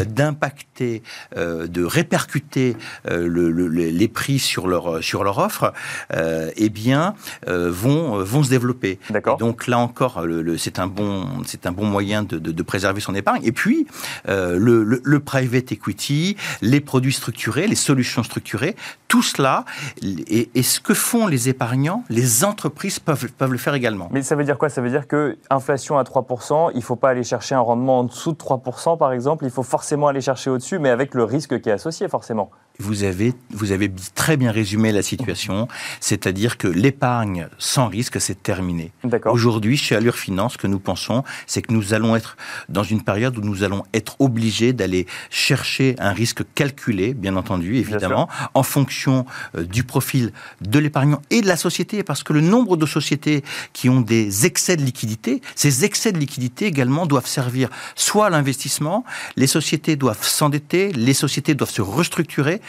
d'impacter 0.07 1.03
de 1.35 1.83
répercuter 1.83 2.75
le, 3.07 3.49
les 3.67 4.07
prix 4.07 4.39
sur 4.39 4.67
leur 4.67 5.03
sur 5.03 5.23
leur 5.23 5.37
offre 5.37 5.73
eh 6.11 6.69
bien 6.69 7.13
vont 7.47 8.23
vont 8.23 8.43
se 8.43 8.49
développer. 8.49 8.99
Donc 9.39 9.67
là 9.67 9.77
encore 9.77 10.25
c'est 10.57 10.79
un 10.79 10.87
bon 10.87 11.43
c'est 11.45 11.65
un 11.65 11.71
bon 11.71 11.85
moyen 11.85 12.23
de, 12.23 12.39
de, 12.39 12.63
préserver 12.63 13.01
son 13.01 13.15
épargne. 13.15 13.41
Et 13.43 13.51
puis 13.51 13.85
le, 14.27 14.83
le 14.83 15.19
private 15.45 15.71
equity, 15.71 16.37
les 16.61 16.81
produits 16.81 17.13
structurés, 17.13 17.67
les 17.67 17.75
solutions 17.75 18.23
structurées, 18.23 18.75
tout 19.07 19.21
cela, 19.21 19.63
et, 20.01 20.63
ce 20.63 20.79
que 20.79 20.93
font 20.93 21.27
les 21.27 21.49
épargnants, 21.49 22.03
les 22.09 22.43
entreprises 22.43 22.99
peuvent, 22.99 23.31
peuvent 23.31 23.51
le 23.51 23.57
faire 23.57 23.75
également. 23.75 24.09
Mais 24.11 24.23
ça 24.23 24.35
veut 24.35 24.43
dire 24.43 24.57
quoi? 24.57 24.69
Ça 24.69 24.81
veut 24.81 24.89
dire 24.89 25.07
que 25.07 25.37
inflation 25.51 25.97
à 25.97 26.03
3%, 26.03 26.71
il 26.73 26.77
ne 26.77 26.81
faut 26.81 26.95
pas 26.95 27.09
aller 27.09 27.23
chercher 27.23 27.53
un 27.53 27.59
rendement 27.59 27.99
en 27.99 28.03
dessous 28.05 28.31
de 28.31 28.37
3%, 28.37 28.97
par 28.97 29.11
exemple, 29.11 29.45
il 29.45 29.51
faut 29.51 29.63
forcément 29.63 30.07
aller 30.07 30.21
chercher 30.21 30.49
au-dessus, 30.49 30.79
mais 30.79 30.89
avec 30.89 31.13
le 31.13 31.23
risque 31.23 31.61
qui 31.61 31.69
est 31.69 31.73
associé, 31.73 32.07
forcément. 32.07 32.49
Vous 32.79 33.03
avez, 33.03 33.33
vous 33.51 33.71
avez 33.71 33.91
très 34.15 34.37
bien 34.37 34.51
résumé 34.51 34.91
la 34.91 35.01
situation, 35.01 35.67
c'est-à-dire 35.99 36.57
que 36.57 36.67
l'épargne 36.67 37.47
sans 37.57 37.87
risque, 37.87 38.19
c'est 38.19 38.41
terminé. 38.41 38.91
Aujourd'hui, 39.25 39.77
chez 39.77 39.95
Allure 39.95 40.15
Finance, 40.15 40.53
ce 40.53 40.57
que 40.57 40.67
nous 40.67 40.79
pensons, 40.79 41.23
c'est 41.47 41.61
que 41.61 41.73
nous 41.73 41.93
allons 41.93 42.15
être 42.15 42.35
dans 42.67 42.83
une 42.83 43.01
période 43.01 43.37
où 43.37 43.41
nous 43.41 43.63
allons 43.63 43.83
être 43.93 44.15
obligés 44.19 44.73
d'aller 44.73 45.07
chercher 45.29 45.95
un 45.99 46.11
risque 46.11 46.43
calculé, 46.53 47.13
bien 47.13 47.35
entendu, 47.37 47.77
évidemment, 47.77 48.27
en 48.53 48.63
fonction 48.63 49.25
euh, 49.55 49.63
du 49.63 49.83
profil 49.83 50.33
de 50.61 50.79
l'épargnant 50.79 51.21
et 51.29 51.41
de 51.41 51.47
la 51.47 51.57
société, 51.57 52.03
parce 52.03 52.23
que 52.23 52.33
le 52.33 52.41
nombre 52.41 52.77
de 52.77 52.85
sociétés 52.85 53.43
qui 53.73 53.89
ont 53.89 54.01
des 54.01 54.45
excès 54.45 54.75
de 54.75 54.83
liquidité, 54.83 55.41
ces 55.55 55.85
excès 55.85 56.11
de 56.11 56.17
liquidité 56.17 56.65
également 56.65 57.05
doivent 57.05 57.27
servir 57.27 57.69
soit 57.95 58.27
à 58.27 58.29
l'investissement, 58.29 59.05
les 59.35 59.47
sociétés 59.47 59.95
doivent 59.95 60.23
s'endetter, 60.23 60.91
les 60.91 61.13
sociétés 61.13 61.55
doivent 61.55 61.71
se 61.71 61.81
restructurer 61.81 62.61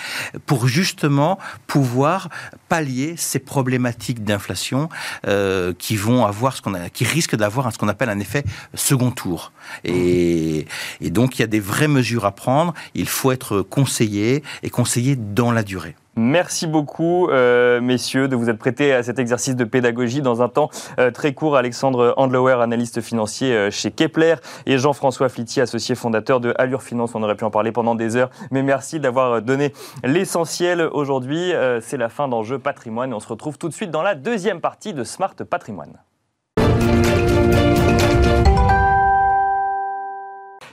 pour 0.46 0.68
justement 0.68 1.38
pouvoir 1.66 2.28
pallier 2.68 3.14
ces 3.16 3.38
problématiques 3.38 4.24
d'inflation 4.24 4.88
euh, 5.26 5.72
qui 5.78 5.96
vont 5.96 6.24
avoir 6.24 6.60
qui 6.92 7.04
risquent 7.04 7.36
d'avoir 7.36 7.72
ce 7.72 7.78
qu'on 7.78 7.88
appelle 7.88 8.10
un 8.10 8.20
effet 8.20 8.44
second 8.74 9.10
tour. 9.10 9.52
Et 9.84 10.66
donc 11.00 11.38
il 11.38 11.42
y 11.42 11.44
a 11.44 11.48
des 11.48 11.60
vraies 11.60 11.88
mesures 11.88 12.24
à 12.24 12.32
prendre. 12.32 12.74
Il 12.94 13.08
faut 13.08 13.32
être 13.32 13.62
conseillé 13.62 14.42
et 14.62 14.70
conseillé 14.70 15.16
dans 15.16 15.52
la 15.52 15.62
durée. 15.62 15.96
Merci 16.18 16.66
beaucoup, 16.66 17.28
euh, 17.28 17.82
messieurs, 17.82 18.26
de 18.26 18.36
vous 18.36 18.48
être 18.48 18.56
prêtés 18.56 18.94
à 18.94 19.02
cet 19.02 19.18
exercice 19.18 19.54
de 19.54 19.64
pédagogie 19.64 20.22
dans 20.22 20.40
un 20.40 20.48
temps 20.48 20.70
euh, 20.98 21.10
très 21.10 21.34
court. 21.34 21.58
Alexandre 21.58 22.14
Handlauer, 22.16 22.62
analyste 22.62 23.02
financier 23.02 23.52
euh, 23.52 23.70
chez 23.70 23.90
Kepler, 23.90 24.36
et 24.64 24.78
Jean-François 24.78 25.28
Flitti, 25.28 25.60
associé 25.60 25.94
fondateur 25.94 26.40
de 26.40 26.54
Allure 26.56 26.82
Finance. 26.82 27.14
On 27.14 27.22
aurait 27.22 27.36
pu 27.36 27.44
en 27.44 27.50
parler 27.50 27.70
pendant 27.70 27.94
des 27.94 28.16
heures, 28.16 28.30
mais 28.50 28.62
merci 28.62 28.98
d'avoir 28.98 29.42
donné 29.42 29.74
l'essentiel 30.04 30.80
aujourd'hui. 30.80 31.52
C'est 31.82 31.98
la 31.98 32.08
fin 32.08 32.28
d'Enjeu 32.28 32.58
Patrimoine. 32.58 33.12
On 33.12 33.20
se 33.20 33.28
retrouve 33.28 33.58
tout 33.58 33.68
de 33.68 33.74
suite 33.74 33.90
dans 33.90 34.02
la 34.02 34.14
deuxième 34.14 34.62
partie 34.62 34.94
de 34.94 35.04
Smart 35.04 35.34
Patrimoine. 35.34 35.98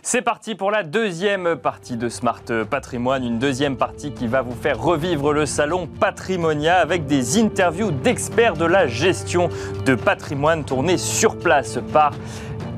C'est 0.05 0.21
parti 0.21 0.53
pour 0.53 0.69
la 0.69 0.83
deuxième 0.83 1.55
partie 1.55 1.95
de 1.95 2.09
Smart 2.09 2.43
Patrimoine, 2.69 3.23
une 3.23 3.39
deuxième 3.39 3.77
partie 3.77 4.11
qui 4.11 4.27
va 4.27 4.41
vous 4.41 4.53
faire 4.53 4.77
revivre 4.77 5.31
le 5.31 5.45
salon 5.45 5.87
Patrimonia 5.87 6.75
avec 6.75 7.05
des 7.05 7.39
interviews 7.39 7.89
d'experts 7.89 8.57
de 8.57 8.65
la 8.65 8.85
gestion 8.85 9.47
de 9.85 9.95
patrimoine 9.95 10.65
tournées 10.65 10.97
sur 10.97 11.39
place 11.39 11.79
par 11.93 12.11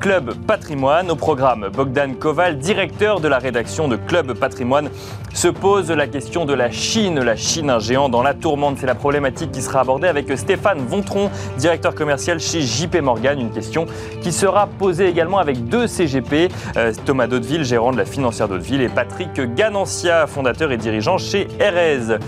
Club 0.00 0.34
Patrimoine. 0.46 1.10
Au 1.10 1.16
programme, 1.16 1.68
Bogdan 1.72 2.14
Koval, 2.14 2.58
directeur 2.58 3.20
de 3.20 3.28
la 3.28 3.38
rédaction 3.38 3.88
de 3.88 3.96
Club 3.96 4.34
Patrimoine, 4.34 4.90
se 5.34 5.48
pose 5.48 5.90
la 5.90 6.06
question 6.06 6.44
de 6.44 6.54
la 6.54 6.70
Chine. 6.70 7.20
La 7.20 7.36
Chine, 7.36 7.70
un 7.70 7.78
géant 7.78 8.08
dans 8.08 8.22
la 8.22 8.34
tourmente, 8.34 8.78
c'est 8.78 8.86
la 8.86 8.94
problématique 8.94 9.52
qui 9.52 9.62
sera 9.62 9.80
abordée 9.80 10.08
avec 10.08 10.36
Stéphane 10.36 10.78
Vontron, 10.78 11.30
directeur 11.58 11.94
commercial 11.94 12.40
chez 12.40 12.60
JP 12.60 12.96
Morgan. 13.02 13.40
Une 13.40 13.50
question 13.50 13.86
qui 14.22 14.32
sera 14.32 14.66
posée 14.66 15.08
également 15.08 15.38
avec 15.38 15.68
deux 15.68 15.86
CGP, 15.86 16.48
euh, 16.76 16.92
Thomas 17.04 17.26
Daudeville, 17.26 17.64
gérant 17.64 17.92
de 17.92 17.98
la 17.98 18.04
financière 18.04 18.48
Daudeville, 18.48 18.82
et 18.82 18.88
Patrick 18.88 19.54
Ganancia, 19.54 20.26
fondateur 20.26 20.72
et 20.72 20.76
dirigeant 20.76 21.18
chez 21.18 21.48
Erez. 21.60 22.18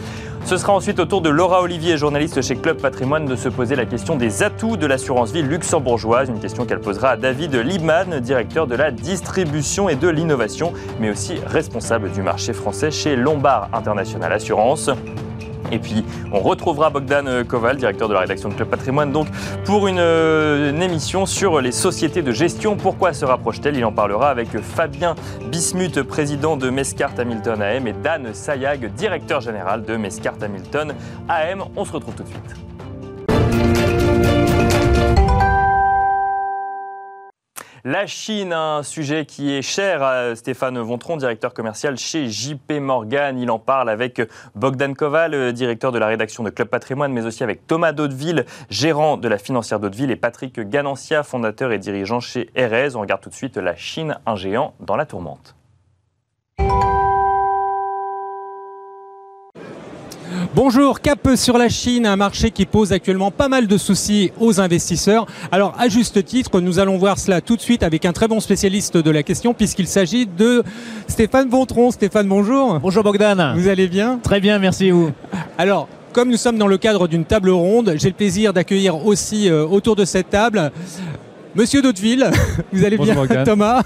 Ce 0.49 0.57
sera 0.57 0.73
ensuite 0.73 0.99
au 0.99 1.05
tour 1.05 1.21
de 1.21 1.29
Laura 1.29 1.61
Olivier, 1.61 1.99
journaliste 1.99 2.41
chez 2.41 2.57
Club 2.57 2.79
Patrimoine, 2.79 3.27
de 3.27 3.37
se 3.37 3.51
poser 3.51 3.77
la 3.77 3.85
question 3.85 4.17
des 4.17 4.43
atouts 4.43 4.79
de 4.79 4.87
l'assurance 4.87 5.31
vie 5.31 5.43
luxembourgeoise, 5.43 6.31
une 6.31 6.41
question 6.41 6.65
qu'elle 6.65 6.81
posera 6.81 7.11
à 7.11 7.17
David 7.19 7.55
Liebman, 7.55 8.19
directeur 8.21 8.67
de 8.67 8.75
la 8.75 8.91
distribution 8.91 9.91
et 9.91 9.95
de 9.95 10.09
l'innovation, 10.09 10.73
mais 11.01 11.11
aussi 11.11 11.35
responsable 11.47 12.11
du 12.13 12.23
marché 12.23 12.55
français 12.55 12.91
chez 12.91 13.15
Lombard 13.15 13.69
International 13.75 14.33
Assurance. 14.33 14.89
Et 15.73 15.79
puis, 15.79 16.05
on 16.33 16.41
retrouvera 16.41 16.91
Bogdan 16.91 17.45
Koval, 17.45 17.77
directeur 17.77 18.09
de 18.09 18.15
la 18.15 18.21
rédaction 18.21 18.49
de 18.49 18.55
Club 18.55 18.69
Patrimoine, 18.69 19.13
donc 19.13 19.29
pour 19.65 19.89
une, 19.89 19.99
euh, 19.99 20.73
émission 20.81 21.27
sur 21.27 21.61
les 21.61 21.73
sociétés 21.73 22.23
de 22.23 22.33
gestion. 22.33 22.77
Pourquoi 22.77 23.13
se 23.13 23.25
rapproche-t-elle? 23.25 23.77
Il 23.77 23.85
en 23.85 23.93
parlera 23.93 24.31
avec 24.31 24.49
Fabien 24.61 25.15
Bismuth, 25.51 26.03
président 26.03 26.57
de 26.57 26.71
Mescart 26.71 27.13
Hamilton 27.19 27.63
AM, 27.63 27.87
et 27.87 27.93
Dan 27.93 28.33
Sayag, 28.33 28.93
directeur 28.95 29.41
général 29.41 29.85
de 29.85 29.97
Mescart 29.97 30.37
Hamilton 30.41 30.95
AM. 31.29 31.65
On 31.77 31.85
se 31.85 31.93
retrouve 31.93 32.15
tout 32.15 32.23
de 32.23 32.29
suite. 32.29 32.78
La 37.91 38.07
Chine, 38.07 38.53
un 38.53 38.83
sujet 38.83 39.25
qui 39.25 39.55
est 39.55 39.63
cher 39.63 40.03
à 40.03 40.37
Stéphane 40.37 40.79
Vontron, 40.79 41.17
directeur 41.17 41.55
commercial 41.55 41.97
chez 41.97 42.29
JP 42.29 42.73
Morgan. 42.83 43.39
Il 43.39 43.51
en 43.51 43.59
parle 43.59 43.89
avec 43.89 44.21
Bogdan 44.55 44.95
Koval, 44.95 45.55
directeur 45.55 45.91
de 45.91 45.99
la 45.99 46.07
rédaction 46.07 46.43
de 46.43 46.51
Club 46.51 46.69
Patrimoine, 46.69 47.15
mais 47.15 47.25
aussi 47.25 47.45
avec 47.45 47.67
Thomas 47.67 47.93
Daudeville, 47.93 48.45
gérant 48.69 49.17
de 49.17 49.27
la 49.27 49.39
financière 49.39 49.81
Daudeville, 49.81 50.11
et 50.11 50.17
Patrick 50.17 50.61
Ganancia, 50.61 51.23
fondateur 51.23 51.73
et 51.73 51.79
dirigeant 51.79 52.21
chez 52.21 52.51
Erez. 52.55 52.95
On 52.95 53.01
regarde 53.01 53.23
tout 53.23 53.31
de 53.31 53.35
suite 53.35 53.57
la 53.57 53.75
Chine, 53.75 54.19
un 54.27 54.37
géant 54.37 54.75
dans 54.81 54.97
la 54.97 55.07
tourmente. 55.07 55.55
Bonjour, 60.55 61.01
cap 61.01 61.29
sur 61.37 61.59
la 61.59 61.69
Chine, 61.69 62.07
un 62.07 62.17
marché 62.17 62.51
qui 62.51 62.67
pose 62.67 62.93
actuellement 62.93 63.31
pas 63.31 63.49
mal 63.49 63.67
de 63.67 63.79
soucis 63.79 64.33
aux 64.41 64.61
investisseurs. 64.61 65.27
Alors 65.53 65.75
à 65.79 65.89
juste 65.89 66.25
titre, 66.25 66.61
nous 66.61 66.79
allons 66.79 66.99
voir 66.99 67.19
cela 67.19 67.41
tout 67.41 67.57
de 67.57 67.61
suite 67.61 67.83
avec 67.83 68.05
un 68.05 68.13
très 68.13 68.29
bon 68.29 68.41
spécialiste 68.41 68.97
de 68.97 69.11
la 69.11 69.23
question 69.23 69.55
puisqu'il 69.55 69.87
s'agit 69.87 70.27
de 70.27 70.63
Stéphane 71.07 71.49
Bontron. 71.49 71.91
Stéphane, 71.91 72.29
bonjour. 72.29 72.79
Bonjour 72.81 73.03
Bogdan. 73.03 73.55
Vous 73.57 73.69
allez 73.69 73.89
bien? 73.89 74.19
Très 74.23 74.41
bien, 74.41 74.59
merci 74.59 74.91
vous. 74.91 75.11
Alors, 75.57 75.89
comme 76.13 76.31
nous 76.31 76.37
sommes 76.37 76.59
dans 76.59 76.67
le 76.67 76.79
cadre 76.79 77.09
d'une 77.09 77.25
table 77.25 77.51
ronde, 77.51 77.95
j'ai 77.97 78.09
le 78.09 78.15
plaisir 78.15 78.53
d'accueillir 78.53 79.07
aussi 79.07 79.49
euh, 79.49 79.67
autour 79.67 79.97
de 79.97 80.05
cette 80.05 80.31
table 80.31 80.73
Monsieur 81.55 81.83
Daudeville, 81.83 82.31
vous 82.73 82.85
allez 82.85 82.99
bien 82.99 83.15
Thomas? 83.45 83.83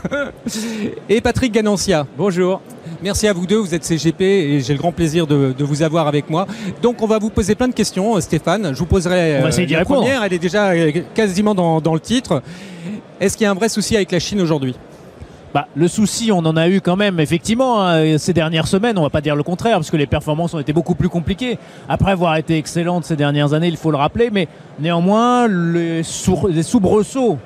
Et 1.09 1.21
Patrick 1.21 1.53
Ganancia. 1.53 2.07
Bonjour. 2.19 2.61
Merci 3.03 3.27
à 3.27 3.33
vous 3.33 3.47
deux, 3.47 3.57
vous 3.57 3.75
êtes 3.75 3.83
CGP 3.83 4.23
et 4.23 4.61
j'ai 4.61 4.75
le 4.75 4.79
grand 4.79 4.93
plaisir 4.93 5.27
de, 5.27 5.53
vous 5.59 5.83
avoir 5.83 6.07
avec 6.07 6.31
moi. 6.31 6.47
Donc 6.83 7.03
on 7.03 7.07
va 7.07 7.19
vous 7.19 7.31
poser 7.31 7.57
plein 7.57 7.67
de 7.67 7.75
questions, 7.75 8.21
Stéphane. 8.21 8.73
Je 8.73 8.79
vous 8.79 8.87
poserai 8.87 9.39
on 9.41 9.49
va 9.49 9.59
euh, 9.59 9.67
la 9.69 9.85
première, 9.85 10.23
elle 10.23 10.33
est 10.33 10.39
déjà 10.39 10.69
euh, 10.69 10.93
quasiment 11.13 11.53
dans, 11.53 11.95
le 11.95 12.01
titre. 12.01 12.43
Est-ce 13.21 13.37
qu'il 13.37 13.43
y 13.43 13.49
a 13.49 13.51
un 13.51 13.55
vrai 13.55 13.69
souci 13.69 13.97
avec 13.97 14.13
la 14.13 14.21
Chine 14.21 14.41
aujourd'hui? 14.41 14.77
Bah, 15.53 15.67
le 15.75 15.89
souci, 15.89 16.31
on 16.31 16.39
en 16.39 16.57
a 16.57 16.69
eu 16.69 16.81
quand 16.81 16.95
même, 16.95 17.19
effectivement, 17.19 17.85
hein, 17.85 18.19
ces 18.19 18.33
dernières 18.33 18.69
semaines. 18.69 18.97
On 18.97 19.03
va 19.03 19.11
pas 19.11 19.21
dire 19.21 19.35
le 19.35 19.43
contraire, 19.43 19.79
parce 19.79 19.91
que 19.91 19.97
les 19.97 20.07
performances 20.07 20.55
ont 20.55 20.61
été 20.61 20.73
beaucoup 20.73 20.95
plus 20.95 21.09
compliquées. 21.09 21.59
Après 21.89 22.13
avoir 22.13 22.37
été 22.37 22.57
excellentes 22.57 23.05
ces 23.05 23.17
dernières 23.17 23.53
années, 23.53 23.69
il 23.69 23.77
faut 23.77 23.91
le 23.91 23.97
rappeler, 23.97 24.31
mais 24.33 24.47
néanmoins, 24.79 25.49
les, 25.49 26.03
les 26.51 26.63
soubresauts, 26.63 27.39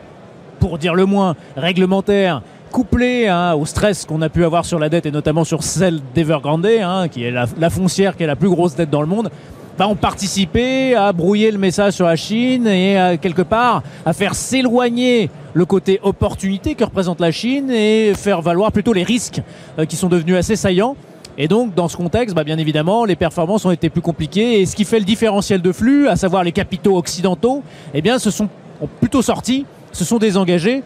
pour 0.60 0.78
dire 0.78 0.94
le 0.94 1.06
moins, 1.06 1.34
réglementaires, 1.56 2.42
couplé 2.70 3.28
hein, 3.28 3.54
au 3.54 3.66
stress 3.66 4.04
qu'on 4.04 4.22
a 4.22 4.28
pu 4.28 4.44
avoir 4.44 4.64
sur 4.64 4.78
la 4.78 4.88
dette 4.88 5.06
et 5.06 5.10
notamment 5.10 5.44
sur 5.44 5.62
celle 5.62 6.00
d'Evergrande, 6.14 6.66
hein, 6.66 7.08
qui 7.08 7.24
est 7.24 7.30
la, 7.30 7.70
foncière 7.70 8.16
qui 8.16 8.22
est 8.22 8.26
la 8.26 8.36
plus 8.36 8.48
grosse 8.48 8.74
dette 8.74 8.90
dans 8.90 9.00
le 9.00 9.06
monde, 9.06 9.30
bah, 9.78 9.88
ont 9.88 9.94
participé 9.94 10.94
à 10.94 11.12
brouiller 11.12 11.50
le 11.50 11.58
message 11.58 11.94
sur 11.94 12.06
la 12.06 12.16
Chine 12.16 12.66
et 12.66 12.98
à, 12.98 13.16
quelque 13.16 13.42
part 13.42 13.82
à 14.04 14.12
faire 14.12 14.34
s'éloigner 14.34 15.30
le 15.54 15.64
côté 15.64 16.00
opportunité 16.02 16.74
que 16.74 16.84
représente 16.84 17.20
la 17.20 17.30
Chine 17.30 17.70
et 17.70 18.12
faire 18.14 18.42
valoir 18.42 18.72
plutôt 18.72 18.92
les 18.92 19.02
risques 19.02 19.42
euh, 19.78 19.84
qui 19.84 19.96
sont 19.96 20.08
devenus 20.08 20.36
assez 20.36 20.56
saillants. 20.56 20.96
Et 21.38 21.48
donc, 21.48 21.74
dans 21.74 21.88
ce 21.88 21.96
contexte, 21.96 22.34
bah, 22.34 22.44
bien 22.44 22.56
évidemment, 22.56 23.04
les 23.04 23.16
performances 23.16 23.64
ont 23.66 23.70
été 23.70 23.90
plus 23.90 24.00
compliquées. 24.00 24.60
Et 24.60 24.66
ce 24.66 24.74
qui 24.74 24.84
fait 24.84 24.98
le 24.98 25.04
différentiel 25.04 25.60
de 25.60 25.72
flux, 25.72 26.08
à 26.08 26.16
savoir 26.16 26.42
les 26.42 26.52
capitaux 26.52 26.96
occidentaux, 26.96 27.62
eh 27.92 28.00
bien, 28.00 28.18
se 28.18 28.30
sont 28.30 28.48
ont 28.80 28.88
plutôt 29.00 29.22
sortis, 29.22 29.64
se 29.92 30.04
sont 30.04 30.18
désengagés 30.18 30.82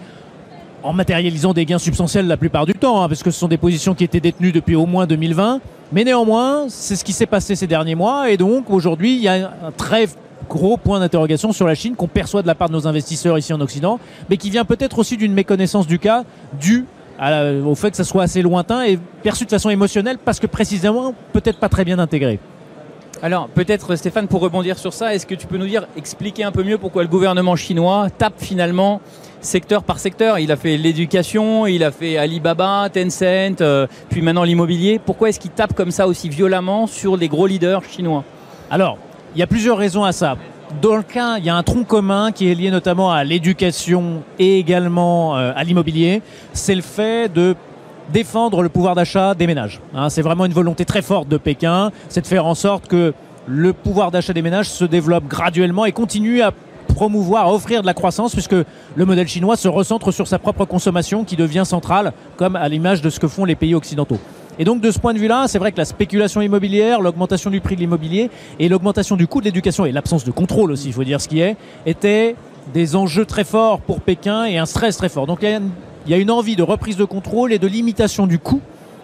en 0.83 0.93
matérialisant 0.93 1.53
des 1.53 1.67
gains 1.67 1.79
substantiels 1.79 2.27
la 2.27 2.37
plupart 2.37 2.67
du 2.67 2.75
temps, 2.75 3.03
hein, 3.03 3.09
parce 3.09 3.23
que 3.23 3.31
ce 3.31 3.39
sont 3.39 3.49
des 3.49 3.59
positions 3.59 3.95
qui 3.95 4.05
étaient 4.05 4.21
détenues 4.21 4.53
depuis 4.53 4.75
au 4.75 4.87
moins 4.87 5.07
2020. 5.07 5.61
Mais 5.93 6.05
néanmoins, 6.05 6.67
c'est 6.69 6.97
ce 6.97 7.05
qui 7.05 7.13
s'est 7.13 7.27
passé 7.27 7.57
ces 7.57 7.67
derniers 7.67 7.95
mois. 7.95 8.31
Et 8.31 8.37
donc, 8.37 8.71
aujourd'hui, 8.71 9.17
il 9.17 9.23
y 9.23 9.29
a 9.29 9.53
un 9.65 9.73
très 9.73 10.09
gros 10.49 10.77
point 10.77 11.01
d'interrogation 11.01 11.53
sur 11.53 11.67
la 11.67 11.75
Chine 11.75 11.95
qu'on 11.95 12.09
perçoit 12.09 12.43
de 12.43 12.47
la 12.47 12.55
part 12.55 12.69
de 12.69 12.75
nos 12.75 12.87
investisseurs 12.87 13.39
ici 13.39 13.53
en 13.53 13.61
Occident, 13.61 13.99
mais 14.29 14.37
qui 14.37 14.51
vient 14.51 14.65
peut-être 14.65 14.99
aussi 14.99 15.17
d'une 15.17 15.33
méconnaissance 15.33 15.87
du 15.87 15.99
cas 15.99 16.25
due 16.61 16.87
au 17.67 17.75
fait 17.75 17.91
que 17.91 17.97
ça 17.97 18.05
soit 18.05 18.23
assez 18.23 18.41
lointain 18.41 18.83
et 18.85 18.99
perçu 19.23 19.45
de 19.45 19.51
façon 19.51 19.69
émotionnelle 19.69 20.17
parce 20.17 20.41
que 20.41 20.47
précisément 20.47 21.15
peut-être 21.35 21.59
pas 21.59 21.69
très 21.69 21.85
bien 21.85 21.99
intégré. 21.99 22.41
Alors 23.23 23.49
peut-être 23.49 23.95
Stéphane 23.97 24.27
pour 24.27 24.41
rebondir 24.41 24.79
sur 24.79 24.95
ça, 24.95 25.15
est-ce 25.15 25.27
que 25.27 25.35
tu 25.35 25.47
peux 25.47 25.59
nous 25.59 25.67
dire, 25.67 25.87
expliquer 25.97 26.45
un 26.45 26.53
peu 26.53 26.65
mieux 26.65 26.79
pourquoi 26.79 27.03
le 27.03 27.09
gouvernement 27.09 27.57
chinois 27.57 28.09
tape 28.17 28.39
finalement 28.39 29.03
secteur 29.41 29.83
par 29.83 29.99
secteur. 29.99 30.39
Il 30.39 30.53
a 30.53 30.57
fait 30.57 30.77
l'éducation, 30.77 31.67
il 31.67 31.85
a 31.85 31.91
fait 31.91 32.17
Alibaba, 32.17 32.89
Tencent, 32.93 33.61
euh, 33.61 33.87
puis 34.09 34.23
maintenant 34.23 34.45
l'immobilier. 34.45 35.01
Pourquoi 35.05 35.29
est-ce 35.29 35.41
qu'il 35.41 35.51
tape 35.51 35.75
comme 35.75 35.91
ça 35.91 36.07
aussi 36.07 36.29
violemment 36.29 36.87
sur 36.87 37.17
les 37.17 37.29
gros 37.29 37.47
leaders 37.47 37.83
chinois? 37.85 38.25
Alors, 38.71 38.99
il 39.35 39.41
y 39.41 39.43
a 39.43 39.47
plusieurs 39.47 39.79
raisons 39.79 40.05
à 40.05 40.13
ça. 40.13 40.37
Dans 40.81 40.97
le 40.97 41.03
cas, 41.03 41.39
il 41.39 41.45
y 41.45 41.51
a 41.51 41.57
un 41.57 41.63
tronc 41.63 41.85
commun 41.85 42.31
qui 42.31 42.51
est 42.51 42.55
lié 42.55 42.71
notamment 42.71 43.11
à 43.11 43.25
l'éducation 43.25 44.23
et 44.39 44.59
également 44.59 45.37
euh, 45.37 45.53
à 45.57 45.65
l'immobilier. 45.65 46.23
C'est 46.53 46.75
le 46.75 46.83
fait 46.83 47.33
de 47.33 47.57
défendre 48.13 48.63
le 48.63 48.69
pouvoir 48.69 48.95
d'achat 48.95 49.35
des 49.35 49.47
ménages. 49.47 49.81
Hein. 49.95 50.11
c'est 50.11 50.23
vraiment 50.23 50.45
une 50.45 50.53
volonté 50.53 50.85
très 50.85 51.03
forte 51.03 51.29
de 51.29 51.37
Pékin, 51.37 51.91
c'est 52.09 52.21
de 52.21 52.27
faire 52.27 52.45
en 52.45 52.57
sorte 52.57 52.89
que 52.89 53.15
le 53.47 53.73
pouvoir 53.73 54.11
d'achat 54.11 54.33
des 54.33 54.43
ménages 54.43 54.69
se 54.69 54.85
développe 54.85 55.27
graduellement 55.29 55.85
et 55.85 55.93
continue 55.93 56.43
à 56.43 56.53
promouvoir, 56.93 57.47
à 57.47 57.55
offrir 57.55 57.83
de 57.83 57.87
la 57.87 57.95
croissance, 57.95 58.33
puisque 58.33 58.55
le 58.95 59.05
modèle 59.05 59.29
chinois 59.29 59.57
se 59.57 59.69
recentre 59.69 60.13
sur 60.13 60.27
sa 60.27 60.39
propre 60.39 60.65
consommation 60.65 61.25
qui 61.25 61.37
devient 61.37 61.65
centrale, 61.65 62.13
comme 62.37 62.57
à 62.57 62.69
l'image 62.69 63.03
de 63.03 63.11
ce 63.11 63.21
que 63.21 63.29
font 63.29 63.45
les 63.45 63.55
pays 63.55 63.75
occidentaux. 63.75 64.19
Et 64.59 64.65
donc 64.65 64.81
de 64.83 64.91
ce 64.91 64.99
point 64.99 65.15
de 65.15 65.19
vue-là, 65.19 65.47
c'est 65.49 65.59
vrai 65.59 65.73
que 65.73 65.79
la 65.79 65.85
spéculation 65.85 66.43
immobilière, 66.43 67.01
l'augmentation 67.01 67.51
du 67.51 67.61
prix 67.61 67.77
de 67.77 67.81
l'immobilier 67.81 68.31
et 68.59 68.69
l'augmentation 68.69 69.17
du 69.17 69.27
coût 69.27 69.41
de 69.41 69.47
l'éducation 69.47 69.87
et 69.87 69.93
l'absence 69.93 70.25
de 70.25 70.31
contrôle 70.31 70.73
aussi, 70.73 70.89
il 70.89 70.93
faut 70.93 71.05
dire 71.05 71.21
ce 71.21 71.29
qui 71.29 71.41
est, 71.41 71.57
étaient 71.87 72.37
des 72.75 72.95
enjeux 72.95 73.25
très 73.25 73.45
forts 73.45 73.81
pour 73.81 74.01
Pékin 74.01 74.45
et 74.45 74.59
un 74.59 74.67
stress 74.67 74.97
très 74.97 75.09
fort. 75.09 75.27
Donc 75.27 75.41
il 75.43 76.11
y 76.11 76.15
a 76.15 76.19
une 76.19 76.31
envie 76.31 76.57
de 76.57 76.63
reprise 76.63 76.97
de 76.97 77.05
contrôle 77.05 77.53
et 77.53 77.59
de 77.59 77.67
limitation 77.67 78.27
du 78.27 78.39
coût 78.39 78.61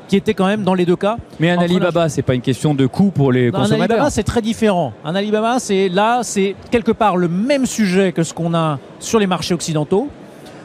qui 0.09 0.17
était 0.17 0.35
quand 0.35 0.47
même 0.47 0.63
dans 0.63 0.75
les 0.75 0.85
deux 0.85 0.97
cas. 0.97 1.17
Mais 1.41 1.51
un 1.51 1.59
Alibaba, 1.59 2.09
c'est 2.09 2.23
pas 2.23 2.35
une 2.35 2.41
question 2.41 2.75
de 2.75 2.87
coût 2.87 3.11
pour 3.11 3.33
les 3.33 3.51
consommateurs. 3.51 3.79
Un 3.79 3.83
Alibaba, 3.83 4.11
c'est 4.11 4.23
très 4.23 4.43
différent. 4.43 4.93
Un 5.05 5.15
Alibaba, 5.15 5.59
c'est 5.59 5.89
là, 5.89 6.21
c'est 6.23 6.55
quelque 6.71 6.93
part 6.93 7.17
le 7.17 7.29
même 7.29 7.67
sujet 7.67 8.13
que 8.13 8.23
ce 8.23 8.33
qu'on 8.33 8.55
a 8.55 8.79
sur 9.01 9.19
les 9.19 9.27
marchés 9.27 9.55
occidentaux. 9.55 10.09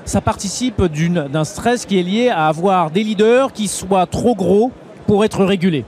Ça 0.05 0.21
participe 0.21 0.81
d'un 0.83 1.43
stress 1.43 1.85
qui 1.85 1.99
est 1.99 2.03
lié 2.03 2.29
à 2.29 2.47
avoir 2.47 2.91
des 2.91 3.03
leaders 3.03 3.53
qui 3.53 3.67
soient 3.67 4.05
trop 4.07 4.35
gros 4.35 4.71
pour 5.05 5.23
être 5.23 5.45
régulés. 5.45 5.85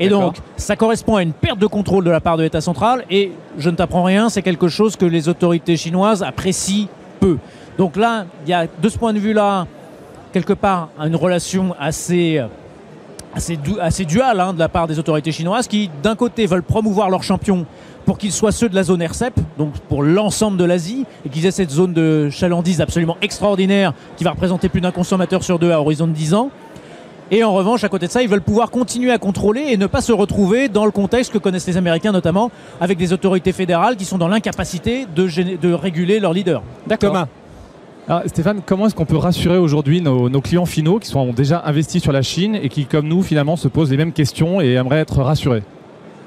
Et 0.00 0.08
donc, 0.08 0.36
ça 0.56 0.76
correspond 0.76 1.16
à 1.16 1.22
une 1.22 1.32
perte 1.32 1.58
de 1.58 1.66
contrôle 1.66 2.04
de 2.04 2.10
la 2.10 2.20
part 2.20 2.36
de 2.36 2.42
l'État 2.42 2.60
central. 2.60 3.04
Et 3.10 3.32
je 3.58 3.70
ne 3.70 3.76
t'apprends 3.76 4.02
rien, 4.02 4.28
c'est 4.28 4.42
quelque 4.42 4.68
chose 4.68 4.96
que 4.96 5.06
les 5.06 5.28
autorités 5.28 5.76
chinoises 5.76 6.22
apprécient 6.22 6.88
peu. 7.20 7.38
Donc 7.78 7.96
là, 7.96 8.26
il 8.44 8.50
y 8.50 8.52
a 8.52 8.66
de 8.66 8.88
ce 8.88 8.98
point 8.98 9.12
de 9.12 9.18
vue-là, 9.18 9.66
quelque 10.32 10.52
part, 10.52 10.88
une 10.98 11.16
relation 11.16 11.74
assez 11.78 12.42
assez, 13.34 13.58
assez 13.80 14.04
dual 14.04 14.40
hein, 14.40 14.52
de 14.52 14.58
la 14.58 14.68
part 14.68 14.86
des 14.86 14.98
autorités 14.98 15.32
chinoises 15.32 15.68
qui, 15.68 15.90
d'un 16.02 16.14
côté, 16.14 16.46
veulent 16.46 16.62
promouvoir 16.62 17.10
leurs 17.10 17.22
champions 17.22 17.66
pour 18.04 18.18
qu'ils 18.18 18.32
soient 18.32 18.52
ceux 18.52 18.68
de 18.68 18.74
la 18.74 18.82
zone 18.82 19.02
RCEP, 19.02 19.34
donc 19.58 19.72
pour 19.88 20.02
l'ensemble 20.02 20.56
de 20.56 20.64
l'Asie, 20.64 21.06
et 21.24 21.30
qu'ils 21.30 21.46
aient 21.46 21.50
cette 21.50 21.70
zone 21.70 21.94
de 21.94 22.28
chalandise 22.30 22.80
absolument 22.80 23.16
extraordinaire 23.22 23.94
qui 24.16 24.24
va 24.24 24.32
représenter 24.32 24.68
plus 24.68 24.80
d'un 24.80 24.90
consommateur 24.90 25.42
sur 25.42 25.58
deux 25.58 25.72
à 25.72 25.80
horizon 25.80 26.06
de 26.06 26.12
10 26.12 26.34
ans. 26.34 26.50
Et 27.30 27.42
en 27.42 27.54
revanche, 27.54 27.82
à 27.84 27.88
côté 27.88 28.06
de 28.06 28.12
ça, 28.12 28.22
ils 28.22 28.28
veulent 28.28 28.42
pouvoir 28.42 28.70
continuer 28.70 29.10
à 29.10 29.16
contrôler 29.16 29.64
et 29.68 29.78
ne 29.78 29.86
pas 29.86 30.02
se 30.02 30.12
retrouver 30.12 30.68
dans 30.68 30.84
le 30.84 30.90
contexte 30.90 31.32
que 31.32 31.38
connaissent 31.38 31.66
les 31.66 31.78
Américains 31.78 32.12
notamment, 32.12 32.50
avec 32.80 32.98
des 32.98 33.14
autorités 33.14 33.52
fédérales 33.52 33.96
qui 33.96 34.04
sont 34.04 34.18
dans 34.18 34.28
l'incapacité 34.28 35.06
de, 35.16 35.56
de 35.56 35.72
réguler 35.72 36.20
leurs 36.20 36.34
leaders. 36.34 36.62
D'accord. 36.86 37.26
Alors, 38.06 38.22
Stéphane, 38.26 38.60
comment 38.64 38.86
est-ce 38.86 38.94
qu'on 38.94 39.06
peut 39.06 39.16
rassurer 39.16 39.56
aujourd'hui 39.56 40.02
nos, 40.02 40.40
clients 40.42 40.66
finaux 40.66 40.98
qui 40.98 41.08
sont 41.08 41.32
déjà 41.32 41.62
investis 41.64 42.02
sur 42.02 42.12
la 42.12 42.20
Chine 42.20 42.54
et 42.54 42.68
qui, 42.68 42.84
comme 42.84 43.08
nous, 43.08 43.22
finalement, 43.22 43.56
se 43.56 43.66
posent 43.66 43.90
les 43.90 43.96
mêmes 43.96 44.12
questions 44.12 44.60
et 44.60 44.72
aimeraient 44.72 45.00
être 45.00 45.22
rassurés 45.22 45.62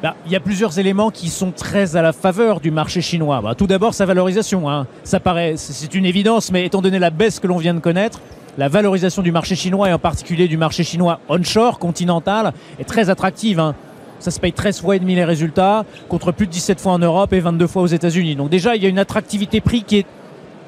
bah, 0.04 0.16
il 0.28 0.32
y 0.32 0.36
a 0.36 0.40
plusieurs 0.40 0.78
éléments 0.78 1.10
qui 1.10 1.28
sont 1.28 1.50
très 1.50 1.96
à 1.96 2.04
la 2.04 2.14
faveur 2.14 2.60
du 2.60 2.70
marché 2.70 3.02
chinois. 3.02 3.42
Bah, 3.42 3.56
tout 3.56 3.66
d'abord, 3.66 3.96
sa 3.96 4.06
valorisation. 4.06 4.70
Hein. 4.70 4.86
Ça 5.04 5.20
paraît, 5.20 5.54
c'est 5.58 5.96
une 5.96 6.06
évidence, 6.06 6.52
mais 6.52 6.68
étant 6.68 6.84
donné 6.84 7.00
la 7.00 7.10
baisse 7.10 7.40
que 7.40 7.48
l'on 7.48 7.58
vient 7.58 7.74
de 7.74 7.80
connaître, 7.80 8.22
la 8.60 8.68
valorisation 8.68 9.24
du 9.24 9.32
marché 9.32 9.56
chinois 9.56 9.90
et 9.90 9.94
en 9.94 9.98
particulier 9.98 10.48
du 10.48 10.56
marché 10.56 10.84
chinois 10.84 11.20
onshore, 11.30 11.80
continental, 11.80 12.54
est 12.80 12.84
très 12.84 13.10
attractive. 13.10 13.60
Hein. 13.60 13.74
Ça 14.20 14.30
se 14.30 14.40
paye 14.40 14.54
13 14.54 14.82
fois 14.82 14.96
et 14.96 15.00
demi 15.00 15.16
les 15.16 15.26
résultats, 15.26 15.84
contre 16.10 16.32
plus 16.32 16.46
de 16.46 16.52
17 16.52 16.80
fois 16.80 16.92
en 16.92 17.00
Europe 17.00 17.34
et 17.34 17.40
22 17.40 17.66
fois 17.66 17.82
aux 17.82 17.88
États-Unis. 17.88 18.36
Donc 18.36 18.50
déjà, 18.50 18.76
il 18.76 18.84
y 18.84 18.86
a 18.86 18.90
une 18.90 19.00
attractivité 19.00 19.62
prix 19.62 19.82
qui 19.82 19.98
est 19.98 20.06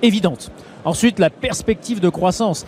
évidente. 0.02 0.52
Ensuite, 0.86 1.20
la 1.20 1.30
perspective 1.30 2.00
de 2.00 2.10
croissance. 2.10 2.66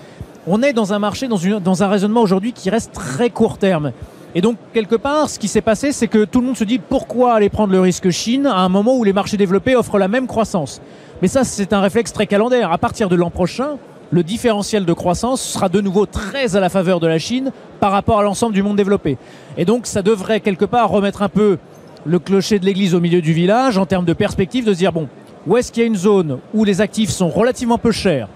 On 0.47 0.63
est 0.63 0.73
dans 0.73 0.93
un 0.93 0.99
marché, 0.99 1.27
dans, 1.27 1.37
dans 1.59 1.83
un 1.83 1.87
raisonnement 1.87 2.21
aujourd'hui 2.21 2.51
qui 2.51 2.69
reste 2.69 2.93
très 2.93 3.29
court 3.29 3.57
terme. 3.57 3.91
Et 4.33 4.41
donc, 4.41 4.57
quelque 4.73 4.95
part, 4.95 5.29
ce 5.29 5.37
qui 5.37 5.47
s'est 5.47 5.61
passé, 5.61 5.91
c'est 5.91 6.07
que 6.07 6.23
tout 6.23 6.39
le 6.39 6.47
monde 6.47 6.57
se 6.57 6.63
dit 6.63 6.79
pourquoi 6.79 7.33
aller 7.33 7.49
prendre 7.49 7.73
le 7.73 7.81
risque 7.81 8.09
Chine 8.09 8.47
à 8.47 8.59
un 8.59 8.69
moment 8.69 8.95
où 8.95 9.03
les 9.03 9.13
marchés 9.13 9.37
développés 9.37 9.75
offrent 9.75 9.97
la 9.97 10.07
même 10.07 10.27
croissance? 10.27 10.81
Mais 11.21 11.27
ça, 11.27 11.43
c'est 11.43 11.73
un 11.73 11.81
réflexe 11.81 12.13
très 12.13 12.27
calendaire. 12.27 12.71
À 12.71 12.77
partir 12.77 13.09
de 13.09 13.15
l'an 13.15 13.29
prochain, 13.29 13.77
le 14.09 14.23
différentiel 14.23 14.85
de 14.85 14.93
croissance 14.93 15.41
sera 15.41 15.69
de 15.69 15.81
nouveau 15.81 16.05
très 16.05 16.55
à 16.55 16.59
la 16.59 16.69
faveur 16.69 16.99
de 16.99 17.07
la 17.07 17.19
Chine 17.19 17.51
par 17.79 17.91
rapport 17.91 18.19
à 18.19 18.23
l'ensemble 18.23 18.53
du 18.53 18.63
monde 18.63 18.77
développé. 18.77 19.17
Et 19.57 19.65
donc, 19.65 19.85
ça 19.85 20.01
devrait 20.01 20.39
quelque 20.39 20.65
part 20.65 20.89
remettre 20.89 21.21
un 21.21 21.29
peu 21.29 21.57
le 22.05 22.19
clocher 22.19 22.57
de 22.57 22.65
l'église 22.65 22.95
au 22.95 22.99
milieu 22.99 23.21
du 23.21 23.33
village 23.33 23.77
en 23.77 23.85
termes 23.85 24.05
de 24.05 24.13
perspective, 24.13 24.65
de 24.65 24.73
se 24.73 24.77
dire, 24.77 24.91
bon, 24.91 25.07
où 25.47 25.57
est-ce 25.57 25.71
qu'il 25.71 25.81
y 25.81 25.83
a 25.83 25.87
une 25.87 25.95
zone 25.95 26.39
où 26.53 26.63
les 26.63 26.81
actifs 26.81 27.09
sont 27.09 27.29
relativement 27.29 27.77
peu 27.77 27.91
chers, 27.91 28.27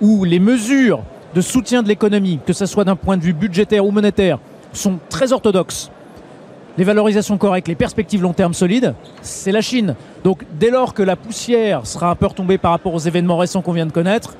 où 0.00 0.24
les 0.24 0.38
mesures 0.38 1.02
de 1.34 1.40
soutien 1.40 1.82
de 1.82 1.88
l'économie, 1.88 2.38
que 2.46 2.52
ce 2.52 2.66
soit 2.66 2.84
d'un 2.84 2.96
point 2.96 3.16
de 3.16 3.22
vue 3.22 3.32
budgétaire 3.32 3.84
ou 3.84 3.90
monétaire, 3.90 4.38
sont 4.72 4.98
très 5.08 5.32
orthodoxes, 5.32 5.90
les 6.78 6.84
valorisations 6.84 7.36
correctes, 7.36 7.68
les 7.68 7.74
perspectives 7.74 8.22
long 8.22 8.32
terme 8.32 8.54
solides, 8.54 8.94
c'est 9.20 9.52
la 9.52 9.60
Chine. 9.60 9.94
Donc 10.24 10.44
dès 10.58 10.70
lors 10.70 10.94
que 10.94 11.02
la 11.02 11.16
poussière 11.16 11.86
sera 11.86 12.10
un 12.10 12.14
peu 12.14 12.26
retombée 12.26 12.58
par 12.58 12.70
rapport 12.70 12.94
aux 12.94 12.98
événements 12.98 13.36
récents 13.36 13.60
qu'on 13.60 13.72
vient 13.72 13.86
de 13.86 13.92
connaître, 13.92 14.36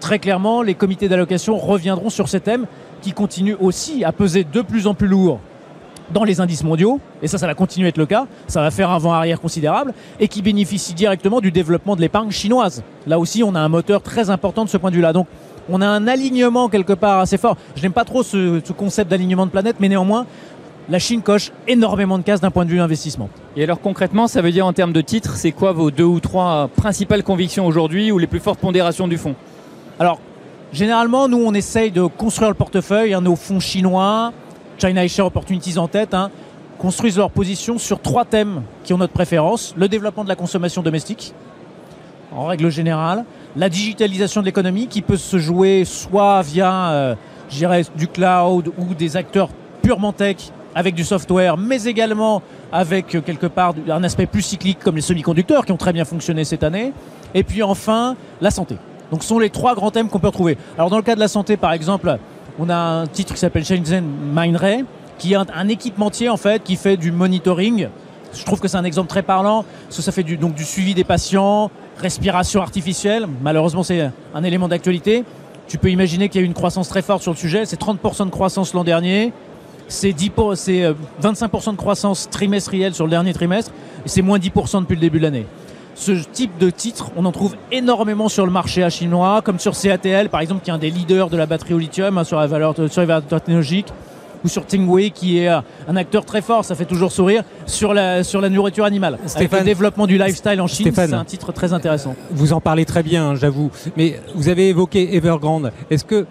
très 0.00 0.18
clairement, 0.18 0.62
les 0.62 0.74
comités 0.74 1.08
d'allocation 1.08 1.56
reviendront 1.56 2.10
sur 2.10 2.28
ces 2.28 2.40
thèmes 2.40 2.66
qui 3.02 3.12
continuent 3.12 3.56
aussi 3.60 4.04
à 4.04 4.12
peser 4.12 4.44
de 4.44 4.62
plus 4.62 4.86
en 4.86 4.94
plus 4.94 5.08
lourd 5.08 5.40
dans 6.12 6.24
les 6.24 6.40
indices 6.40 6.64
mondiaux, 6.64 7.00
et 7.22 7.28
ça, 7.28 7.38
ça 7.38 7.46
va 7.46 7.54
continuer 7.54 7.86
à 7.86 7.88
être 7.88 7.98
le 7.98 8.06
cas, 8.06 8.26
ça 8.46 8.60
va 8.60 8.70
faire 8.70 8.90
un 8.90 8.98
vent-arrière 8.98 9.40
considérable, 9.40 9.94
et 10.20 10.28
qui 10.28 10.42
bénéficient 10.42 10.94
directement 10.94 11.40
du 11.40 11.50
développement 11.50 11.96
de 11.96 12.00
l'épargne 12.00 12.30
chinoise. 12.30 12.82
Là 13.06 13.18
aussi, 13.18 13.42
on 13.42 13.54
a 13.54 13.60
un 13.60 13.68
moteur 13.68 14.02
très 14.02 14.30
important 14.30 14.64
de 14.64 14.70
ce 14.70 14.76
point 14.76 14.90
de 14.90 14.96
vue-là. 14.96 15.12
Donc, 15.12 15.26
on 15.68 15.80
a 15.80 15.86
un 15.86 16.06
alignement 16.06 16.68
quelque 16.68 16.92
part 16.92 17.20
assez 17.20 17.38
fort. 17.38 17.56
Je 17.74 17.82
n'aime 17.82 17.92
pas 17.92 18.04
trop 18.04 18.22
ce, 18.22 18.60
ce 18.62 18.72
concept 18.72 19.10
d'alignement 19.10 19.46
de 19.46 19.50
planète, 19.50 19.76
mais 19.80 19.88
néanmoins, 19.88 20.26
la 20.88 20.98
Chine 20.98 21.22
coche 21.22 21.50
énormément 21.66 22.18
de 22.18 22.22
cases 22.22 22.40
d'un 22.40 22.50
point 22.50 22.64
de 22.64 22.70
vue 22.70 22.80
investissement. 22.80 23.30
Et 23.56 23.64
alors 23.64 23.80
concrètement, 23.80 24.28
ça 24.28 24.42
veut 24.42 24.52
dire 24.52 24.66
en 24.66 24.72
termes 24.72 24.92
de 24.92 25.00
titres, 25.00 25.36
c'est 25.36 25.52
quoi 25.52 25.72
vos 25.72 25.90
deux 25.90 26.04
ou 26.04 26.20
trois 26.20 26.68
principales 26.76 27.22
convictions 27.22 27.66
aujourd'hui 27.66 28.12
ou 28.12 28.18
les 28.18 28.26
plus 28.26 28.40
fortes 28.40 28.60
pondérations 28.60 29.08
du 29.08 29.16
fonds 29.16 29.34
Alors, 29.98 30.20
généralement, 30.72 31.28
nous, 31.28 31.42
on 31.42 31.54
essaye 31.54 31.90
de 31.90 32.04
construire 32.04 32.50
le 32.50 32.54
portefeuille, 32.54 33.14
hein, 33.14 33.22
nos 33.22 33.36
fonds 33.36 33.60
chinois, 33.60 34.32
China 34.78 35.02
Asia 35.02 35.24
Opportunities 35.24 35.78
en 35.78 35.88
tête, 35.88 36.14
hein, 36.14 36.30
construisent 36.78 37.18
leur 37.18 37.30
position 37.30 37.78
sur 37.78 38.00
trois 38.00 38.24
thèmes 38.24 38.62
qui 38.82 38.92
ont 38.92 38.98
notre 38.98 39.12
préférence. 39.12 39.74
Le 39.76 39.88
développement 39.88 40.24
de 40.24 40.28
la 40.28 40.36
consommation 40.36 40.82
domestique, 40.82 41.34
en 42.34 42.46
règle 42.46 42.70
générale. 42.70 43.24
La 43.56 43.68
digitalisation 43.68 44.40
de 44.40 44.46
l'économie 44.46 44.88
qui 44.88 45.02
peut 45.02 45.16
se 45.16 45.38
jouer 45.38 45.84
soit 45.84 46.42
via, 46.42 46.90
euh, 46.90 47.14
du 47.96 48.08
cloud 48.08 48.72
ou 48.76 48.94
des 48.94 49.16
acteurs 49.16 49.48
purement 49.82 50.12
tech 50.12 50.36
avec 50.74 50.94
du 50.94 51.04
software, 51.04 51.56
mais 51.56 51.84
également 51.84 52.42
avec 52.72 53.14
euh, 53.14 53.20
quelque 53.20 53.46
part 53.46 53.74
un 53.88 54.02
aspect 54.02 54.26
plus 54.26 54.42
cyclique 54.42 54.80
comme 54.80 54.96
les 54.96 55.02
semi-conducteurs 55.02 55.64
qui 55.64 55.70
ont 55.70 55.76
très 55.76 55.92
bien 55.92 56.04
fonctionné 56.04 56.42
cette 56.44 56.64
année. 56.64 56.92
Et 57.32 57.44
puis 57.44 57.62
enfin, 57.62 58.16
la 58.40 58.50
santé. 58.50 58.76
Donc 59.12 59.22
ce 59.22 59.28
sont 59.28 59.38
les 59.38 59.50
trois 59.50 59.76
grands 59.76 59.92
thèmes 59.92 60.08
qu'on 60.08 60.18
peut 60.18 60.28
retrouver. 60.28 60.58
Alors 60.76 60.90
dans 60.90 60.96
le 60.96 61.02
cas 61.02 61.14
de 61.14 61.20
la 61.20 61.28
santé, 61.28 61.56
par 61.56 61.72
exemple, 61.72 62.18
on 62.58 62.68
a 62.68 62.76
un 62.76 63.06
titre 63.06 63.34
qui 63.34 63.40
s'appelle 63.40 63.64
Shenzhen 63.64 64.04
Mindray, 64.34 64.84
qui 65.18 65.32
est 65.32 65.36
un, 65.36 65.68
équipementier 65.68 66.28
en 66.28 66.36
fait 66.36 66.62
qui 66.62 66.76
fait 66.76 66.96
du 66.96 67.12
monitoring. 67.12 67.88
Je 68.32 68.44
trouve 68.44 68.60
que 68.60 68.68
c'est 68.68 68.76
un 68.76 68.84
exemple 68.84 69.08
très 69.08 69.22
parlant, 69.22 69.64
parce 69.84 69.96
que 69.96 70.02
ça 70.02 70.12
fait 70.12 70.24
du, 70.24 70.36
donc 70.36 70.54
du 70.54 70.64
suivi 70.64 70.94
des 70.94 71.04
patients, 71.04 71.70
respiration 71.98 72.60
artificielle. 72.60 73.26
Malheureusement, 73.42 73.82
c'est 73.82 74.10
un 74.34 74.42
élément 74.42 74.68
d'actualité. 74.68 75.24
Tu 75.68 75.78
peux 75.78 75.90
imaginer 75.90 76.28
qu'il 76.28 76.40
y 76.40 76.42
a 76.42 76.44
eu 76.44 76.46
une 76.46 76.54
croissance 76.54 76.88
très 76.88 77.02
forte 77.02 77.22
sur 77.22 77.32
le 77.32 77.36
sujet. 77.36 77.64
C'est 77.64 77.80
30% 77.80 78.26
de 78.26 78.30
croissance 78.30 78.74
l'an 78.74 78.84
dernier 78.84 79.32
c'est 79.88 80.10
25% 80.10 80.68
euh, 80.70 81.72
de 81.72 81.76
croissance 81.76 82.28
trimestrielle 82.30 82.94
sur 82.94 83.04
le 83.04 83.10
dernier 83.10 83.32
trimestre, 83.32 83.72
et 84.04 84.08
c'est 84.08 84.22
moins 84.22 84.38
10% 84.38 84.82
depuis 84.82 84.94
le 84.94 85.00
début 85.00 85.18
de 85.18 85.24
l'année. 85.24 85.46
Ce 85.94 86.12
type 86.12 86.58
de 86.58 86.70
titre, 86.70 87.10
on 87.16 87.24
en 87.24 87.32
trouve 87.32 87.56
énormément 87.70 88.28
sur 88.28 88.46
le 88.46 88.52
marché 88.52 88.82
à 88.82 88.90
chinois, 88.90 89.42
comme 89.42 89.58
sur 89.58 89.78
CATL, 89.78 90.28
par 90.28 90.40
exemple, 90.40 90.62
qui 90.64 90.70
est 90.70 90.72
un 90.72 90.78
des 90.78 90.90
leaders 90.90 91.30
de 91.30 91.36
la 91.36 91.46
batterie 91.46 91.74
au 91.74 91.78
lithium 91.78 92.18
hein, 92.18 92.24
sur, 92.24 92.38
la 92.38 92.46
valeur, 92.46 92.74
sur 92.74 93.00
les 93.00 93.06
valeurs 93.06 93.24
technologiques, 93.24 93.88
ou 94.44 94.48
sur 94.48 94.66
Tingwei, 94.66 95.10
qui 95.10 95.38
est 95.38 95.48
un 95.48 95.96
acteur 95.96 96.24
très 96.24 96.42
fort, 96.42 96.64
ça 96.64 96.74
fait 96.74 96.84
toujours 96.84 97.12
sourire, 97.12 97.44
sur 97.66 97.94
la, 97.94 98.22
sur 98.22 98.40
la 98.40 98.50
nourriture 98.50 98.84
animale. 98.84 99.18
Stéphane, 99.26 99.60
le 99.60 99.64
développement 99.64 100.06
du 100.06 100.18
lifestyle 100.18 100.60
en 100.60 100.66
Chine, 100.66 100.90
c'est 100.94 101.12
un 101.14 101.24
titre 101.24 101.52
très 101.52 101.72
intéressant. 101.72 102.14
Vous 102.30 102.52
en 102.52 102.60
parlez 102.60 102.84
très 102.84 103.02
bien, 103.02 103.30
hein, 103.30 103.34
j'avoue. 103.36 103.70
Mais 103.96 104.20
vous 104.34 104.48
avez 104.48 104.68
évoqué 104.68 105.16
Evergrande. 105.16 105.72
Est-ce 105.90 106.04
que 106.04 106.26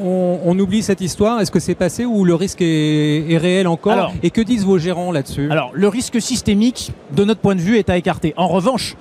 on, 0.00 0.58
oublie 0.58 0.82
cette 0.82 1.00
histoire 1.00 1.40
Est-ce 1.40 1.50
que 1.50 1.60
c'est 1.60 1.74
passé 1.74 2.04
ou 2.04 2.24
le 2.24 2.34
risque 2.34 2.60
est, 2.60 3.38
réel 3.38 3.66
encore 3.66 4.12
Et 4.22 4.30
que 4.30 4.40
disent 4.40 4.64
vos 4.64 4.78
gérants 4.78 5.12
là-dessus 5.12 5.50
Alors, 5.50 5.70
le 5.74 5.88
risque 5.88 6.20
systémique, 6.20 6.92
de 7.12 7.24
notre 7.24 7.40
point 7.40 7.54
de 7.54 7.60
vue, 7.60 7.78
est 7.78 7.90
à 7.90 7.96
écarter. 7.96 8.34
En 8.36 8.48
revanche, 8.48 8.96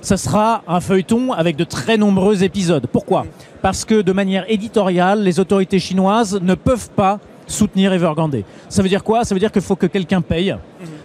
ça 0.00 0.16
sera 0.16 0.62
un 0.68 0.80
feuilleton 0.80 1.32
avec 1.32 1.56
de 1.56 1.64
très 1.64 1.96
nombreux 1.96 2.44
épisodes. 2.44 2.86
Pourquoi? 2.90 3.26
Parce 3.62 3.84
que 3.84 4.02
de 4.02 4.12
manière 4.12 4.44
éditoriale, 4.48 5.22
les 5.22 5.40
autorités 5.40 5.78
chinoises 5.78 6.38
ne 6.40 6.54
peuvent 6.54 6.90
pas 6.90 7.18
soutenir 7.46 7.92
Evergrande. 7.92 8.42
Ça 8.68 8.82
veut 8.82 8.88
dire 8.88 9.02
quoi? 9.02 9.24
Ça 9.24 9.34
veut 9.34 9.40
dire 9.40 9.50
qu'il 9.50 9.62
faut 9.62 9.76
que 9.76 9.86
quelqu'un 9.86 10.20
paye 10.20 10.54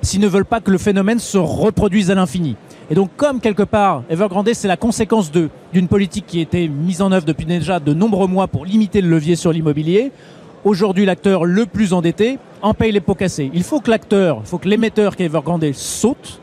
s'ils 0.01 0.19
ne 0.19 0.27
veulent 0.27 0.45
pas 0.45 0.59
que 0.59 0.71
le 0.71 0.77
phénomène 0.77 1.19
se 1.19 1.37
reproduise 1.37 2.11
à 2.11 2.15
l'infini. 2.15 2.55
Et 2.89 2.95
donc, 2.95 3.11
comme 3.15 3.39
quelque 3.39 3.63
part, 3.63 4.03
Evergrande, 4.09 4.53
c'est 4.53 4.67
la 4.67 4.77
conséquence 4.77 5.31
d'une 5.31 5.87
politique 5.87 6.25
qui 6.27 6.39
a 6.39 6.41
été 6.41 6.67
mise 6.67 7.01
en 7.01 7.11
œuvre 7.11 7.25
depuis 7.25 7.45
déjà 7.45 7.79
de 7.79 7.93
nombreux 7.93 8.27
mois 8.27 8.47
pour 8.47 8.65
limiter 8.65 9.01
le 9.01 9.09
levier 9.09 9.35
sur 9.35 9.53
l'immobilier, 9.53 10.11
aujourd'hui, 10.63 11.05
l'acteur 11.05 11.45
le 11.45 11.65
plus 11.65 11.93
endetté 11.93 12.39
en 12.61 12.73
paye 12.73 12.91
les 12.91 13.01
pots 13.01 13.15
cassés. 13.15 13.49
Il 13.53 13.63
faut 13.63 13.79
que 13.79 13.89
l'acteur, 13.89 14.39
il 14.41 14.47
faut 14.47 14.57
que 14.57 14.67
l'émetteur 14.67 15.15
qui 15.15 15.23
est 15.23 15.27
Evergrande 15.27 15.71
saute 15.73 16.39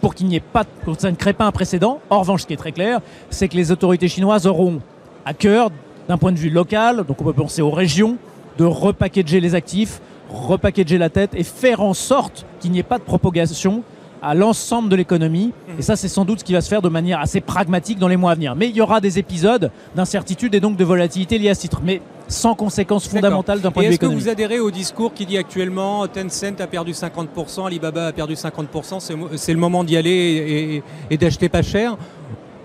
pour 0.00 0.14
qu'il 0.14 0.26
n'y 0.26 0.36
ait 0.36 0.40
pas, 0.40 0.64
pour 0.84 0.96
que 0.96 1.02
ça 1.02 1.10
ne 1.10 1.16
crée 1.16 1.32
pas 1.32 1.44
un 1.44 1.52
précédent. 1.52 2.00
En 2.10 2.20
revanche, 2.20 2.42
ce 2.42 2.46
qui 2.46 2.52
est 2.52 2.58
très 2.58 2.72
clair, 2.72 3.00
c'est 3.30 3.48
que 3.48 3.56
les 3.56 3.72
autorités 3.72 4.08
chinoises 4.08 4.46
auront 4.46 4.80
à 5.24 5.34
cœur, 5.34 5.70
d'un 6.08 6.16
point 6.16 6.32
de 6.32 6.38
vue 6.38 6.50
local, 6.50 7.04
donc 7.06 7.20
on 7.20 7.24
peut 7.24 7.32
penser 7.32 7.60
aux 7.60 7.70
régions, 7.70 8.16
de 8.56 8.64
repackager 8.64 9.40
les 9.40 9.54
actifs, 9.54 10.00
repackager 10.30 10.98
la 10.98 11.10
tête 11.10 11.34
et 11.34 11.44
faire 11.44 11.82
en 11.82 11.94
sorte 11.94 12.46
qu'il 12.60 12.70
n'y 12.70 12.78
ait 12.78 12.84
pas 12.84 12.98
de 12.98 13.02
propagation 13.02 13.82
à 14.22 14.34
l'ensemble 14.34 14.88
de 14.88 14.96
l'économie. 14.96 15.52
Et 15.78 15.82
ça, 15.82 15.96
c'est 15.96 16.08
sans 16.08 16.24
doute 16.24 16.40
ce 16.40 16.44
qui 16.44 16.52
va 16.52 16.60
se 16.60 16.68
faire 16.68 16.82
de 16.82 16.88
manière 16.88 17.20
assez 17.20 17.40
pragmatique 17.40 17.98
dans 17.98 18.08
les 18.08 18.16
mois 18.16 18.32
à 18.32 18.34
venir. 18.34 18.54
Mais 18.54 18.68
il 18.68 18.76
y 18.76 18.80
aura 18.80 19.00
des 19.00 19.18
épisodes 19.18 19.70
d'incertitude 19.94 20.54
et 20.54 20.60
donc 20.60 20.76
de 20.76 20.84
volatilité 20.84 21.38
liés 21.38 21.50
à 21.50 21.54
ce 21.54 21.60
titre. 21.62 21.80
Mais 21.84 22.00
sans 22.28 22.54
conséquences 22.54 23.08
fondamentales 23.08 23.60
d'un 23.60 23.70
point 23.70 23.84
de 23.84 23.88
vue 23.88 23.94
économique. 23.94 24.18
Est-ce 24.18 24.26
que 24.26 24.28
vous 24.28 24.32
adhérez 24.32 24.60
au 24.60 24.70
discours 24.70 25.14
qui 25.14 25.26
dit 25.26 25.38
actuellement 25.38 26.06
Tencent 26.06 26.60
a 26.60 26.66
perdu 26.66 26.92
50%, 26.92 27.66
Alibaba 27.66 28.08
a 28.08 28.12
perdu 28.12 28.34
50%, 28.34 29.36
c'est 29.36 29.52
le 29.52 29.58
moment 29.58 29.82
d'y 29.84 29.96
aller 29.96 30.82
et, 31.10 31.16
d'acheter 31.16 31.48
pas 31.48 31.62
cher 31.62 31.96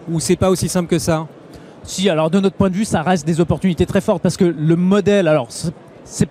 Ou 0.10 0.20
c'est 0.20 0.36
pas 0.36 0.50
aussi 0.50 0.68
simple 0.68 0.90
que 0.90 1.00
ça? 1.00 1.28
Si, 1.84 2.10
alors 2.10 2.30
de 2.30 2.40
notre 2.40 2.56
point 2.56 2.70
de 2.70 2.76
vue, 2.76 2.86
ça 2.86 3.02
reste 3.02 3.26
des 3.26 3.42
opportunités 3.42 3.86
très 3.86 4.02
fortes 4.02 4.22
parce 4.22 4.38
que 4.38 4.46
le 4.46 4.76
modèle, 4.76 5.28
alors 5.28 5.50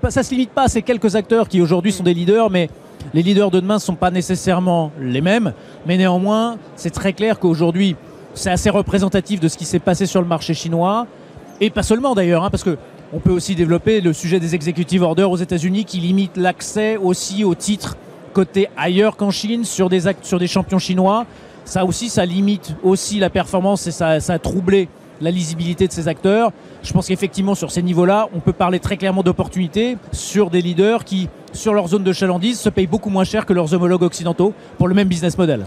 pas, 0.00 0.10
ça 0.10 0.22
se 0.22 0.30
limite 0.30 0.50
pas 0.50 0.64
à 0.64 0.68
ces 0.68 0.82
quelques 0.82 1.16
acteurs 1.16 1.48
qui 1.48 1.60
aujourd'hui 1.60 1.92
sont 1.92 2.02
des 2.02 2.14
leaders, 2.14 2.50
mais 2.50 2.68
les 3.14 3.22
leaders 3.22 3.50
de 3.50 3.60
demain 3.60 3.74
ne 3.74 3.80
sont 3.80 3.94
pas 3.94 4.10
nécessairement 4.10 4.92
les 5.00 5.20
mêmes, 5.20 5.52
mais 5.86 5.96
néanmoins, 5.96 6.56
c'est 6.76 6.90
très 6.90 7.12
clair 7.12 7.38
qu'aujourd'hui, 7.38 7.96
c'est 8.34 8.50
assez 8.50 8.70
représentatif 8.70 9.40
de 9.40 9.48
ce 9.48 9.56
qui 9.56 9.64
s'est 9.64 9.78
passé 9.78 10.06
sur 10.06 10.20
le 10.20 10.28
marché 10.28 10.54
chinois, 10.54 11.06
et 11.60 11.70
pas 11.70 11.82
seulement 11.82 12.14
d'ailleurs, 12.14 12.44
hein, 12.44 12.50
parce 12.50 12.64
que 12.64 12.76
on 13.14 13.18
peut 13.18 13.30
aussi 13.30 13.54
développer 13.54 14.00
le 14.00 14.14
sujet 14.14 14.40
des 14.40 14.54
executive 14.54 15.02
orders 15.02 15.30
aux 15.30 15.36
États-Unis 15.36 15.84
qui 15.84 15.98
limitent 15.98 16.38
l'accès 16.38 16.96
aussi 16.96 17.44
aux 17.44 17.54
titres 17.54 17.96
côté 18.32 18.68
ailleurs 18.76 19.16
qu'en 19.16 19.30
Chine 19.30 19.64
sur 19.64 19.90
des, 19.90 20.00
sur 20.22 20.38
des 20.38 20.46
champions 20.46 20.78
chinois. 20.78 21.26
Ça 21.66 21.84
aussi, 21.84 22.08
ça 22.08 22.24
limite 22.24 22.74
aussi 22.82 23.18
la 23.18 23.28
performance 23.28 23.86
et 23.86 23.90
ça, 23.90 24.18
ça 24.20 24.32
a 24.32 24.38
troublé 24.38 24.88
la 25.20 25.30
lisibilité 25.30 25.86
de 25.86 25.92
ces 25.92 26.08
acteurs. 26.08 26.52
Je 26.82 26.92
pense 26.92 27.08
qu'effectivement, 27.08 27.54
sur 27.54 27.70
ces 27.70 27.82
niveaux-là, 27.82 28.28
on 28.34 28.40
peut 28.40 28.52
parler 28.52 28.80
très 28.80 28.96
clairement 28.96 29.22
d'opportunités 29.22 29.96
sur 30.12 30.50
des 30.50 30.62
leaders 30.62 31.04
qui, 31.04 31.28
sur 31.52 31.74
leur 31.74 31.88
zone 31.88 32.04
de 32.04 32.12
chalandise, 32.12 32.58
se 32.58 32.68
payent 32.68 32.86
beaucoup 32.86 33.10
moins 33.10 33.24
cher 33.24 33.46
que 33.46 33.52
leurs 33.52 33.74
homologues 33.74 34.02
occidentaux 34.02 34.52
pour 34.78 34.88
le 34.88 34.94
même 34.94 35.08
business 35.08 35.36
model. 35.38 35.66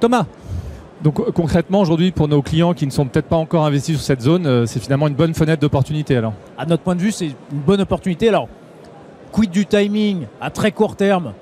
Thomas 0.00 0.26
donc 1.02 1.16
concrètement, 1.32 1.82
aujourd'hui, 1.82 2.12
pour 2.12 2.28
nos 2.28 2.40
clients 2.40 2.72
qui 2.72 2.86
ne 2.86 2.90
sont 2.90 3.04
peut-être 3.04 3.26
pas 3.26 3.36
encore 3.36 3.66
investis 3.66 3.96
sur 3.96 4.02
cette 4.02 4.22
zone, 4.22 4.46
euh, 4.46 4.64
c'est 4.64 4.80
finalement 4.80 5.06
une 5.06 5.14
bonne 5.14 5.34
fenêtre 5.34 5.60
d'opportunité 5.60 6.16
alors 6.16 6.32
À 6.56 6.64
notre 6.64 6.82
point 6.82 6.94
de 6.94 7.00
vue, 7.02 7.12
c'est 7.12 7.26
une 7.26 7.60
bonne 7.66 7.82
opportunité. 7.82 8.30
Alors, 8.30 8.48
quid 9.30 9.50
du 9.50 9.66
timing 9.66 10.26
à 10.40 10.48
très 10.48 10.72
court 10.72 10.96
terme? 10.96 11.34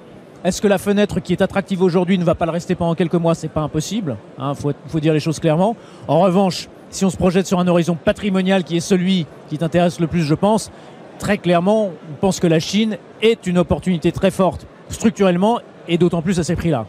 Est-ce 0.45 0.61
que 0.61 0.66
la 0.66 0.78
fenêtre 0.78 1.20
qui 1.20 1.33
est 1.33 1.43
attractive 1.43 1.80
aujourd'hui 1.80 2.18
ne 2.18 2.24
va 2.24 2.35
pas 2.35 2.47
le 2.47 2.51
rester 2.51 2.74
pendant 2.74 2.97
quelques 2.97 3.14
mois? 3.14 3.37
C'est 3.37 3.47
pas 3.47 3.61
impossible. 3.61 4.16
Il 4.37 4.43
hein, 4.43 4.55
faut 4.55 5.01
dire 5.01 5.12
les 5.12 5.20
choses 5.20 5.39
clairement. 5.39 5.76
En 6.09 6.18
revanche, 6.18 6.68
si 6.93 7.05
on 7.05 7.11
se 7.11 7.16
projette 7.16 7.47
sur 7.47 7.59
un 7.59 7.66
horizon 7.66 7.97
patrimonial 7.97 8.62
qui 8.62 8.76
est 8.76 8.80
celui 8.80 9.26
qui 9.49 9.59
t'intéresse 9.59 9.99
le 9.99 10.07
plus, 10.07 10.22
je 10.22 10.34
pense, 10.34 10.70
très 11.18 11.38
clairement, 11.38 11.86
on 11.86 12.14
pense 12.20 12.38
que 12.38 12.47
la 12.47 12.61
Chine 12.61 12.99
est 13.22 13.47
une 13.47 13.59
opportunité 13.59 14.12
très 14.12 14.30
forte 14.30 14.66
structurellement 14.88 15.59
et 15.88 15.99
d'autant 15.99 16.22
plus 16.22 16.38
à 16.38 16.45
ces 16.45 16.55
prix-là. 16.55 16.86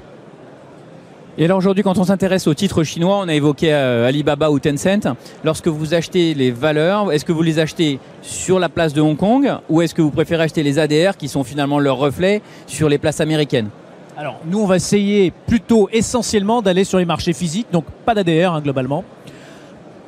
Et 1.37 1.45
alors 1.45 1.57
aujourd'hui, 1.57 1.83
quand 1.83 1.97
on 1.97 2.03
s'intéresse 2.03 2.45
aux 2.45 2.53
titres 2.53 2.83
chinois, 2.83 3.17
on 3.23 3.27
a 3.27 3.33
évoqué 3.33 3.73
euh, 3.73 4.07
Alibaba 4.07 4.51
ou 4.51 4.59
Tencent. 4.59 5.15
Lorsque 5.43 5.67
vous 5.67 5.95
achetez 5.95 6.35
les 6.35 6.51
valeurs, 6.51 7.11
est-ce 7.11 7.25
que 7.25 7.31
vous 7.31 7.41
les 7.41 7.57
achetez 7.57 7.99
sur 8.21 8.59
la 8.59 8.69
place 8.69 8.93
de 8.93 9.01
Hong 9.01 9.17
Kong 9.17 9.51
ou 9.67 9.81
est-ce 9.81 9.95
que 9.95 10.03
vous 10.03 10.11
préférez 10.11 10.43
acheter 10.43 10.61
les 10.61 10.77
ADR 10.77 11.17
qui 11.17 11.29
sont 11.29 11.43
finalement 11.43 11.79
leur 11.79 11.97
reflet 11.97 12.43
sur 12.67 12.87
les 12.87 12.99
places 12.99 13.19
américaines? 13.19 13.69
Alors 14.15 14.39
nous, 14.45 14.59
on 14.59 14.67
va 14.67 14.75
essayer 14.75 15.33
plutôt 15.47 15.89
essentiellement 15.91 16.61
d'aller 16.61 16.83
sur 16.83 16.99
les 16.99 17.05
marchés 17.05 17.33
physiques, 17.33 17.67
donc 17.71 17.85
pas 18.05 18.13
d'ADR 18.13 18.53
hein, 18.53 18.61
globalement. 18.61 19.03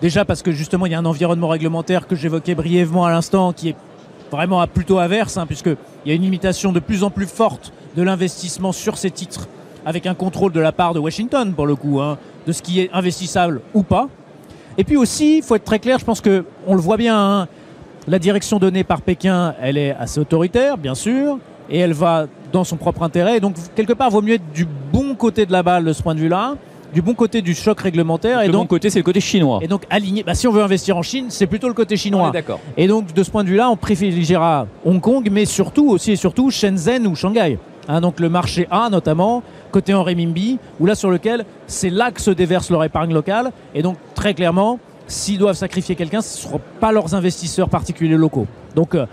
Déjà 0.01 0.25
parce 0.25 0.41
que 0.41 0.51
justement 0.51 0.85
il 0.85 0.91
y 0.91 0.95
a 0.95 0.99
un 0.99 1.05
environnement 1.05 1.47
réglementaire 1.47 2.07
que 2.07 2.15
j'évoquais 2.15 2.55
brièvement 2.55 3.05
à 3.05 3.11
l'instant 3.11 3.53
qui 3.53 3.69
est 3.69 3.75
vraiment 4.31 4.65
plutôt 4.67 4.99
averse, 4.99 5.37
hein, 5.37 5.45
puisqu'il 5.45 5.77
y 6.05 6.11
a 6.11 6.13
une 6.13 6.23
limitation 6.23 6.71
de 6.71 6.79
plus 6.79 7.03
en 7.03 7.09
plus 7.09 7.27
forte 7.27 7.71
de 7.95 8.03
l'investissement 8.03 8.71
sur 8.71 8.97
ces 8.97 9.11
titres, 9.11 9.47
avec 9.85 10.05
un 10.05 10.13
contrôle 10.13 10.51
de 10.51 10.59
la 10.59 10.71
part 10.71 10.93
de 10.93 10.99
Washington 10.99 11.53
pour 11.53 11.67
le 11.67 11.75
coup, 11.75 12.01
hein, 12.01 12.17
de 12.45 12.51
ce 12.51 12.61
qui 12.61 12.81
est 12.81 12.89
investissable 12.91 13.61
ou 13.73 13.83
pas. 13.83 14.09
Et 14.77 14.83
puis 14.83 14.97
aussi, 14.97 15.37
il 15.37 15.43
faut 15.43 15.55
être 15.55 15.63
très 15.63 15.79
clair, 15.79 15.99
je 15.99 16.05
pense 16.05 16.21
qu'on 16.21 16.75
le 16.75 16.81
voit 16.81 16.97
bien, 16.97 17.17
hein, 17.17 17.47
La 18.07 18.19
direction 18.19 18.59
donnée 18.59 18.83
par 18.83 19.01
Pékin, 19.01 19.55
elle 19.61 19.77
est 19.77 19.91
assez 19.91 20.19
autoritaire, 20.19 20.77
bien 20.77 20.95
sûr, 20.95 21.39
et 21.69 21.79
elle 21.79 21.93
va 21.93 22.27
dans 22.51 22.63
son 22.63 22.77
propre 22.77 23.01
intérêt. 23.01 23.39
donc, 23.39 23.55
quelque 23.75 23.93
part, 23.93 24.09
il 24.09 24.13
vaut 24.13 24.21
mieux 24.21 24.35
être 24.35 24.51
du 24.53 24.67
bon 24.91 25.15
côté 25.15 25.45
de 25.45 25.51
la 25.51 25.63
balle 25.63 25.85
de 25.85 25.93
ce 25.93 26.03
point 26.03 26.13
de 26.13 26.19
vue-là, 26.19 26.55
du 26.95 27.01
bon 27.01 27.13
côté 27.13 27.41
du 27.41 27.53
choc 27.53 27.81
réglementaire. 27.81 28.41
et 28.41 28.47
le 28.47 28.53
bon 28.53 28.65
côté, 28.65 28.89
c'est 28.89 28.99
le 28.99 29.03
côté 29.03 29.19
chinois. 29.19 29.59
Et 29.61 29.67
donc, 29.67 29.83
aligné. 29.89 30.23
Bah, 30.23 30.33
si 30.33 30.47
on 30.47 30.51
veut 30.51 30.63
investir 30.63 30.95
en 30.95 31.01
Chine, 31.01 31.25
c'est 31.27 31.45
plutôt 31.45 31.67
le 31.67 31.73
côté 31.73 31.97
chinois. 31.97 32.31
D'accord. 32.31 32.61
Et 32.77 32.87
donc, 32.87 33.13
de 33.13 33.21
ce 33.21 33.29
point 33.29 33.43
de 33.43 33.49
vue-là, 33.49 33.69
on 33.69 33.75
privilégiera 33.75 34.65
Hong 34.85 35.01
Kong, 35.01 35.27
mais 35.29 35.43
surtout 35.43 35.89
aussi 35.89 36.13
et 36.13 36.15
surtout 36.15 36.49
Shenzhen 36.51 37.05
ou 37.05 37.13
Shanghai. 37.13 37.59
Hein, 37.89 37.99
donc, 37.99 38.21
le 38.21 38.29
marché 38.29 38.65
A, 38.71 38.89
notamment, 38.89 39.43
côté 39.71 39.93
en 39.93 40.05
renminbi, 40.05 40.57
où 40.79 40.85
là, 40.85 40.95
sur 40.95 41.11
lequel 41.11 41.43
c'est 41.67 41.89
là 41.89 42.11
que 42.11 42.21
se 42.21 42.31
déverse 42.31 42.69
leur 42.69 42.85
épargne 42.85 43.13
locale. 43.13 43.51
Et 43.73 43.81
donc, 43.81 43.97
très 44.15 44.33
clairement, 44.33 44.79
s'ils 45.05 45.37
doivent 45.37 45.57
sacrifier 45.57 45.95
quelqu'un, 45.95 46.21
ce 46.21 46.37
ne 46.37 46.43
seront 46.43 46.61
pas 46.79 46.93
leurs 46.93 47.13
investisseurs 47.13 47.67
particuliers 47.67 48.15
locaux. 48.15 48.47
Donc, 48.73 48.95
euh, 48.95 49.05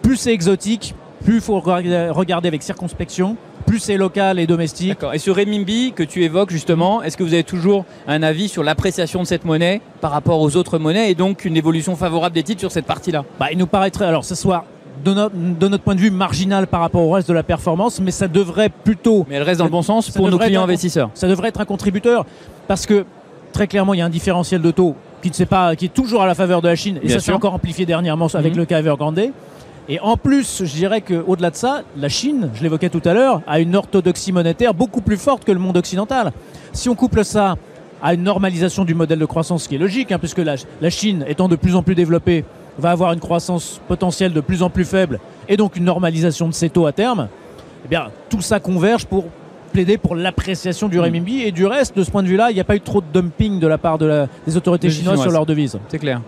plus 0.00 0.16
c'est 0.16 0.32
exotique, 0.32 0.94
plus 1.22 1.34
il 1.34 1.40
faut 1.42 1.60
regarder 1.60 2.48
avec 2.48 2.62
circonspection, 2.62 3.36
plus 3.68 3.80
c'est 3.80 3.98
local 3.98 4.38
et 4.38 4.46
domestique. 4.46 4.98
Et 5.12 5.18
sur 5.18 5.36
Renminbi 5.36 5.92
que 5.94 6.02
tu 6.02 6.24
évoques 6.24 6.50
justement, 6.50 7.02
est-ce 7.02 7.18
que 7.18 7.22
vous 7.22 7.34
avez 7.34 7.44
toujours 7.44 7.84
un 8.06 8.22
avis 8.22 8.48
sur 8.48 8.62
l'appréciation 8.62 9.20
de 9.22 9.26
cette 9.26 9.44
monnaie 9.44 9.82
par 10.00 10.10
rapport 10.10 10.40
aux 10.40 10.56
autres 10.56 10.78
monnaies 10.78 11.10
et 11.10 11.14
donc 11.14 11.44
une 11.44 11.56
évolution 11.56 11.94
favorable 11.94 12.34
des 12.34 12.42
titres 12.42 12.60
sur 12.60 12.72
cette 12.72 12.86
partie-là? 12.86 13.24
Bah, 13.38 13.48
Il 13.52 13.58
nous 13.58 13.66
paraîtrait, 13.66 14.06
alors 14.06 14.24
ce 14.24 14.34
soir, 14.34 14.64
de 15.04 15.12
notre, 15.12 15.84
point 15.84 15.94
de 15.94 16.00
vue 16.00 16.10
marginal 16.10 16.66
par 16.66 16.80
rapport 16.80 17.02
au 17.02 17.10
reste 17.10 17.28
de 17.28 17.34
la 17.34 17.42
performance, 17.42 18.00
mais 18.00 18.10
ça 18.10 18.26
devrait 18.26 18.70
plutôt. 18.70 19.26
Mais 19.28 19.36
elle 19.36 19.42
reste 19.42 19.58
dans 19.58 19.66
le 19.66 19.70
bon 19.70 19.82
sens 19.82 20.10
pour 20.10 20.30
nos 20.30 20.38
clients 20.38 20.64
investisseurs. 20.64 21.10
Ça 21.12 21.28
devrait 21.28 21.48
être 21.48 21.60
un 21.60 21.66
contributeur 21.66 22.24
parce 22.66 22.86
que 22.86 23.04
très 23.52 23.66
clairement, 23.66 23.92
il 23.92 23.98
y 23.98 24.02
a 24.02 24.06
un 24.06 24.10
différentiel 24.10 24.62
de 24.62 24.70
taux 24.70 24.96
qui, 25.22 25.28
ne 25.28 25.34
sait 25.34 25.46
pas, 25.46 25.76
qui 25.76 25.86
est 25.86 25.94
toujours 25.94 26.22
à 26.22 26.26
la 26.26 26.34
faveur 26.34 26.62
de 26.62 26.68
la 26.68 26.76
Chine, 26.76 27.00
et 27.02 27.08
ça 27.10 27.20
s'est 27.20 27.32
encore 27.32 27.52
amplifié 27.52 27.84
dernièrement 27.84 28.28
avec 28.34 28.52
mhm. 28.52 28.58
le 28.58 28.64
cas 28.64 28.78
Evergrande. 28.78 29.20
Et 29.88 29.98
en 30.00 30.16
plus, 30.16 30.64
je 30.64 30.72
dirais 30.72 31.00
qu'au-delà 31.00 31.50
de 31.50 31.56
ça, 31.56 31.82
la 31.96 32.08
Chine, 32.08 32.50
je 32.54 32.62
l'évoquais 32.62 32.90
tout 32.90 33.00
à 33.06 33.14
l'heure, 33.14 33.40
a 33.46 33.58
une 33.58 33.74
orthodoxie 33.74 34.32
monétaire 34.32 34.74
beaucoup 34.74 35.00
plus 35.00 35.16
forte 35.16 35.44
que 35.44 35.52
le 35.52 35.58
monde 35.58 35.78
occidental. 35.78 36.32
Si 36.72 36.88
on 36.90 36.94
couple 36.94 37.24
ça 37.24 37.56
à 38.02 38.14
une 38.14 38.22
normalisation 38.22 38.84
du 38.84 38.94
modèle 38.94 39.18
de 39.18 39.24
croissance, 39.24 39.64
ce 39.64 39.68
qui 39.68 39.76
est 39.76 39.78
logique, 39.78 40.12
hein, 40.12 40.18
puisque 40.18 40.38
la, 40.38 40.56
la, 40.80 40.90
Chine, 40.90 41.24
étant 41.26 41.48
de 41.48 41.56
plus 41.56 41.74
en 41.74 41.82
plus 41.82 41.94
développée, 41.94 42.44
va 42.78 42.90
avoir 42.90 43.12
une 43.12 43.20
croissance 43.20 43.80
potentielle 43.88 44.32
de 44.32 44.40
plus 44.40 44.62
en 44.62 44.70
plus 44.70 44.84
faible, 44.84 45.20
et 45.48 45.56
donc 45.56 45.76
une 45.76 45.84
normalisation 45.84 46.48
de 46.48 46.54
ses 46.54 46.68
taux 46.68 46.86
à 46.86 46.92
terme, 46.92 47.28
eh 47.84 47.88
bien, 47.88 48.08
tout 48.28 48.42
ça 48.42 48.60
converge 48.60 49.06
pour 49.06 49.24
plaider 49.72 49.98
pour 49.98 50.14
l'appréciation 50.14 50.88
du 50.88 51.00
renminbi. 51.00 51.42
Et 51.42 51.52
du 51.52 51.66
reste, 51.66 51.96
de 51.96 52.02
ce 52.02 52.10
point 52.10 52.22
de 52.22 52.28
vue-là, 52.28 52.50
il 52.50 52.54
n'y 52.54 52.60
a 52.60 52.64
pas 52.64 52.76
eu 52.76 52.80
trop 52.80 53.00
de 53.00 53.06
dumping 53.12 53.58
de 53.58 53.66
la 53.66 53.78
part 53.78 53.98
de 53.98 54.26
des 54.46 54.56
autorités 54.56 54.90
chinoises, 54.90 55.20
sur 55.20 55.30
leurs 55.30 55.46
devises. 55.46 55.78
C'est 55.88 55.98
clair. 55.98 56.20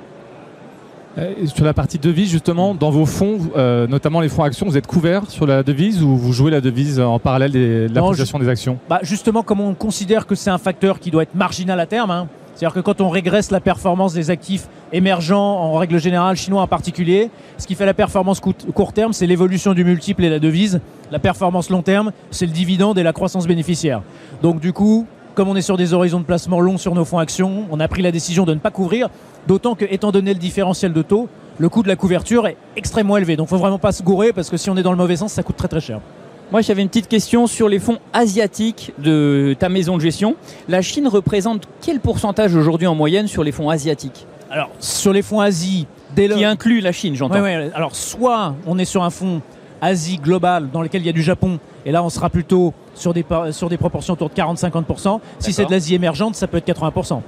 Euh, 1.19 1.47
sur 1.47 1.65
la 1.65 1.75
partie 1.75 1.99
devise, 1.99 2.31
justement, 2.31 2.75
dans 2.75 2.91
vos 2.91 3.07
fonds, 3.07 3.39
euh, 3.57 3.87
notamment 3.87 4.21
les 4.21 4.29
fonds 4.29 4.45
actions, 4.45 4.67
vous 4.67 4.77
êtes 4.77 4.87
couvert 4.87 5.29
sur 5.29 5.47
la 5.47 5.63
devise 5.63 6.03
ou 6.03 6.17
vous 6.17 6.33
jouez 6.33 6.51
la 6.51 6.61
devise 6.61 7.01
en 7.01 7.19
parallèle 7.19 7.53
de 7.53 7.89
l'appréciation 7.93 8.39
des 8.39 8.49
actions? 8.49 8.79
Bah 8.89 9.01
Justement, 9.03 9.43
comme 9.43 9.61
on 9.61 9.75
considère 9.75 10.27
que 10.27 10.35
c'est 10.35 10.51
un 10.51 10.59
facteur 10.59 11.01
qui 11.01 11.11
doit 11.11 11.25
être 11.25 11.35
marginal 11.35 11.81
à 11.81 11.87
terme, 11.87 12.13
hein, 12.13 12.29
c'est-à-dire 12.55 12.75
que 12.75 12.81
quand 12.81 13.01
on 13.01 13.09
régresse 13.09 13.51
la 13.51 13.61
performance 13.61 14.13
des 14.13 14.31
actifs 14.31 14.69
émergents, 14.93 15.41
en 15.41 15.75
règle 15.75 15.99
générale, 15.99 16.37
chinois 16.37 16.63
en 16.63 16.67
particulier, 16.67 17.31
ce 17.59 17.67
qui 17.67 17.75
fait 17.75 17.87
la 17.87 17.95
performance 17.95 18.41
court 18.41 18.93
terme, 18.93 19.13
c'est 19.13 19.27
l'évolution 19.27 19.73
du 19.73 19.85
multiple 19.85 20.25
et 20.25 20.29
la 20.29 20.39
devise. 20.39 20.81
La 21.11 21.19
performance 21.19 21.71
long 21.71 21.83
terme, 21.83 22.13
c'est 22.31 22.47
le 22.47 22.53
dividende 22.53 22.99
et 22.99 23.03
la 23.03 23.13
croissance 23.13 23.47
bénéficiaire. 23.47 24.03
Donc 24.43 24.61
du 24.61 24.73
coup, 24.73 25.07
comme 25.41 25.49
on 25.49 25.57
est 25.57 25.63
sur 25.63 25.79
des 25.79 25.95
horizons 25.95 26.21
de 26.21 26.27
placement 26.27 26.61
longs 26.61 26.77
sur 26.77 26.95
nos 26.95 27.07
fonds 27.07 27.17
actions, 27.17 27.65
on 27.71 27.81
a 27.81 27.89
pris 27.89 28.03
la 28.03 28.13
décision 28.13 28.45
de 28.45 28.53
ne 28.53 28.59
pas 28.59 28.71
couvrir, 28.71 29.09
d'autant 29.49 29.75
que, 29.75 29.87
étant 29.89 30.13
donné 30.13 30.35
le 30.35 30.39
différentiel 30.39 30.93
de 30.93 31.01
taux, 31.01 31.31
le 31.57 31.71
coût 31.71 31.83
de 31.83 31.89
la 31.89 31.97
couverture 31.97 32.47
est 32.47 32.59
extrêmement 32.77 33.17
élevé. 33.17 33.37
Donc 33.37 33.47
il 33.47 33.55
ne 33.55 33.57
faut 33.57 33.63
vraiment 33.63 33.79
pas 33.79 33.93
se 33.93 34.03
gourer 34.03 34.35
parce 34.35 34.51
que 34.51 34.59
si 34.59 34.69
on 34.69 34.77
est 34.77 34.83
dans 34.83 34.91
le 34.91 34.99
mauvais 34.99 35.17
sens, 35.17 35.33
ça 35.33 35.43
coûte 35.43 35.57
très 35.57 35.69
très 35.69 35.81
cher. 35.81 36.01
Moi, 36.53 36.61
j'avais 36.61 36.83
une 36.83 36.89
petite 36.89 37.09
question 37.09 37.47
sur 37.47 37.71
les 37.71 37.79
fonds 37.79 38.01
asiatiques 38.13 38.93
de 38.99 39.57
ta 39.59 39.71
maison 39.71 39.97
de 39.97 40.03
gestion. 40.03 40.37
La 40.69 40.83
Chine 40.83 41.09
représente 41.09 41.67
quel 41.81 42.01
pourcentage 42.01 42.55
aujourd'hui 42.55 42.87
en 42.87 42.95
moyenne 42.95 43.27
sur 43.27 43.43
les 43.43 43.53
fonds 43.53 43.71
asiatiques? 43.71 44.27
Alors, 44.51 44.69
sur 44.79 45.15
les 45.15 45.23
fonds 45.23 45.41
Asie, 45.41 45.87
dès 46.15 46.29
Qui 46.29 46.45
inclut 46.45 46.81
la 46.81 46.93
Chine, 46.93 47.17
j'entends. 47.17 47.43
Alors, 47.73 47.97
soit 47.97 48.57
on 48.67 48.79
est 48.79 48.85
sur 48.85 49.03
un 49.03 49.11
fonds 49.11 49.41
Asie 49.81 50.19
global 50.19 50.71
dans 50.71 50.83
lequel 50.83 51.03
il 51.03 51.07
y 51.07 51.11
a 51.11 51.13
du 51.13 51.23
Japon, 51.23 51.59
et 51.87 51.93
là, 51.93 52.03
on 52.03 52.11
sera 52.11 52.31
plutôt 52.31 52.75
sur 52.95 53.15
des, 53.15 53.25
sur 53.53 53.69
des 53.69 53.79
proportions 53.79 54.15
autour 54.15 54.29
de 54.29 54.35
40-50%. 54.35 55.21
Si 55.39 55.53
c'est 55.53 55.65
de 55.65 55.71
l'Asie 55.71 55.95
émergente, 55.95 56.35
ça 56.35 56.47
peut 56.47 56.59
être 56.59 56.69
80%. 56.69 57.21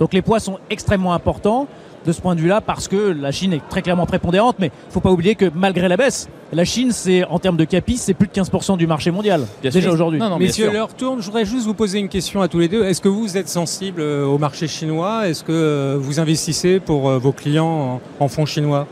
Donc, 0.00 0.12
les 0.12 0.22
poids 0.22 0.40
sont 0.40 0.58
extrêmement 0.70 1.14
importants 1.14 1.66
de 2.06 2.12
ce 2.12 2.20
point 2.20 2.34
de 2.34 2.40
vue-là 2.40 2.60
parce 2.60 2.88
que 2.88 2.96
la 2.96 3.32
Chine 3.32 3.52
est 3.52 3.68
très 3.68 3.82
clairement 3.82 4.06
prépondérante, 4.06 4.56
mais 4.58 4.68
il 4.68 4.88
ne 4.88 4.92
faut 4.92 5.00
pas 5.00 5.10
oublier 5.10 5.34
que 5.34 5.50
malgré 5.52 5.88
la 5.88 5.96
baisse, 5.96 6.28
la 6.52 6.64
Chine, 6.64 6.92
c'est 6.92 7.24
en 7.24 7.38
termes 7.40 7.56
de 7.56 7.64
capi, 7.64 7.96
c'est 7.96 8.14
plus 8.14 8.28
de 8.28 8.32
15% 8.32 8.76
du 8.76 8.86
marché 8.86 9.10
mondial 9.10 9.46
déjà 9.62 9.90
aujourd'hui. 9.90 10.20
Messieurs, 10.38 10.70
leur 10.70 10.94
tourne. 10.94 11.20
Je 11.20 11.26
voudrais 11.26 11.44
juste 11.44 11.66
vous 11.66 11.74
poser 11.74 11.98
une 11.98 12.08
question 12.08 12.40
à 12.40 12.48
tous 12.48 12.60
les 12.60 12.68
deux. 12.68 12.84
Est-ce 12.84 13.00
que 13.00 13.08
vous 13.08 13.36
êtes 13.36 13.48
sensible 13.48 14.00
euh, 14.00 14.24
au 14.24 14.38
marché 14.38 14.68
chinois? 14.68 15.28
Est-ce 15.28 15.42
que 15.42 15.52
euh, 15.52 15.96
vous 15.98 16.20
investissez 16.20 16.78
pour 16.78 17.08
euh, 17.08 17.18
vos 17.18 17.32
clients 17.32 18.00
en 18.20 18.28
fonds 18.28 18.46
chinois? 18.46 18.86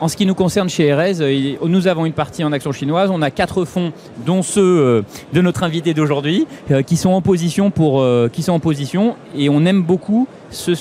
En 0.00 0.08
ce 0.08 0.16
qui 0.16 0.26
nous 0.26 0.34
concerne 0.34 0.68
chez 0.68 0.92
RS, 0.92 1.22
nous 1.66 1.86
avons 1.86 2.06
une 2.06 2.12
partie 2.12 2.44
en 2.44 2.52
action 2.52 2.72
chinoise. 2.72 3.10
On 3.12 3.22
a 3.22 3.30
quatre 3.30 3.64
fonds, 3.64 3.92
dont 4.24 4.42
ceux 4.42 5.04
de 5.32 5.40
notre 5.40 5.62
invité 5.62 5.94
d'aujourd'hui, 5.94 6.46
qui 6.86 6.96
sont 6.96 7.10
en 7.10 7.20
position 7.20 7.70
pour, 7.70 8.04
qui 8.32 8.42
sont 8.42 8.52
en 8.52 8.60
position, 8.60 9.16
et 9.36 9.48
on 9.48 9.64
aime 9.64 9.82
beaucoup 9.82 10.26
ce, 10.50 10.72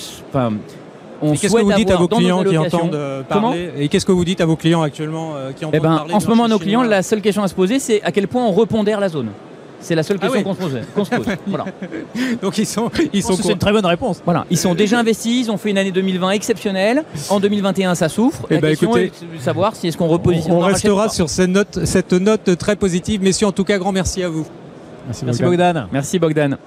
qu'est-ce 1.33 1.55
que 1.55 1.61
vous 1.61 1.73
dites 1.73 1.91
à 1.91 1.97
vos 1.97 2.07
clients 2.07 2.43
qui 2.43 2.57
entendent 2.57 2.95
euh, 2.95 3.23
parler 3.23 3.71
Et 3.77 3.87
qu'est-ce 3.87 4.05
que 4.05 4.11
vous 4.11 4.25
dites 4.25 4.41
à 4.41 4.45
vos 4.45 4.55
clients 4.55 4.81
actuellement 4.81 5.33
euh, 5.35 5.51
qui 5.51 5.65
entendent 5.65 5.75
eh 5.75 5.79
ben, 5.79 5.97
parler 5.97 6.13
En 6.13 6.19
ce 6.19 6.27
moment, 6.27 6.47
nos 6.47 6.59
clients, 6.59 6.83
la 6.83 7.03
seule 7.03 7.21
question 7.21 7.43
à 7.43 7.47
se 7.47 7.55
poser, 7.55 7.79
c'est 7.79 8.01
à 8.03 8.11
quel 8.11 8.27
point 8.27 8.45
on 8.45 8.51
repondère 8.51 8.99
la 8.99 9.09
zone. 9.09 9.29
C'est 9.85 9.93
la 9.93 10.01
seule 10.01 10.17
ah 10.19 10.25
question 10.25 10.43
qu'on 10.43 10.55
se 10.55 10.59
pose. 10.59 11.25
Voilà. 11.47 11.65
Donc 12.41 12.57
ils 12.57 12.65
sont, 12.65 12.89
ils 13.13 13.21
sont. 13.21 13.35
C'est 13.35 13.51
une 13.51 13.59
très 13.59 13.71
bonne 13.71 13.85
réponse. 13.85 14.19
Voilà, 14.25 14.45
ils 14.49 14.57
sont 14.57 14.73
déjà 14.73 14.99
investis. 14.99 15.45
Ils 15.45 15.51
ont 15.51 15.57
fait 15.57 15.69
une 15.69 15.77
année 15.77 15.91
2020 15.91 16.31
exceptionnelle. 16.31 17.03
En 17.29 17.39
2021, 17.39 17.93
ça 17.93 18.09
souffre. 18.09 18.41
Et 18.43 18.47
eh 18.51 18.53
la 18.55 18.61
ben, 18.61 18.69
question 18.69 18.97
est 18.97 19.11
de 19.35 19.39
savoir 19.39 19.75
si 19.75 19.87
est-ce 19.87 19.97
qu'on 19.97 20.07
repositionne. 20.07 20.53
On, 20.53 20.59
restera 20.59 21.09
sur 21.09 21.29
cette 21.29 21.51
note, 21.51 21.85
cette 21.85 22.13
note 22.13 22.57
très 22.57 22.75
positive. 22.75 23.21
Messieurs, 23.21 23.45
en 23.47 23.51
tout 23.51 23.63
cas, 23.63 23.77
grand 23.77 23.91
merci 23.91 24.23
à 24.23 24.29
vous. 24.29 24.47
Merci, 25.23 25.43
Bogdan. 25.43 25.87
Merci 25.91 26.17
Bogdan. 26.17 26.57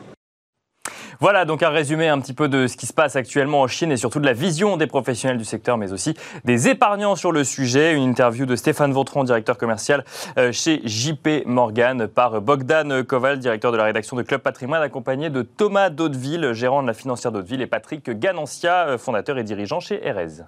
Voilà 1.21 1.45
donc 1.45 1.65
un 1.65 1.71
résumé 1.71 2.07
un 2.07 2.21
petit 2.21 2.33
peu 2.33 2.49
de 2.49 2.69
ce 2.69 2.77
qui 2.77 2.87
se 2.87 2.93
passe 2.93 3.17
actuellement 3.17 3.63
en 3.63 3.67
Chine 3.67 3.91
et 3.91 3.97
surtout 3.97 4.21
de 4.21 4.27
la 4.27 4.33
vision 4.33 4.77
des 4.77 4.87
professionnels 4.87 5.37
du 5.37 5.45
secteur, 5.45 5.77
mais 5.77 5.93
aussi 5.93 6.15
des 6.45 6.69
épargnants 6.69 7.17
sur 7.17 7.33
le 7.33 7.43
sujet. 7.43 7.93
Une 7.93 8.05
interview 8.05 8.47
de 8.47 8.55
Stéphane 8.55 8.93
Vautron, 8.93 9.25
directeur 9.25 9.59
commercial 9.59 10.05
euh, 10.39 10.53
chez 10.53 10.81
JP 10.85 11.45
Morgan, 11.47 12.07
par 12.07 12.41
Bogdan 12.41 13.03
Koval, 13.03 13.41
directeur 13.41 13.73
de 13.73 13.77
la 13.77 13.85
rédaction 13.85 14.17
de 14.17 14.23
Club 14.23 14.43
Patrimoine, 14.43 14.83
accompagné 14.83 15.29
de 15.29 15.43
Thomas 15.43 15.91
Daudeville, 15.91 16.53
gérant 16.53 16.83
de 16.83 16.87
la 16.87 16.95
financière 16.95 17.33
Daudeville, 17.33 17.63
et 17.63 17.67
Patrick 17.67 18.09
Ganancia, 18.11 18.87
euh, 18.87 18.99
fondateur 18.99 19.39
et 19.39 19.45
dirigeant 19.45 19.81
chez 19.81 20.07
Erez. 20.07 20.45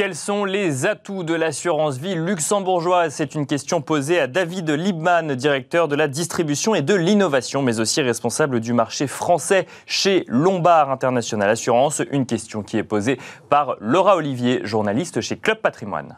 Quels 0.00 0.16
sont 0.16 0.46
les 0.46 0.86
atouts 0.86 1.24
de 1.24 1.34
l'assurance 1.34 1.98
vie 1.98 2.14
luxembourgeoise? 2.14 3.12
C'est 3.12 3.34
une 3.34 3.44
question 3.46 3.82
posée 3.82 4.18
à 4.18 4.28
David 4.28 4.70
Liebman, 4.70 5.34
directeur 5.34 5.88
de 5.88 5.94
la 5.94 6.08
distribution 6.08 6.74
et 6.74 6.80
de 6.80 6.94
l'innovation, 6.94 7.60
mais 7.60 7.80
aussi 7.80 8.00
responsable 8.00 8.60
du 8.60 8.72
marché 8.72 9.06
français 9.06 9.66
chez 9.84 10.24
Lombard 10.26 10.90
International 10.90 11.50
Assurance. 11.50 12.00
Une 12.12 12.24
question 12.24 12.62
qui 12.62 12.78
est 12.78 12.82
posée 12.82 13.18
par 13.50 13.76
Laura 13.78 14.16
Olivier, 14.16 14.62
journaliste 14.64 15.20
chez 15.20 15.36
Club 15.36 15.58
Patrimoine. 15.58 16.16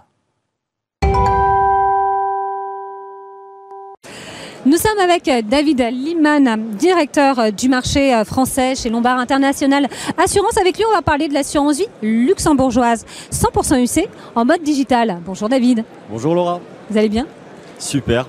Nous 4.65 4.77
sommes 4.77 4.99
avec 5.03 5.27
euh, 5.27 5.43
David 5.43 5.81
Liman, 5.91 6.57
directeur 6.79 7.41
euh, 7.41 7.51
du 7.51 7.69
marché 7.69 8.15
euh, 8.15 8.25
français 8.25 8.77
chez 8.77 8.91
Lombard 8.91 9.19
International 9.19 9.89
Assurance. 10.17 10.57
Avec 10.57 10.77
lui, 10.77 10.85
on 10.89 10.95
va 10.95 11.03
parler 11.03 11.27
de 11.27 11.35
l'assurance 11.35 11.79
vie 11.79 11.89
luxembourgeoise 12.01 13.05
100% 13.33 13.83
UC 13.83 14.09
en 14.37 14.45
mode 14.45 14.63
digital. 14.63 15.19
Bonjour 15.27 15.49
David. 15.49 15.85
Bonjour 16.09 16.37
Laura. 16.37 16.61
Vous 16.89 16.97
allez 16.97 17.09
bien? 17.09 17.27
Super. 17.81 18.29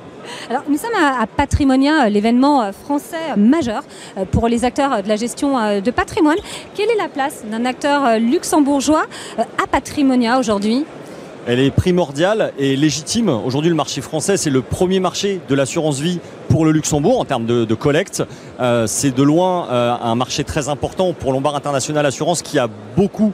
Alors, 0.50 0.64
nous 0.68 0.78
sommes 0.78 0.96
à, 0.96 1.28
Patrimonia, 1.28 2.10
l'événement 2.10 2.72
français 2.72 3.36
majeur 3.38 3.84
pour 4.32 4.48
les 4.48 4.66
acteurs 4.66 5.04
de 5.04 5.08
la 5.08 5.18
gestion 5.18 5.82
de 5.82 5.92
patrimoine. 5.92 6.38
Quelle 6.74 6.90
est 6.90 6.98
la 6.98 7.10
place 7.10 7.44
d'un 7.46 7.66
acteur 7.66 8.18
luxembourgeois 8.20 9.06
à 9.38 9.68
Patrimonia 9.68 10.40
aujourd'hui? 10.40 10.86
Elle 11.46 11.60
est 11.60 11.72
primordiale 11.72 12.54
et 12.58 12.76
légitime. 12.76 13.30
Aujourd'hui, 13.30 13.70
le 13.70 13.76
marché 13.76 14.02
français, 14.02 14.38
c'est 14.38 14.50
le 14.50 14.62
premier 14.62 15.00
marché 15.00 15.42
de 15.50 15.56
l'assurance 15.56 16.00
vie 16.00 16.20
pour 16.50 16.66
le 16.66 16.72
Luxembourg 16.72 17.20
en 17.20 17.26
termes 17.26 17.46
de, 17.46 17.76
collecte. 17.76 18.24
Euh, 18.60 18.88
c'est 18.88 19.12
de 19.12 19.24
loin 19.24 19.68
euh, 19.70 19.94
un 20.02 20.16
marché 20.16 20.44
très 20.44 20.70
important 20.70 21.14
pour 21.14 21.34
Lombard 21.34 21.56
International 21.56 22.06
Assurance 22.06 22.42
qui 22.42 22.60
a 22.60 22.70
beaucoup 22.96 23.34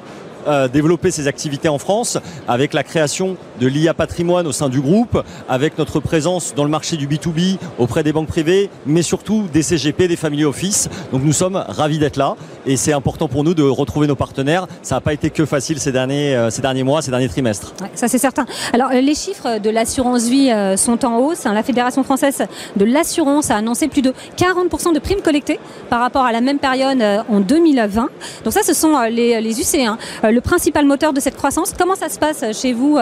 développer 0.72 1.12
ses 1.12 1.28
activités 1.28 1.70
en 1.70 1.78
France 1.78 2.18
avec 2.48 2.74
la 2.74 2.84
création 2.84 3.38
de 3.60 3.68
l'IA 3.68 3.94
Patrimoine 3.94 4.48
au 4.48 4.52
sein 4.52 4.70
du 4.70 4.82
groupe, 4.82 5.22
avec 5.48 5.78
notre 5.78 6.00
présence 6.00 6.54
dans 6.56 6.64
le 6.64 6.70
marché 6.70 6.98
du 6.98 7.08
B2B 7.08 7.58
auprès 7.78 8.04
des 8.04 8.14
banques 8.14 8.28
privées, 8.28 8.70
mais 8.86 9.02
surtout 9.02 9.48
des 9.52 9.62
CGP, 9.62 10.08
des 10.08 10.16
family 10.16 10.46
office. 10.46 10.90
Donc 11.12 11.24
nous 11.24 11.34
sommes 11.34 11.64
ravis 11.68 12.00
d'être 12.00 12.18
là 12.18 12.36
et 12.66 12.78
c'est 12.78 12.94
important 12.94 13.28
pour 13.28 13.44
nous 13.44 13.54
de 13.54 13.64
retrouver 13.64 14.08
nos 14.08 14.16
partenaires. 14.16 14.68
Ça 14.82 14.96
n'a 14.96 15.02
pas 15.02 15.14
été 15.14 15.30
que 15.30 15.46
facile 15.46 15.80
ces 15.80 15.92
derniers, 15.92 16.48
ces 16.50 16.62
derniers 16.62 16.84
mois, 16.84 17.02
ces 17.02 17.12
derniers 17.12 17.30
trimestres. 17.30 17.74
ça 17.96 18.08
c'est 18.08 18.18
certain. 18.18 18.46
Alors 18.74 18.90
les 18.92 19.16
chiffres 19.16 19.60
de 19.60 19.70
l'assurance 19.70 20.28
vie 20.28 20.52
sont 20.78 21.06
en 21.06 21.18
hausse. 21.20 21.46
La 21.46 21.64
Fédération 21.64 22.04
française 22.04 22.46
de 22.76 22.86
l'assurance 22.86 23.52
a 23.52 23.56
annoncé 23.58 23.88
plus 23.88 24.02
de 24.02 24.14
40% 24.38 24.94
de 24.94 25.00
primes 25.00 25.22
collectées 25.22 25.60
par 25.90 26.00
rapport 26.00 26.26
à 26.26 26.32
la 26.32 26.42
même 26.42 26.60
période 26.60 27.02
euh, 27.02 27.22
en 27.30 27.40
2020. 27.40 28.10
Donc 28.44 28.54
ça, 28.54 28.64
ce 28.64 28.74
sont 28.74 28.96
euh, 28.96 29.10
les, 29.10 29.42
les 29.42 29.60
UC, 29.60 29.86
hein. 29.86 29.98
Euh, 30.30 30.32
le 30.32 30.42
principal 30.42 30.86
moteur 30.86 31.14
de 31.14 31.20
cette 31.20 31.36
croissance. 31.36 31.74
Comment 31.78 31.96
ça 31.96 32.10
se 32.10 32.20
passe 32.20 32.44
chez 32.60 32.74
vous, 32.74 32.98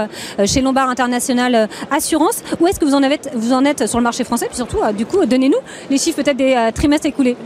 chez 0.45 0.61
Lombard 0.61 0.89
International 0.89 1.69
Assurance? 1.91 2.41
Où 2.59 2.67
est-ce 2.67 2.79
que 2.79 2.85
vous 2.85 2.95
en, 2.95 3.03
êtes, 3.03 3.29
vous 3.35 3.53
en 3.53 3.65
êtes 3.65 3.87
sur 3.87 3.99
le 3.99 4.03
marché 4.03 4.23
français? 4.23 4.47
Puis 4.47 4.57
surtout, 4.57 4.79
du 4.95 5.05
coup, 5.05 5.25
donnez-nous 5.25 5.57
les 5.89 5.97
chiffres 5.97 6.21
peut-être 6.21 6.37
des 6.37 6.69
trimestres 6.73 7.07
écoulés. 7.07 7.37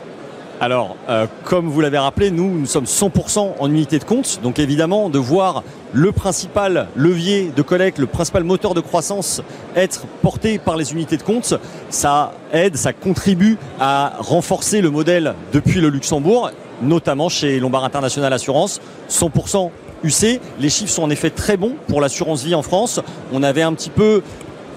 Alors, 0.60 0.96
comme 1.44 1.68
vous 1.68 1.82
l'avez 1.82 1.98
rappelé, 1.98 2.30
nous, 2.30 2.60
nous 2.60 2.66
sommes 2.66 2.86
100% 2.86 3.54
en 3.60 3.70
unité 3.70 3.98
de 3.98 4.04
compte. 4.04 4.40
Donc 4.44 4.60
évidemment, 4.60 5.10
de 5.10 5.18
voir 5.18 5.64
le 5.94 6.12
principal 6.12 6.88
levier 6.96 7.52
de 7.56 7.62
collecte, 7.62 7.98
le 7.98 8.06
principal 8.06 8.44
moteur 8.44 8.74
de 8.74 8.82
croissance 8.82 9.42
être 9.76 10.06
porté 10.22 10.60
par 10.60 10.78
les 10.78 10.94
unités 10.94 11.18
de 11.18 11.24
compte, 11.24 11.56
ça 11.90 12.34
aide, 12.54 12.78
ça 12.78 12.94
contribue 12.94 13.58
à 13.80 14.14
renforcer 14.20 14.82
le 14.82 14.90
modèle 14.90 15.34
depuis 15.52 15.82
le 15.82 15.90
Luxembourg, 15.90 16.52
notamment 16.82 17.30
chez 17.30 17.60
Lombard 17.60 17.84
International 17.84 18.32
Assurance, 18.34 18.82
100% 19.10 19.70
UC. 20.04 20.40
Les 20.60 20.70
chiffres 20.70 20.92
sont 20.92 21.04
en 21.04 21.10
effet 21.10 21.30
très 21.30 21.58
bons 21.58 21.76
pour 21.88 22.02
l'assurance 22.02 22.44
vie 22.44 22.56
en 22.56 22.62
France. 22.62 23.00
On 23.32 23.44
avait 23.44 23.62
un 23.62 23.74
petit 23.74 23.90
peu 23.90 24.22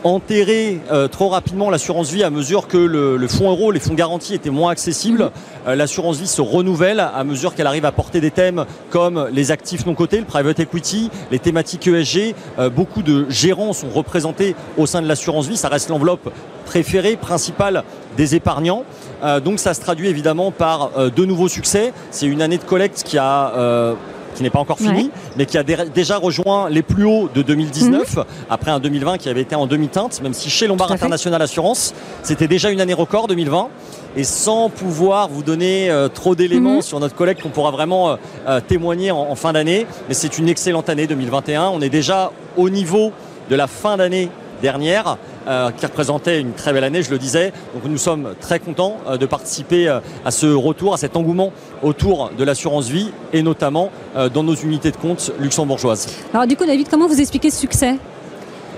enterrer 0.05 0.81
euh, 0.93 1.09
trop 1.09 1.31
rapidement 1.31 1.71
l'assurance 1.71 2.11
vie 2.11 2.23
à 2.23 2.31
mesure 2.31 2.69
que 2.69 2.77
le, 2.77 3.27
fonds 3.27 3.51
euro, 3.51 3.73
les 3.73 3.81
fonds 3.81 3.95
garantis 3.95 4.35
étaient 4.35 4.51
moins 4.51 4.71
accessibles. 4.71 5.31
Euh, 5.67 5.75
l'assurance 5.75 6.19
vie 6.19 6.27
se 6.27 6.43
renouvelle 6.43 7.01
à 7.01 7.25
mesure 7.25 7.55
qu'elle 7.55 7.67
arrive 7.67 7.87
à 7.87 7.93
porter 7.93 8.21
des 8.21 8.31
thèmes 8.31 8.67
comme 8.91 9.29
les 9.33 9.51
actifs 9.51 9.87
non 9.87 9.95
cotés, 9.95 10.19
le 10.19 10.27
private 10.27 10.61
equity, 10.61 11.11
les 11.31 11.39
thématiques 11.39 11.87
ESG. 11.87 12.35
Euh, 12.59 12.69
beaucoup 12.69 13.03
de 13.03 13.27
gérants 13.31 13.73
sont 13.73 13.89
représentés 13.89 14.55
au 14.77 14.85
sein 14.85 15.01
de 15.01 15.09
l'assurance 15.09 15.49
vie. 15.49 15.57
Ça 15.57 15.69
reste 15.69 15.89
l'enveloppe 15.89 16.31
préférée, 16.67 17.17
principale 17.17 17.83
des 18.17 18.35
épargnants. 18.35 18.85
donc 19.45 19.59
ça 19.59 19.75
se 19.75 19.81
traduit 19.81 20.09
évidemment 20.09 20.51
par 20.51 20.91
de 21.11 21.25
nouveaux 21.25 21.49
succès. 21.49 21.93
C'est 22.11 22.27
une 22.27 22.43
année 22.43 22.59
de 22.59 22.65
collecte 22.65 23.03
qui 23.05 23.19
a 23.19 23.95
qui 24.35 24.43
n'est 24.43 24.51
pas 24.51 24.59
encore 24.59 24.79
fini, 24.79 25.11
mais 25.37 25.47
qui 25.47 25.57
a 25.57 25.63
déjà 25.63 26.19
rejoint 26.19 26.69
les 26.69 26.83
plus 26.83 27.05
hauts 27.05 27.29
de 27.33 27.43
2019, 27.43 28.17
mhm. 28.17 28.25
après 28.51 28.71
un 28.71 28.81
2020 28.81 29.19
qui 29.19 29.29
avait 29.29 29.41
été 29.41 29.55
en 29.55 29.67
demi-teinte, 29.67 30.21
même 30.23 30.35
si 30.35 30.51
chez 30.51 30.67
Lombard 30.67 30.93
International 30.93 31.41
Assurance, 31.41 31.95
c'était 32.23 32.49
déjà 32.49 32.71
une 32.71 32.81
année 32.81 32.95
record 32.95 33.29
2020. 33.29 33.69
Et 34.17 34.23
sans 34.23 34.69
pouvoir 34.69 35.29
vous 35.29 35.43
donner 35.43 35.91
euh, 35.91 36.07
trop 36.07 36.37
d'éléments 36.37 36.77
mhm. 36.77 36.83
sur 36.83 37.01
notre 37.01 37.17
collègue 37.17 37.43
qu'on 37.43 37.49
pourra 37.49 37.73
vraiment 37.73 38.11
euh, 38.11 38.17
euh, 38.47 38.61
témoigner 38.61 39.11
en 39.11 39.35
fin 39.35 39.53
d'année, 39.53 39.89
mais 40.07 40.15
c'est 40.15 40.39
une 40.39 40.49
excellente 40.49 40.89
année 40.89 41.09
2021. 41.09 41.65
On 41.71 41.81
est 41.81 41.89
déjà 41.89 42.31
au 42.57 42.71
niveau 42.71 43.11
de 43.51 43.57
la 43.57 43.67
fin 43.67 43.97
d'année 43.97 44.29
dernière. 44.63 45.19
Euh, 45.47 45.71
qui 45.73 45.85
représentait 45.85 46.41
une 46.41 46.53
très 46.53 46.73
belle 46.73 46.85
année, 46.85 47.03
je 47.03 47.11
le 47.11 47.19
disais. 47.19 47.53
Donc 47.75 47.85
nous 47.85 47.99
sommes 47.99 48.35
très 48.41 48.61
contents 48.61 48.97
euh, 49.07 49.19
de 49.19 49.27
participer 49.27 49.89
euh, 49.89 50.01
à 50.25 50.31
ce 50.31 50.47
retour, 50.47 50.95
à 50.95 50.97
cet 50.97 51.17
engouement 51.17 51.53
autour 51.83 52.31
de 52.31 52.45
l'assurance 52.45 52.89
vie 52.89 53.11
et 53.35 53.43
notamment 53.43 53.91
dans 54.33 54.43
nos 54.43 54.55
unités 54.55 54.91
de 54.91 54.97
compte 54.97 55.33
luxembourgeoises. 55.39 56.07
Alors 56.33 56.47
du 56.47 56.57
coup 56.57 56.65
David, 56.65 56.89
comment 56.89 57.07
vous 57.07 57.21
expliquez 57.21 57.51
ce 57.51 57.61
succès? 57.61 57.97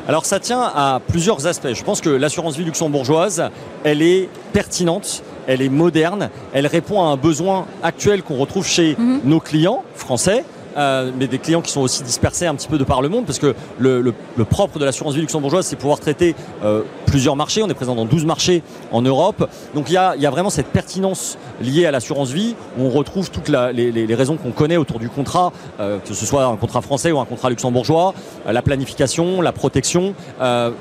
Alors 0.08 0.24
ça 0.24 0.40
tient 0.40 0.62
à 0.62 1.00
plusieurs 1.06 1.46
aspects. 1.46 1.72
Je 1.72 1.84
pense 1.84 2.00
que 2.00 2.08
l'assurance 2.08 2.56
vie 2.56 2.64
luxembourgeoise, 2.64 3.50
elle 3.84 4.02
est 4.02 4.28
pertinente, 4.52 5.22
elle 5.46 5.62
est 5.62 5.68
moderne, 5.68 6.30
elle 6.52 6.66
répond 6.66 7.02
à 7.02 7.06
un 7.06 7.16
besoin 7.16 7.66
actuel 7.82 8.22
qu'on 8.22 8.36
retrouve 8.36 8.66
chez 8.66 8.96
mhm. 8.98 9.20
nos 9.24 9.40
clients 9.40 9.84
français, 9.94 10.44
euh, 10.76 11.10
mais 11.16 11.26
des 11.26 11.38
clients 11.38 11.62
qui 11.62 11.72
sont 11.72 11.80
aussi 11.80 12.02
dispersés 12.02 12.46
un 12.46 12.54
petit 12.54 12.68
peu 12.68 12.78
de 12.78 12.84
par 12.84 13.02
le 13.02 13.08
monde, 13.08 13.26
parce 13.26 13.38
que 13.38 13.54
le, 13.78 14.12
propre 14.48 14.78
de 14.78 14.84
l'assurance 14.84 15.14
vie 15.14 15.20
luxembourgeoise, 15.20 15.66
c'est 15.66 15.76
pouvoir 15.76 16.00
traiter 16.00 16.34
euh, 16.62 16.82
plusieurs 17.06 17.36
marchés. 17.36 17.62
On 17.62 17.68
est 17.68 17.74
présent 17.74 17.94
dans 17.94 18.04
12 18.04 18.24
marchés 18.24 18.62
en 18.92 19.02
Europe. 19.02 19.48
Donc 19.74 19.88
il 19.88 19.94
y 19.94 19.96
a, 19.96 20.30
vraiment 20.30 20.50
cette 20.50 20.66
pertinence 20.66 21.38
liée 21.60 21.86
à 21.86 21.90
l'assurance 21.90 22.30
vie, 22.30 22.54
où 22.78 22.82
on 22.82 22.90
retrouve 22.90 23.30
toutes 23.30 23.48
les, 23.48 24.14
raisons 24.14 24.36
qu'on 24.36 24.50
connaît 24.50 24.76
autour 24.76 24.98
du 24.98 25.08
contrat, 25.08 25.52
euh, 25.80 25.98
que 25.98 26.14
ce 26.14 26.26
soit 26.26 26.44
un 26.44 26.56
contrat 26.56 26.80
français 26.80 27.12
ou 27.12 27.18
un 27.18 27.24
contrat 27.24 27.50
luxembourgeois, 27.50 28.14
la 28.46 28.62
planification, 28.62 29.40
la 29.40 29.52
protection, 29.52 30.14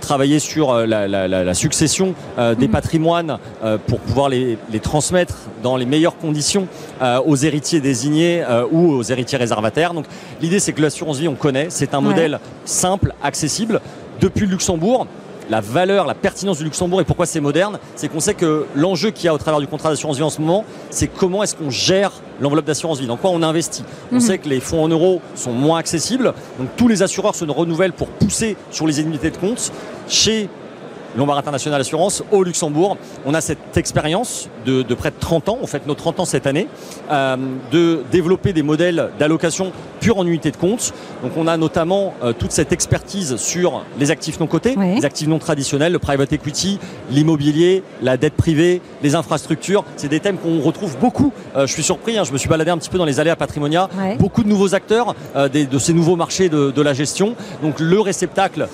travailler 0.02 0.40
sur 0.40 0.74
la, 0.86 1.54
succession 1.54 2.14
des 2.38 2.68
mmh. 2.68 2.72
patrimoines 2.72 3.38
pour 3.88 4.00
pouvoir 4.00 4.30
les, 4.30 4.58
transmettre 4.82 5.36
dans 5.64 5.78
les 5.78 5.86
meilleures 5.86 6.18
conditions 6.18 6.68
aux 7.26 7.36
héritiers 7.36 7.80
désignés 7.80 8.44
ou 8.72 8.92
aux 8.92 9.04
héritiers 9.04 9.38
réservataires. 9.38 9.94
Donc 9.94 10.06
l'idée 10.42 10.60
c'est 10.60 10.74
que 10.74 10.82
l'assurance 10.82 11.18
vie 11.18 11.28
on 11.28 11.36
connaît, 11.36 11.68
c'est 11.70 11.94
un 11.94 12.02
modèle 12.02 12.40
simple, 12.66 13.14
accessible. 13.24 13.82
Depuis 14.22 14.46
le 14.46 14.52
Luxembourg, 14.52 15.08
la 15.50 15.62
valeur, 15.62 16.06
la 16.06 16.16
pertinence 16.16 16.58
du 16.58 16.64
Luxembourg 16.64 17.02
et 17.02 17.04
pourquoi 17.04 17.26
c'est 17.26 17.40
moderne, 17.40 17.80
c'est 17.96 18.08
qu'on 18.08 18.20
sait 18.20 18.34
que 18.34 18.66
l'enjeu 18.76 19.12
qu'il 19.12 19.26
y 19.26 19.28
a 19.28 19.34
au 19.34 19.38
travers 19.38 19.60
du 19.60 19.68
contrat 19.68 19.90
d'assurance 19.90 20.18
vie 20.18 20.24
en 20.24 20.30
ce 20.30 20.42
moment, 20.42 20.66
c'est 20.90 21.08
comment 21.08 21.44
est-ce 21.44 21.56
qu'on 21.56 21.70
gère 21.70 22.12
l'enveloppe 22.42 22.66
d'assurance 22.66 23.00
vie, 23.00 23.08
dans 23.08 23.18
quoi 23.18 23.30
on 23.32 23.42
investit. 23.42 23.84
On 24.12 24.16
mhm. 24.16 24.22
sait 24.22 24.38
que 24.38 24.50
les 24.50 24.60
fonds 24.60 24.84
en 24.84 24.88
euros 24.88 25.22
sont 25.36 25.54
moins 25.54 25.80
accessibles, 25.80 26.34
donc 26.60 26.70
tous 26.76 26.88
les 26.88 27.02
assureurs 27.02 27.36
se 27.36 27.46
renouvellent 27.46 27.94
pour 27.94 28.08
pousser 28.08 28.58
sur 28.72 28.88
les 28.88 29.00
unités 29.02 29.32
de 29.32 29.38
compte. 29.38 29.72
Chez 30.08 30.50
Lombard 31.16 31.38
International 31.38 31.80
Assurance 31.80 32.24
au 32.32 32.44
Luxembourg. 32.44 32.98
On 33.26 33.34
a 33.34 33.42
cette 33.42 33.78
expérience 33.78 34.50
de, 34.66 34.84
près 34.94 35.12
de 35.12 35.16
30 35.20 35.50
ans, 35.50 35.58
on 35.62 35.68
fait 35.68 35.86
nos 35.88 35.94
30 35.94 36.22
ans 36.22 36.26
cette 36.26 36.48
année, 36.48 36.68
euh, 37.12 37.38
de 37.72 38.04
développer 38.12 38.54
des 38.54 38.64
modèles 38.64 39.12
d'allocation 39.20 39.72
pure 40.00 40.18
en 40.18 40.26
unité 40.26 40.52
de 40.52 40.58
compte. 40.58 40.94
Donc 41.24 41.34
on 41.38 41.48
a 41.48 41.58
notamment 41.58 42.14
euh, 42.24 42.34
toute 42.34 42.52
cette 42.52 42.72
expertise 42.72 43.36
sur 43.38 43.84
les 44.00 44.12
actifs 44.12 44.40
non 44.40 44.48
cotés, 44.48 44.76
les 44.76 45.06
actifs 45.06 45.28
non 45.28 45.40
traditionnels, 45.40 45.94
le 45.94 46.00
private 46.00 46.34
equity, 46.34 46.80
l'immobilier, 47.12 47.84
la 48.02 48.18
dette 48.18 48.34
privée, 48.34 48.82
les 49.02 49.16
infrastructures. 49.16 49.84
C'est 49.96 50.10
des 50.10 50.20
thèmes 50.20 50.38
qu'on 50.38 50.60
retrouve 50.62 50.98
beaucoup. 50.98 51.32
Euh, 51.56 51.68
je 51.68 51.74
suis 51.74 51.84
surpris, 51.84 52.18
hein, 52.18 52.24
je 52.24 52.34
me 52.34 52.38
suis 52.38 52.50
baladé 52.50 52.72
un 52.72 52.78
petit 52.78 52.90
peu 52.90 52.98
dans 52.98 53.06
les 53.06 53.20
allées 53.20 53.30
à 53.30 53.36
Patrimonia. 53.36 53.90
Beaucoup 54.20 54.44
de 54.44 54.50
nouveaux 54.50 54.76
acteurs 54.76 55.16
de 55.36 55.80
ces 55.80 55.94
nouveaux 55.94 56.16
marchés 56.16 56.50
de, 56.50 56.72
de, 56.72 56.82
la 56.82 56.94
gestion. 56.94 57.36
Donc 57.62 57.80
le 57.80 58.00
réceptacle 58.00 58.68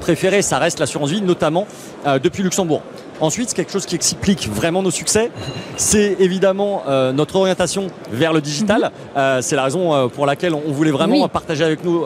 préféré, 0.00 0.42
ça 0.42 0.58
reste 0.58 0.80
l'assurance 0.80 1.10
vie, 1.10 1.22
notamment 1.22 1.66
euh, 2.06 2.18
depuis 2.18 2.42
Luxembourg. 2.42 2.82
Ensuite, 3.18 3.54
quelque 3.54 3.72
chose 3.72 3.86
qui 3.86 3.94
explique 3.94 4.46
vraiment 4.46 4.82
nos 4.82 4.90
succès, 4.90 5.30
c'est 5.76 6.16
évidemment 6.20 6.82
euh, 6.86 7.12
notre 7.12 7.36
orientation 7.36 7.86
vers 8.12 8.34
le 8.34 8.42
digital. 8.42 8.82
Mhm. 8.82 8.90
Euh, 9.16 9.42
c'est 9.42 9.56
la 9.56 9.64
raison 9.64 10.10
pour 10.10 10.26
laquelle 10.26 10.54
on 10.54 10.70
voulait 10.70 10.90
vraiment 10.90 11.26
partager 11.28 11.64
avec 11.64 11.82
nous, 11.82 12.04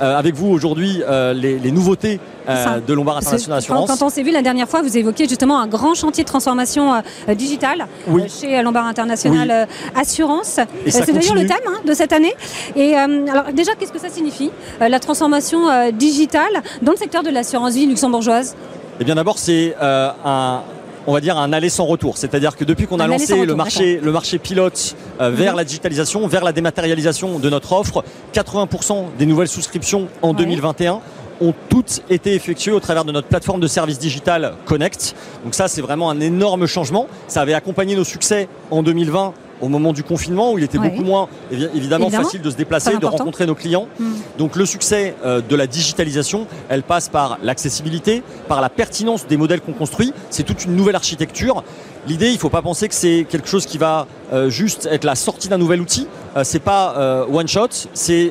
avec 0.00 0.34
vous 0.34 0.48
aujourd'hui, 0.48 1.02
les, 1.34 1.70
nouveautés 1.70 2.18
de 2.48 2.92
Lombard 2.94 3.18
International 3.18 3.58
Assurance. 3.58 3.90
Quand, 3.90 4.06
on 4.06 4.08
s'est 4.08 4.22
vu 4.22 4.30
la 4.30 4.40
dernière 4.40 4.68
fois, 4.68 4.80
vous 4.80 4.96
évoquiez 4.96 5.28
justement 5.28 5.60
un 5.60 5.66
grand 5.66 5.94
chantier 5.94 6.24
de 6.24 6.28
transformation 6.28 7.02
digitale 7.36 7.86
chez 8.28 8.62
Lombard 8.62 8.86
International 8.86 9.68
Assurance. 9.94 10.60
C'est 10.86 11.12
d'ailleurs 11.12 11.34
le 11.34 11.46
thème 11.46 11.58
hein, 11.66 11.80
de 11.84 11.92
cette 11.92 12.12
année. 12.12 12.34
Et 12.74 12.94
alors 12.94 13.52
déjà, 13.54 13.74
qu'est-ce 13.74 13.92
que 13.92 14.00
ça 14.00 14.08
signifie 14.08 14.50
la 14.80 14.98
transformation 14.98 15.90
digitale 15.92 16.62
dans 16.80 16.92
le 16.92 16.98
secteur 16.98 17.22
de 17.22 17.30
l'assurance 17.30 17.74
vie 17.74 17.86
luxembourgeoise? 17.86 18.56
Eh 19.00 19.04
bien 19.04 19.14
d'abord 19.14 19.38
c'est 19.38 19.74
euh, 19.80 20.10
un 20.24 20.62
on 21.08 21.12
va 21.14 21.22
dire 21.22 21.38
un 21.38 21.54
aller 21.54 21.70
sans 21.70 21.86
retour. 21.86 22.18
C'est-à-dire 22.18 22.54
que 22.54 22.64
depuis 22.64 22.86
qu'on 22.86 23.00
a 23.00 23.06
lancé 23.06 23.46
le, 23.46 23.54
marché, 23.54 23.98
le 24.02 24.12
marché 24.12 24.38
pilote 24.38 24.94
euh, 25.22 25.30
vers 25.30 25.56
la 25.56 25.64
digitalisation, 25.64 26.26
vers 26.28 26.44
la 26.44 26.52
dématérialisation 26.52 27.38
de 27.38 27.48
notre 27.48 27.72
offre, 27.72 28.04
80% 28.34 29.16
des 29.18 29.24
nouvelles 29.24 29.48
souscriptions 29.48 30.08
en 30.20 30.34
2021 30.34 31.00
ont 31.40 31.54
toutes 31.70 32.02
été 32.10 32.34
effectuées 32.34 32.72
au 32.72 32.80
travers 32.80 33.06
de 33.06 33.12
notre 33.12 33.28
plateforme 33.28 33.60
de 33.60 33.66
services 33.66 33.98
digital 33.98 34.52
Connect. 34.66 35.14
Donc 35.44 35.54
ça, 35.54 35.66
c'est 35.66 35.80
vraiment 35.80 36.10
un 36.10 36.20
énorme 36.20 36.66
changement. 36.66 37.06
Ça 37.26 37.40
avait 37.40 37.54
accompagné 37.54 37.96
nos 37.96 38.04
succès 38.04 38.46
en 38.70 38.82
2020 38.82 39.32
au 39.60 39.68
moment 39.68 39.92
du 39.92 40.02
confinement 40.02 40.52
où 40.52 40.58
il 40.58 40.64
était 40.64 40.78
beaucoup 40.78 41.02
moins 41.02 41.28
évidemment, 41.50 42.10
facile 42.10 42.42
de 42.42 42.50
se 42.50 42.56
déplacer, 42.56 42.96
de 42.96 43.06
rencontrer 43.06 43.46
nos 43.46 43.54
clients. 43.54 43.88
Hmm. 43.98 44.14
Donc 44.38 44.56
le 44.56 44.66
succès 44.66 45.14
euh, 45.24 45.40
de 45.40 45.56
la 45.56 45.66
digitalisation, 45.66 46.46
elle 46.68 46.82
passe 46.82 47.08
par 47.08 47.38
l'accessibilité, 47.42 48.22
par 48.48 48.60
la 48.60 48.68
pertinence 48.68 49.26
des 49.26 49.36
modèles 49.36 49.60
qu'on 49.60 49.72
construit. 49.72 50.12
C'est 50.30 50.42
toute 50.42 50.64
une 50.64 50.76
nouvelle 50.76 50.96
architecture. 50.96 51.64
L'idée, 52.06 52.28
il 52.28 52.34
ne 52.34 52.38
faut 52.38 52.48
pas 52.48 52.62
penser 52.62 52.88
que 52.88 52.94
c'est 52.94 53.26
quelque 53.28 53.48
chose 53.48 53.66
qui 53.66 53.76
va 53.76 54.06
euh, 54.32 54.48
juste 54.48 54.88
être 54.90 55.04
la 55.04 55.14
sortie 55.14 55.48
d'un 55.48 55.58
nouvel 55.58 55.80
outil. 55.80 56.06
C'est 56.44 56.62
pas 56.62 57.26
one 57.30 57.48
shot, 57.48 57.68
c'est 57.94 58.30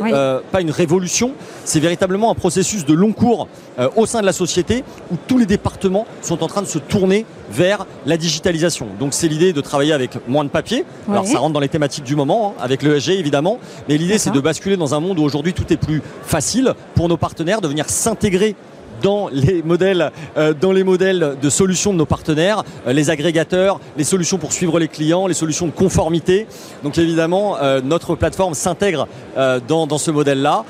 pas 0.52 0.62
une 0.62 0.72
révolution, 0.72 1.34
c'est 1.64 1.80
véritablement 1.80 2.32
un 2.32 2.36
processus 2.36 2.86
de 2.86 2.94
long 2.94 3.14
cours 3.14 3.48
au 3.96 4.06
sein 4.06 4.22
de 4.22 4.26
la 4.26 4.34
société 4.34 4.84
où 5.12 5.16
tous 5.28 5.38
les 5.38 5.46
départements 5.46 6.06
sont 6.22 6.44
en 6.44 6.48
train 6.48 6.62
de 6.62 6.68
se 6.68 6.80
tourner 6.80 7.26
vers 7.50 7.86
la 8.06 8.18
digitalisation. 8.18 8.88
Donc 9.00 9.14
c'est 9.14 9.28
l'idée 9.28 9.54
de 9.54 9.62
travailler 9.62 9.94
avec 9.94 10.18
moins 10.28 10.44
de 10.44 10.50
papier. 10.50 10.86
Alors 11.10 11.26
ça 11.26 11.40
rentre 11.40 11.54
dans 11.54 11.60
les 11.60 11.70
thématiques 11.70 12.04
du 12.04 12.16
moment, 12.16 12.54
hein, 12.58 12.62
avec 12.62 12.84
l'ESG 12.84 13.12
évidemment, 13.12 13.60
mais 13.88 13.98
l'idée 13.98 14.18
c'est 14.18 14.32
de 14.32 14.40
basculer 14.40 14.78
dans 14.78 14.94
un 14.96 15.00
monde 15.00 15.20
où 15.20 15.24
aujourd'hui 15.24 15.54
tout 15.54 15.72
est 15.72 15.78
plus 15.78 16.02
facile 16.24 16.74
pour 16.96 17.08
nos 17.08 17.18
partenaires 17.18 17.62
de 17.62 17.68
venir 17.68 17.90
s'intégrer 17.90 18.56
dans 19.02 19.30
les 19.32 19.62
modèles, 19.64 20.12
euh, 20.38 20.54
dans 20.54 20.72
les 20.72 20.84
modèles 20.84 21.38
de 21.42 21.50
solutions 21.50 21.94
de 21.94 21.98
nos 21.98 22.06
partenaires, 22.06 22.64
euh, 22.88 22.94
les 22.94 23.10
agrégateurs, 23.10 23.80
les 23.98 24.04
solutions 24.04 24.38
pour 24.38 24.54
suivre 24.54 24.80
les 24.80 24.88
clients, 24.88 25.28
les 25.28 25.34
solutions 25.34 25.68
de 25.68 25.72
conformité. 25.72 26.48
Donc 26.84 26.98
évidemment, 26.98 27.58
euh, 27.58 27.82
notre 27.82 28.16
plateforme 28.16 28.54
s'intègre 28.54 29.08
dans, 29.68 29.98
ce 29.98 30.12
modèle-là. 30.12 30.64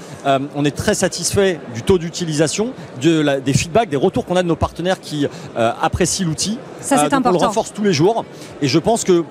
on 0.55 0.65
est 0.65 0.75
très 0.75 0.93
satisfait 0.93 1.59
du 1.73 1.83
taux 1.83 1.97
d'utilisation, 1.97 2.73
de 3.01 3.39
des 3.39 3.53
feedbacks, 3.53 3.89
des 3.89 3.97
retours 3.97 4.25
qu'on 4.25 4.35
a 4.35 4.43
de 4.43 4.47
nos 4.47 4.55
partenaires 4.55 4.99
qui 4.99 5.25
apprécient 5.55 6.25
l'outil. 6.25 6.57
Ça 6.81 6.97
c'est 6.97 7.13
important. 7.13 7.29
On 7.29 7.41
le 7.41 7.47
renforce 7.47 7.73
tous 7.73 7.83
les 7.83 7.93
jours. 7.93 8.25
Et 8.61 8.67
je 8.67 8.79
pense 8.79 9.03
que 9.03 9.23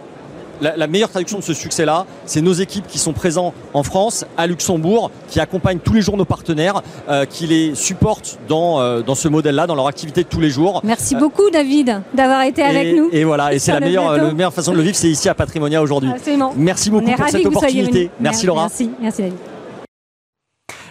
la, 0.61 0.87
meilleure 0.87 1.11
traduction 1.11 1.39
de 1.39 1.45
ce 1.45 1.55
succès-là, 1.55 2.07
c'est 2.25 2.41
nos 2.41 2.53
équipes 2.53 2.87
qui 2.87 2.99
sont 2.99 3.13
présentes 3.13 3.55
en 3.75 3.83
France, 3.83 4.25
à 4.37 4.47
Luxembourg, 4.47 5.11
qui 5.29 5.41
accompagnent 5.41 5.79
tous 5.79 5.95
les 5.95 6.03
jours 6.03 6.17
nos 6.17 6.25
partenaires, 6.25 6.83
euh, 7.09 7.25
qui 7.25 7.47
les 7.47 7.75
supportent 7.75 8.39
dans, 8.49 8.81
euh, 8.81 9.03
dans 9.03 9.15
ce 9.15 9.29
modèle-là, 9.29 9.67
dans 9.67 9.75
leur 9.75 9.89
activité 9.89 10.23
de 10.23 10.29
tous 10.29 10.41
les 10.41 10.51
jours. 10.51 10.81
Merci 10.85 11.15
beaucoup, 11.15 11.51
David, 11.51 12.03
d'avoir 12.15 12.43
été 12.43 12.63
avec 12.63 12.97
nous. 12.97 13.09
Et 13.13 13.25
voilà, 13.25 13.53
et 13.53 13.59
c'est 13.59 13.73
la 13.73 13.81
meilleure, 13.81 14.13
la 14.17 14.33
meilleure 14.33 14.55
façon 14.55 14.73
de 14.73 14.77
le 14.77 14.83
vivre, 14.83 14.97
c'est 14.97 15.11
ici 15.11 15.29
à 15.29 15.35
Patrimonia 15.35 15.83
aujourd'hui. 15.83 16.11
Merci 16.57 16.91
beaucoup 16.91 17.11
pour 17.11 17.29
cette 17.29 17.47
opportunité. 17.47 18.11
Merci 18.21 18.47
Laura. 18.47 18.63
Merci, 18.63 18.91
merci 19.01 19.23
David. 19.23 19.56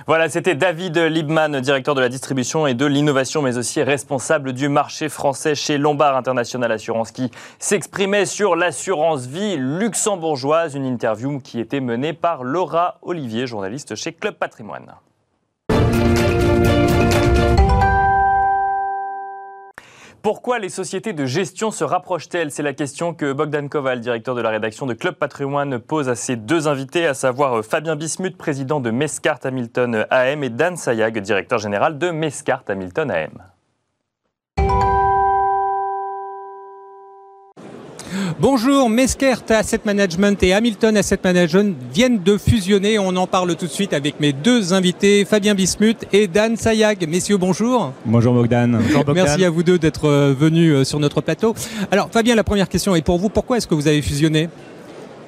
Voilà, 0.07 0.29
c'était 0.29 0.53
David 0.53 0.95
Liebman, 0.97 1.61
directeur 1.61 1.95
de 1.95 2.01
la 2.01 2.09
distribution 2.09 2.67
et 2.67 2.75
de 2.75 2.85
l'innovation, 2.85 3.41
mais 3.41 3.57
aussi 3.57 3.81
responsable 3.81 4.53
du 4.53 4.69
marché 4.69 5.09
français 5.09 5.55
chez 5.55 5.79
Lombard 5.79 6.15
International 6.15 6.71
Assurance, 6.71 7.09
qui 7.09 7.31
s'exprimait 7.57 8.27
sur 8.27 8.55
l'assurance 8.55 9.25
vie 9.25 9.57
luxembourgeoise. 9.57 10.75
Une 10.75 10.85
interview 10.85 11.39
qui 11.39 11.59
était 11.59 11.79
menée 11.79 12.13
par 12.13 12.43
Laura 12.43 12.99
Olivier, 13.01 13.47
journaliste 13.47 13.95
chez 13.95 14.13
Club 14.13 14.35
Patrimoine. 14.35 14.93
Pourquoi 20.25 20.57
les 20.57 20.69
sociétés 20.69 21.13
de 21.13 21.27
gestion 21.27 21.69
se 21.69 21.83
rapprochent-elles? 21.83 22.49
C'est 22.49 22.63
la 22.63 22.73
question 22.73 23.13
que 23.13 23.31
Bogdan 23.31 23.69
Koval, 23.69 24.01
directeur 24.01 24.33
de 24.33 24.41
la 24.41 24.49
rédaction 24.49 24.87
de 24.87 24.95
Club 24.95 25.13
Patrimoine, 25.13 25.77
pose 25.77 26.09
à 26.09 26.15
ses 26.15 26.35
deux 26.35 26.67
invités, 26.67 27.05
à 27.05 27.13
savoir 27.13 27.63
Fabien 27.63 27.95
Bismuth, 27.95 28.35
président 28.35 28.79
de 28.79 28.89
Mescart 28.89 29.37
Hamilton 29.43 30.07
AM, 30.09 30.43
et 30.43 30.49
Dan 30.49 30.77
Sayag, 30.77 31.19
directeur 31.19 31.59
général 31.59 31.99
de 31.99 32.09
Mescart 32.09 32.63
Hamilton 32.67 33.11
AM. 33.11 33.54
Bonjour, 38.37 38.89
Meskert 38.89 39.43
Asset 39.47 39.79
Management 39.85 40.43
et 40.43 40.51
Hamilton 40.51 40.97
Asset 40.97 41.19
Management 41.23 41.73
viennent 41.93 42.21
de 42.21 42.37
fusionner. 42.37 42.99
On 42.99 43.15
en 43.15 43.27
parle 43.27 43.55
tout 43.55 43.65
de 43.65 43.71
suite 43.71 43.93
avec 43.93 44.19
mes 44.19 44.33
deux 44.33 44.73
invités, 44.73 45.23
Fabien 45.23 45.55
Bismuth 45.55 46.05
et 46.11 46.27
Dan 46.27 46.57
Sayag. 46.57 47.07
Messieurs, 47.07 47.37
bonjour. 47.37 47.93
Bonjour 48.05 48.33
Bogdan. 48.33 48.77
Merci 49.13 49.45
à 49.45 49.49
vous 49.49 49.63
deux 49.63 49.79
d'être 49.79 50.09
euh, 50.09 50.35
venus 50.37 50.73
euh, 50.73 50.83
sur 50.83 50.99
notre 50.99 51.21
plateau. 51.21 51.55
Alors 51.91 52.09
Fabien, 52.11 52.35
la 52.35 52.43
première 52.43 52.67
question 52.67 52.93
est 52.93 53.01
pour 53.01 53.19
vous. 53.19 53.29
Pourquoi 53.29 53.55
est-ce 53.55 53.67
que 53.67 53.75
vous 53.75 53.87
avez 53.87 54.01
fusionné? 54.01 54.49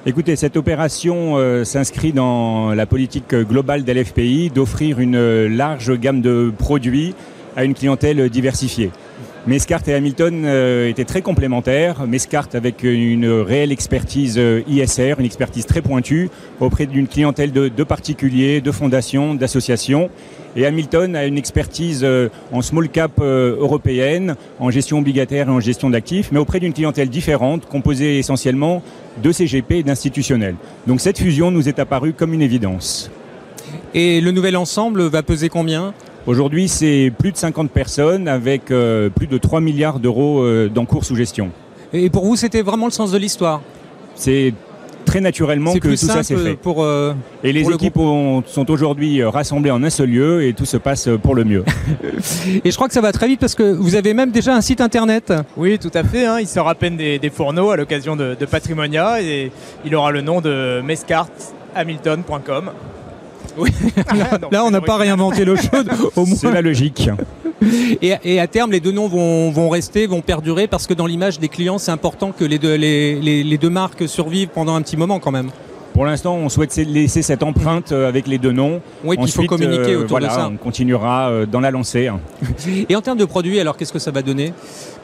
Écoutez, 0.04 0.36
cette 0.36 0.58
opération 0.58 1.38
euh, 1.38 1.64
s'inscrit 1.64 2.12
dans 2.12 2.74
la 2.74 2.84
politique 2.84 3.34
globale 3.34 3.84
d'LFPI 3.84 4.50
d'offrir 4.54 5.00
une 5.00 5.46
large 5.46 5.98
gamme 5.98 6.20
de 6.20 6.52
produits 6.58 7.14
à 7.56 7.64
une 7.64 7.72
clientèle 7.72 8.28
diversifiée. 8.28 8.90
Mescart 9.46 9.80
et 9.86 9.94
Hamilton 9.94 10.42
euh, 10.44 10.88
étaient 10.88 11.04
très 11.04 11.22
complémentaires. 11.22 12.06
Mescart 12.06 12.48
avec 12.54 12.82
une 12.82 13.28
réelle 13.28 13.72
expertise 13.72 14.36
euh, 14.36 14.62
ISR, 14.68 15.14
une 15.18 15.24
expertise 15.24 15.64
très 15.64 15.80
pointue 15.80 16.28
auprès 16.60 16.86
d'une 16.86 17.06
clientèle 17.06 17.52
de, 17.52 17.84
particuliers, 17.84 18.60
de 18.60 18.72
fondations, 18.72 19.34
d'associations. 19.34 20.10
Et 20.56 20.66
Hamilton 20.66 21.14
a 21.14 21.24
une 21.24 21.38
expertise 21.38 22.00
euh, 22.02 22.28
en 22.52 22.62
small 22.62 22.88
cap 22.88 23.20
européenne, 23.20 24.34
en 24.58 24.70
gestion 24.70 24.98
obligataire 24.98 25.48
et 25.48 25.52
en 25.52 25.60
gestion 25.60 25.90
d'actifs, 25.90 26.30
mais 26.32 26.38
auprès 26.38 26.60
d'une 26.60 26.72
clientèle 26.72 27.08
différente, 27.08 27.66
composée 27.66 28.18
essentiellement 28.18 28.82
de 29.22 29.32
CGP 29.32 29.78
et 29.78 29.82
d'institutionnels. 29.82 30.56
Donc 30.86 31.00
cette 31.00 31.18
fusion 31.18 31.50
nous 31.50 31.68
est 31.68 31.78
apparue 31.78 32.12
comme 32.12 32.34
une 32.34 32.42
évidence. 32.42 33.10
Et 33.94 34.20
le 34.20 34.30
nouvel 34.30 34.56
ensemble 34.56 35.02
va 35.02 35.22
peser 35.22 35.48
combien? 35.48 35.94
Aujourd'hui, 36.28 36.68
c'est 36.68 37.10
plus 37.18 37.32
de 37.32 37.38
50 37.38 37.70
personnes 37.70 38.28
avec 38.28 38.70
euh, 38.70 39.08
plus 39.08 39.26
de 39.26 39.38
3 39.38 39.62
milliards 39.62 39.98
d'euros 39.98 40.42
euh, 40.42 40.68
d'encours 40.68 41.06
sous 41.06 41.16
gestion. 41.16 41.48
Et 41.94 42.10
pour 42.10 42.26
vous, 42.26 42.36
c'était 42.36 42.60
vraiment 42.60 42.84
le 42.84 42.92
sens 42.92 43.12
de 43.12 43.16
l'histoire? 43.16 43.62
C'est 44.14 44.52
très 45.06 45.22
naturellement 45.22 45.72
que 45.72 45.88
tout 45.88 45.96
ça 45.96 46.22
s'est 46.22 46.36
fait. 46.36 46.54
Pour, 46.54 46.84
euh, 46.84 47.14
et 47.42 47.50
les 47.50 47.66
équipes 47.70 47.98
sont 48.44 48.70
aujourd'hui 48.70 49.24
rassemblées 49.24 49.70
en 49.70 49.82
un 49.82 49.88
seul 49.88 50.10
lieu 50.10 50.44
et 50.44 50.52
tout 50.52 50.66
se 50.66 50.76
passe 50.76 51.08
pour 51.22 51.34
le 51.34 51.44
mieux. 51.44 51.64
et 52.62 52.70
je 52.70 52.76
crois 52.76 52.88
que 52.88 52.94
ça 52.94 53.00
va 53.00 53.12
très 53.12 53.26
vite 53.26 53.40
parce 53.40 53.54
que 53.54 53.62
vous 53.62 53.94
avez 53.94 54.12
même 54.12 54.30
déjà 54.30 54.54
un 54.54 54.60
site 54.60 54.82
internet. 54.82 55.32
Oui, 55.56 55.78
tout 55.78 55.92
à 55.94 56.04
fait. 56.04 56.26
Hein. 56.26 56.40
Il 56.40 56.46
sort 56.46 56.68
à 56.68 56.74
peine 56.74 56.98
des, 56.98 57.30
fourneaux 57.34 57.70
à 57.70 57.78
l'occasion 57.78 58.16
de, 58.16 58.36
de, 58.38 58.44
Patrimonia 58.44 59.22
et 59.22 59.50
il 59.82 59.94
aura 59.94 60.10
le 60.10 60.20
nom 60.20 60.42
de 60.42 60.82
mescarthamilton.com. 60.82 62.70
Oui. 63.58 63.70
Là, 64.50 64.64
on 64.64 64.70
n'a 64.70 64.80
pas 64.80 64.96
réinventé 64.96 65.44
l'eau 65.44 65.56
chaude. 65.56 65.90
C'est 66.36 66.52
la 66.52 66.62
logique. 66.62 67.10
Et, 68.02 68.40
à 68.40 68.46
terme, 68.46 68.70
les 68.70 68.80
deux 68.80 68.92
noms 68.92 69.08
vont, 69.08 69.68
rester, 69.68 70.06
vont 70.06 70.20
perdurer, 70.20 70.68
parce 70.68 70.86
que 70.86 70.94
dans 70.94 71.06
l'image 71.06 71.40
des 71.40 71.48
clients, 71.48 71.78
c'est 71.78 71.90
important 71.90 72.32
que 72.32 72.44
les 72.44 72.58
deux, 72.58 72.76
les 72.76 73.58
deux 73.58 73.70
marques 73.70 74.08
survivent 74.08 74.48
pendant 74.48 74.74
un 74.74 74.82
petit 74.82 74.96
moment 74.96 75.18
quand 75.18 75.32
même. 75.32 75.50
Pour 75.98 76.06
l'instant, 76.06 76.36
on 76.36 76.48
souhaite 76.48 76.76
laisser 76.76 77.22
cette 77.22 77.42
empreinte 77.42 77.90
euh, 77.90 78.08
avec 78.08 78.28
les 78.28 78.38
deux 78.38 78.52
noms. 78.52 78.80
Oui, 79.02 79.16
il 79.20 79.32
faut 79.32 79.42
communiquer 79.42 79.94
euh, 79.94 80.02
autour 80.02 80.20
de 80.20 80.26
ça. 80.26 80.48
On 80.48 80.56
continuera 80.56 81.28
euh, 81.28 81.44
dans 81.44 81.58
la 81.58 81.72
lancée. 81.72 82.06
Hein. 82.06 82.20
Et 82.88 82.94
en 82.94 83.02
termes 83.02 83.18
de 83.18 83.24
produits, 83.24 83.58
alors 83.58 83.76
qu'est-ce 83.76 83.92
que 83.92 83.98
ça 83.98 84.12
va 84.12 84.22
donner? 84.22 84.52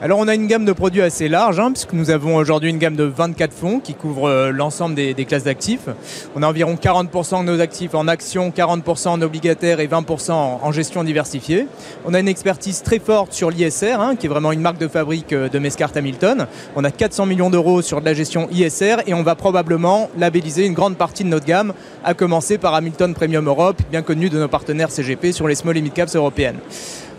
Alors, 0.00 0.20
on 0.20 0.28
a 0.28 0.36
une 0.36 0.46
gamme 0.46 0.64
de 0.64 0.70
produits 0.70 1.02
assez 1.02 1.28
large, 1.28 1.58
hein, 1.58 1.72
puisque 1.72 1.94
nous 1.94 2.10
avons 2.10 2.36
aujourd'hui 2.36 2.70
une 2.70 2.78
gamme 2.78 2.94
de 2.94 3.02
24 3.02 3.52
fonds 3.52 3.80
qui 3.80 3.94
couvrent 3.94 4.50
l'ensemble 4.52 4.94
des, 4.94 5.14
classes 5.24 5.42
d'actifs. 5.42 5.88
On 6.36 6.44
a 6.44 6.46
environ 6.46 6.74
40% 6.74 7.40
de 7.40 7.50
nos 7.50 7.60
actifs 7.60 7.96
en 7.96 8.06
actions, 8.06 8.50
40% 8.50 9.08
en 9.08 9.22
obligataires 9.22 9.80
et 9.80 9.88
20% 9.88 10.30
en, 10.30 10.72
gestion 10.72 11.02
diversifiée. 11.02 11.66
On 12.04 12.14
a 12.14 12.20
une 12.20 12.28
expertise 12.28 12.82
très 12.82 13.00
forte 13.00 13.32
sur 13.32 13.50
l'ISR, 13.50 13.98
hein, 13.98 14.14
qui 14.14 14.26
est 14.26 14.28
vraiment 14.28 14.52
une 14.52 14.60
marque 14.60 14.78
de 14.78 14.88
fabrique 14.88 15.34
de 15.34 15.58
Mescart 15.58 15.90
Hamilton. 15.96 16.46
On 16.76 16.84
a 16.84 16.92
400 16.92 17.26
millions 17.26 17.50
d'euros 17.50 17.82
sur 17.82 18.00
de 18.00 18.04
la 18.04 18.14
gestion 18.14 18.48
ISR 18.52 18.98
et 19.08 19.14
on 19.14 19.24
va 19.24 19.34
probablement 19.34 20.08
labelliser 20.16 20.66
une 20.66 20.74
grande 20.74 20.83
partie 20.92 21.24
de 21.24 21.28
notre 21.28 21.46
gamme, 21.46 21.72
à 22.04 22.14
commencer 22.14 22.58
par 22.58 22.74
Hamilton 22.74 23.14
Premium 23.14 23.48
Europe, 23.48 23.80
bien 23.90 24.02
connu 24.02 24.28
de 24.28 24.38
nos 24.38 24.48
partenaires 24.48 24.90
CGP 24.90 25.32
sur 25.32 25.48
les 25.48 25.54
small 25.54 25.76
et 25.76 25.82
mid 25.82 25.92
caps 25.92 26.14
européennes. 26.14 26.58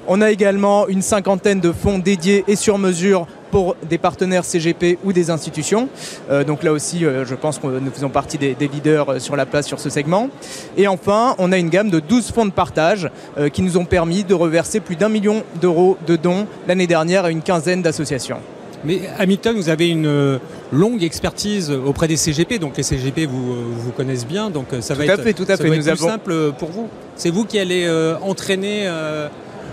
On 0.07 0.21
a 0.21 0.29
également 0.29 0.87
une 0.87 1.01
cinquantaine 1.01 1.59
de 1.59 1.71
fonds 1.71 1.97
dédiés 1.97 2.43
et 2.47 2.55
sur 2.55 2.77
mesure 2.77 3.25
pour 3.49 3.75
des 3.89 3.97
partenaires 3.97 4.45
CGP 4.45 4.99
ou 5.03 5.13
des 5.13 5.31
institutions. 5.31 5.89
Euh, 6.29 6.43
donc 6.43 6.61
là 6.61 6.71
aussi, 6.71 7.05
euh, 7.05 7.25
je 7.25 7.33
pense 7.33 7.57
que 7.57 7.65
nous 7.65 7.91
faisons 7.91 8.09
partie 8.09 8.37
des, 8.37 8.55
leaders 8.59 9.13
euh, 9.13 9.19
sur 9.19 9.35
la 9.35 9.45
place 9.47 9.65
sur 9.65 9.79
ce 9.79 9.89
segment. 9.89 10.29
Et 10.77 10.87
enfin, 10.87 11.35
on 11.39 11.51
a 11.51 11.57
une 11.57 11.69
gamme 11.69 11.89
de 11.89 11.99
12 11.99 12.31
fonds 12.31 12.45
de 12.45 12.51
partage 12.51 13.09
qui 13.53 13.61
nous 13.61 13.77
ont 13.77 13.85
permis 13.85 14.23
de 14.23 14.33
reverser 14.33 14.79
plus 14.79 14.95
d'un 14.95 15.09
million 15.09 15.43
d'euros 15.61 15.97
de 16.05 16.15
dons 16.15 16.47
l'année 16.67 16.87
dernière 16.87 17.25
à 17.25 17.31
une 17.31 17.41
quinzaine 17.41 17.81
d'associations. 17.81 18.39
Mais 18.85 19.01
Hamilton, 19.17 19.55
vous 19.55 19.69
avez 19.69 19.89
une 19.89 20.05
euh, 20.05 20.37
longue 20.71 21.03
expertise 21.03 21.71
auprès 21.71 22.07
des 22.07 22.17
CGP, 22.17 22.59
donc 22.59 22.77
les 22.77 22.83
CGP 22.83 23.25
vous, 23.25 23.51
euh, 23.51 23.65
vous 23.75 23.91
connaissent 23.91 24.27
bien, 24.27 24.49
donc 24.49 24.67
euh, 24.73 24.81
ça 24.81 24.93
va 24.93 25.05
être, 25.05 25.31
tout 25.31 25.45
à 25.47 25.57
fait. 25.57 25.69
Nous 25.69 25.83
plus 25.83 25.97
simple 25.97 26.51
pour 26.57 26.69
vous. 26.69 26.87
C'est 27.15 27.31
vous 27.31 27.45
qui 27.45 27.57
allez 27.59 27.89
entraîner 28.21 28.89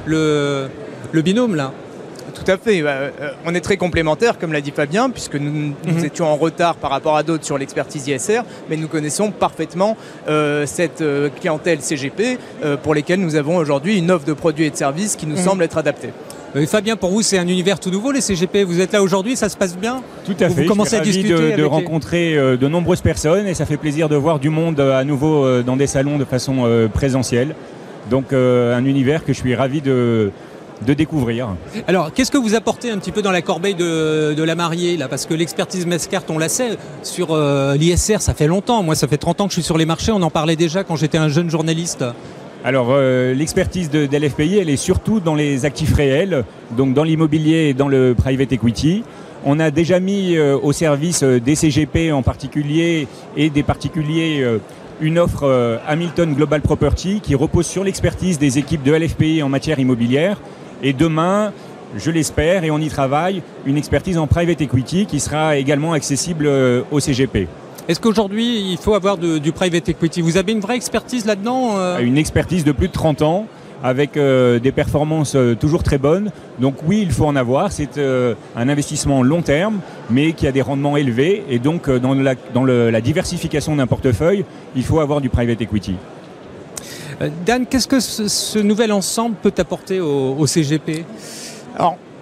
le, 0.06 0.68
le 1.12 1.22
binôme 1.22 1.54
là 1.54 1.72
tout 2.34 2.50
à 2.50 2.56
fait. 2.56 2.82
on 3.44 3.54
est 3.54 3.60
très 3.60 3.76
complémentaires, 3.76 4.38
comme 4.38 4.52
l'a 4.52 4.62
dit 4.62 4.70
Fabien, 4.70 5.10
puisque 5.10 5.36
nous, 5.36 5.74
mhm. 5.86 6.04
étions 6.04 6.26
en 6.26 6.36
retard 6.36 6.76
par 6.76 6.90
rapport 6.90 7.14
à 7.14 7.22
d'autres 7.22 7.44
sur 7.44 7.58
l'expertise 7.58 8.08
ISR, 8.08 8.40
mais 8.70 8.76
nous 8.76 8.88
connaissons 8.88 9.30
parfaitement 9.30 9.96
cette 10.64 11.04
clientèle 11.38 11.80
CGP 11.82 12.38
pour 12.82 12.94
lesquelles 12.94 13.20
nous 13.20 13.36
avons 13.36 13.56
aujourd'hui 13.56 13.98
une 13.98 14.10
offre 14.10 14.24
de 14.24 14.32
produits 14.32 14.64
et 14.64 14.70
de 14.70 14.76
services 14.76 15.14
qui 15.14 15.26
nous 15.26 15.36
mhm. 15.36 15.44
semble 15.44 15.62
être 15.64 15.76
adaptée. 15.76 16.10
Euh, 16.54 16.66
Fabien, 16.66 16.96
pour 16.96 17.10
vous, 17.10 17.22
c'est 17.22 17.38
un 17.38 17.48
univers 17.48 17.80
tout 17.80 17.90
nouveau, 17.90 18.12
les 18.12 18.20
CGP. 18.20 18.64
Vous 18.64 18.80
êtes 18.80 18.92
là 18.92 19.02
aujourd'hui, 19.02 19.36
ça 19.36 19.48
se 19.48 19.56
passe 19.56 19.76
bien 19.76 20.02
Tout 20.24 20.36
à 20.40 20.48
fait. 20.48 20.62
Vous 20.62 20.68
commencez 20.68 20.96
à 20.96 21.00
discuter 21.00 21.56
de, 21.56 21.64
rencontrer 21.64 22.36
euh, 22.36 22.56
de 22.56 22.68
nombreuses 22.68 23.00
personnes 23.00 23.46
et 23.46 23.54
ça 23.54 23.66
fait 23.66 23.76
plaisir 23.76 24.08
de 24.08 24.16
voir 24.16 24.38
du 24.38 24.50
monde 24.50 24.78
euh, 24.80 24.98
à 24.98 25.04
nouveau 25.04 25.62
dans 25.62 25.76
des 25.76 25.86
salons 25.86 26.18
de 26.18 26.24
façon 26.24 26.68
présentielle. 26.92 27.54
Donc 28.10 28.32
un 28.32 28.84
univers 28.84 29.24
que 29.24 29.32
je 29.32 29.38
suis 29.38 29.54
ravi 29.54 29.80
de, 29.80 30.32
de 30.82 30.94
découvrir. 30.94 31.48
Alors, 31.86 32.12
qu'est-ce 32.12 32.30
que 32.30 32.38
vous 32.38 32.54
apportez 32.54 32.90
un 32.90 32.98
petit 32.98 33.12
peu 33.12 33.22
dans 33.22 33.30
la 33.30 33.42
corbeille 33.42 33.74
de, 33.74 34.42
la 34.42 34.54
mariée 34.54 34.96
là? 34.96 35.08
Parce 35.08 35.26
que 35.26 35.34
l'expertise 35.34 35.86
Mescart, 35.86 36.24
on 36.28 36.38
la 36.38 36.48
sait, 36.48 36.76
sur 37.02 37.28
euh, 37.30 37.76
l'ISR, 37.76 38.20
ça 38.20 38.34
fait 38.34 38.46
longtemps. 38.46 38.82
Moi, 38.82 38.94
ça 38.94 39.08
fait 39.08 39.16
30 39.16 39.40
ans 39.40 39.44
que 39.44 39.50
je 39.50 39.56
suis 39.56 39.62
sur 39.62 39.78
les 39.78 39.86
marchés. 39.86 40.12
On 40.12 40.22
en 40.22 40.30
parlait 40.30 40.56
déjà 40.56 40.84
quand 40.84 40.96
j'étais 40.96 41.18
un 41.18 41.28
jeune 41.28 41.50
journaliste. 41.50 42.04
Alors, 42.64 42.88
euh, 42.90 43.34
l'expertise 43.34 43.90
de, 43.90 44.08
elle 44.12 44.70
est 44.70 44.76
surtout 44.76 45.20
dans 45.20 45.34
les 45.34 45.64
actifs 45.64 45.94
réels, 45.94 46.44
donc 46.76 46.94
dans 46.94 47.02
l'immobilier 47.02 47.68
et 47.68 47.74
dans 47.74 47.88
le 47.88 48.14
private 48.14 48.52
equity. 48.52 49.02
On 49.44 49.58
a 49.58 49.72
déjà 49.72 49.98
mis 49.98 50.36
euh, 50.36 50.56
au 50.56 50.72
service 50.72 51.24
des 51.24 51.56
CGP 51.56 52.12
en 52.12 52.22
particulier 52.22 53.08
et 53.36 53.50
des 53.50 53.64
particuliers 53.64 54.46
une 55.00 55.18
offre 55.18 55.80
Hamilton 55.88 56.34
Global 56.34 56.60
Property 56.60 57.20
qui 57.20 57.34
repose 57.34 57.66
sur 57.66 57.82
l'expertise 57.82 58.38
des 58.38 58.58
équipes 58.58 58.84
de 58.84 58.92
LFPI 58.92 59.42
en 59.42 59.48
matière 59.48 59.80
immobilière 59.80 60.38
et 60.82 60.92
demain, 60.92 61.52
je 61.96 62.10
l'espère, 62.10 62.64
et 62.64 62.70
on 62.70 62.78
y 62.78 62.88
travaille, 62.88 63.42
une 63.66 63.76
expertise 63.76 64.18
en 64.18 64.26
private 64.26 64.60
equity 64.60 65.06
qui 65.06 65.20
sera 65.20 65.56
également 65.56 65.92
accessible 65.92 66.46
euh, 66.46 66.82
au 66.90 66.98
CGP. 66.98 67.46
Est-ce 67.88 68.00
qu'aujourd'hui, 68.00 68.70
il 68.72 68.78
faut 68.78 68.94
avoir 68.94 69.18
du 69.18 69.52
private 69.52 69.88
equity? 69.88 70.20
Vous 70.20 70.36
avez 70.36 70.52
une 70.52 70.60
vraie 70.60 70.76
expertise 70.76 71.26
là-dedans 71.26 71.76
euh? 71.76 71.98
Une 71.98 72.16
expertise 72.16 72.64
de 72.64 72.72
plus 72.72 72.88
de 72.88 72.92
30 72.92 73.22
ans 73.22 73.46
avec 73.84 74.16
euh, 74.16 74.60
des 74.60 74.70
performances 74.70 75.36
toujours 75.58 75.82
très 75.82 75.98
bonnes. 75.98 76.30
Donc 76.60 76.76
oui, 76.86 77.00
il 77.02 77.10
faut 77.10 77.26
en 77.26 77.34
avoir. 77.34 77.72
C'est 77.72 77.98
un 77.98 78.68
investissement 78.68 79.22
long 79.22 79.42
terme, 79.42 79.80
mais 80.10 80.32
qui 80.32 80.46
a 80.46 80.52
des 80.52 80.62
rendements 80.62 80.96
élevés. 80.96 81.44
Et 81.48 81.58
donc 81.58 81.90
dans 81.90 82.14
la, 82.14 82.34
dans 82.54 82.64
la 82.64 83.00
diversification 83.00 83.74
d'un 83.74 83.86
portefeuille, 83.86 84.44
il 84.76 84.84
faut 84.84 85.00
avoir 85.00 85.20
du 85.20 85.28
private 85.28 85.60
equity. 85.60 85.96
Euh, 87.20 87.28
Dan, 87.44 87.66
qu'est-ce 87.66 87.88
que 87.88 88.00
ce, 88.00 88.58
nouvel 88.58 88.92
ensemble 88.92 89.36
peut 89.42 89.52
apporter 89.58 90.00
au, 90.00 90.46
CGP 90.46 91.04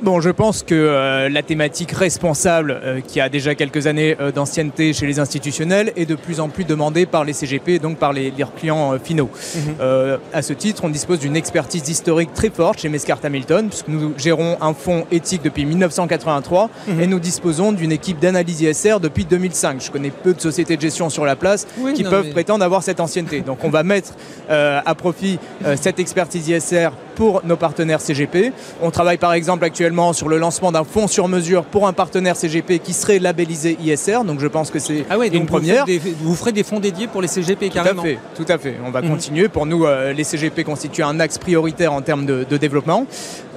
Bon, 0.02 0.22
je 0.22 0.30
pense 0.30 0.62
que 0.62 0.74
euh, 0.74 1.28
la 1.28 1.42
thématique 1.42 1.92
responsable, 1.92 2.80
euh, 2.82 3.00
qui 3.06 3.20
a 3.20 3.28
déjà 3.28 3.54
quelques 3.54 3.86
années 3.86 4.16
euh, 4.18 4.32
d'ancienneté 4.32 4.94
chez 4.94 5.06
les 5.06 5.18
institutionnels, 5.18 5.92
est 5.94 6.06
de 6.06 6.14
plus 6.14 6.40
en 6.40 6.48
plus 6.48 6.64
demandée 6.64 7.04
par 7.04 7.24
les 7.24 7.34
CGP, 7.34 7.78
donc 7.78 7.98
par 7.98 8.14
les, 8.14 8.32
leurs 8.38 8.54
clients 8.54 8.98
finaux. 9.02 9.28
Mhm. 9.54 10.18
à 10.32 10.42
ce 10.42 10.52
titre, 10.52 10.84
on 10.84 10.88
dispose 10.88 11.18
d'une 11.18 11.36
expertise 11.36 11.88
historique 11.88 12.32
très 12.32 12.50
forte 12.50 12.80
chez 12.80 12.88
Mescart 12.88 13.18
Hamilton, 13.22 13.68
puisque 13.68 13.88
nous 13.88 14.14
gérons 14.16 14.56
un 14.60 14.72
fonds 14.72 15.04
éthique 15.10 15.42
depuis 15.42 15.64
1983 15.66 16.70
mhm. 16.88 17.00
et 17.00 17.06
nous 17.06 17.18
disposons 17.18 17.72
d'une 17.72 17.92
équipe 17.92 18.18
d'analyse 18.18 18.62
ISR 18.62 19.00
depuis 19.00 19.24
2005. 19.24 19.82
Je 19.82 19.90
connais 19.90 20.10
peu 20.10 20.32
de 20.32 20.40
sociétés 20.40 20.76
de 20.76 20.82
gestion 20.82 21.10
sur 21.10 21.24
la 21.24 21.36
place 21.36 21.66
qui 21.94 22.04
peuvent 22.04 22.30
prétendre 22.30 22.64
avoir 22.64 22.82
cette 22.82 23.00
ancienneté. 23.00 23.40
Donc 23.40 23.64
on 23.64 23.70
va 23.70 23.82
mettre 23.82 24.14
à 24.48 24.94
profit 24.94 25.38
cette 25.76 25.98
expertise 25.98 26.48
ISR 26.48 26.90
pour 27.20 27.42
nos 27.44 27.56
partenaires 27.56 28.00
CGP. 28.00 28.52
On 28.80 28.90
travaille 28.90 29.18
par 29.18 29.34
exemple 29.34 29.64
actuellement 29.64 29.89
sur 30.12 30.28
le 30.28 30.38
lancement 30.38 30.72
d'un 30.72 30.84
fonds 30.84 31.08
sur 31.08 31.28
mesure 31.28 31.64
pour 31.64 31.86
un 31.86 31.92
partenaire 31.92 32.36
CGP 32.36 32.78
qui 32.78 32.92
serait 32.92 33.18
labellisé 33.18 33.76
ISR. 33.82 34.24
Donc 34.24 34.40
je 34.40 34.46
pense 34.46 34.70
que 34.70 34.78
c'est 34.78 35.04
ah 35.10 35.16
une 35.32 35.46
première. 35.46 35.84
Vous, 36.22 36.34
ferez 36.34 36.52
des 36.52 36.62
fonds 36.62 36.80
dédiés 36.80 37.06
pour 37.06 37.22
les 37.22 37.28
CGP 37.28 37.70
carrément 37.70 38.02
Tout 38.02 38.08
à 38.08 38.10
fait. 38.10 38.18
Tout 38.36 38.52
à 38.52 38.58
fait. 38.58 38.74
On 38.86 38.90
va 38.90 39.02
mhm. 39.02 39.10
continuer. 39.10 39.48
Pour 39.48 39.66
nous, 39.66 39.84
euh, 39.84 40.12
les 40.12 40.24
CGP 40.24 40.64
constituent 40.64 41.02
un 41.02 41.18
axe 41.20 41.38
prioritaire 41.38 41.92
en 41.92 42.02
termes 42.02 42.24
de, 42.24 42.44
développement. 42.56 43.06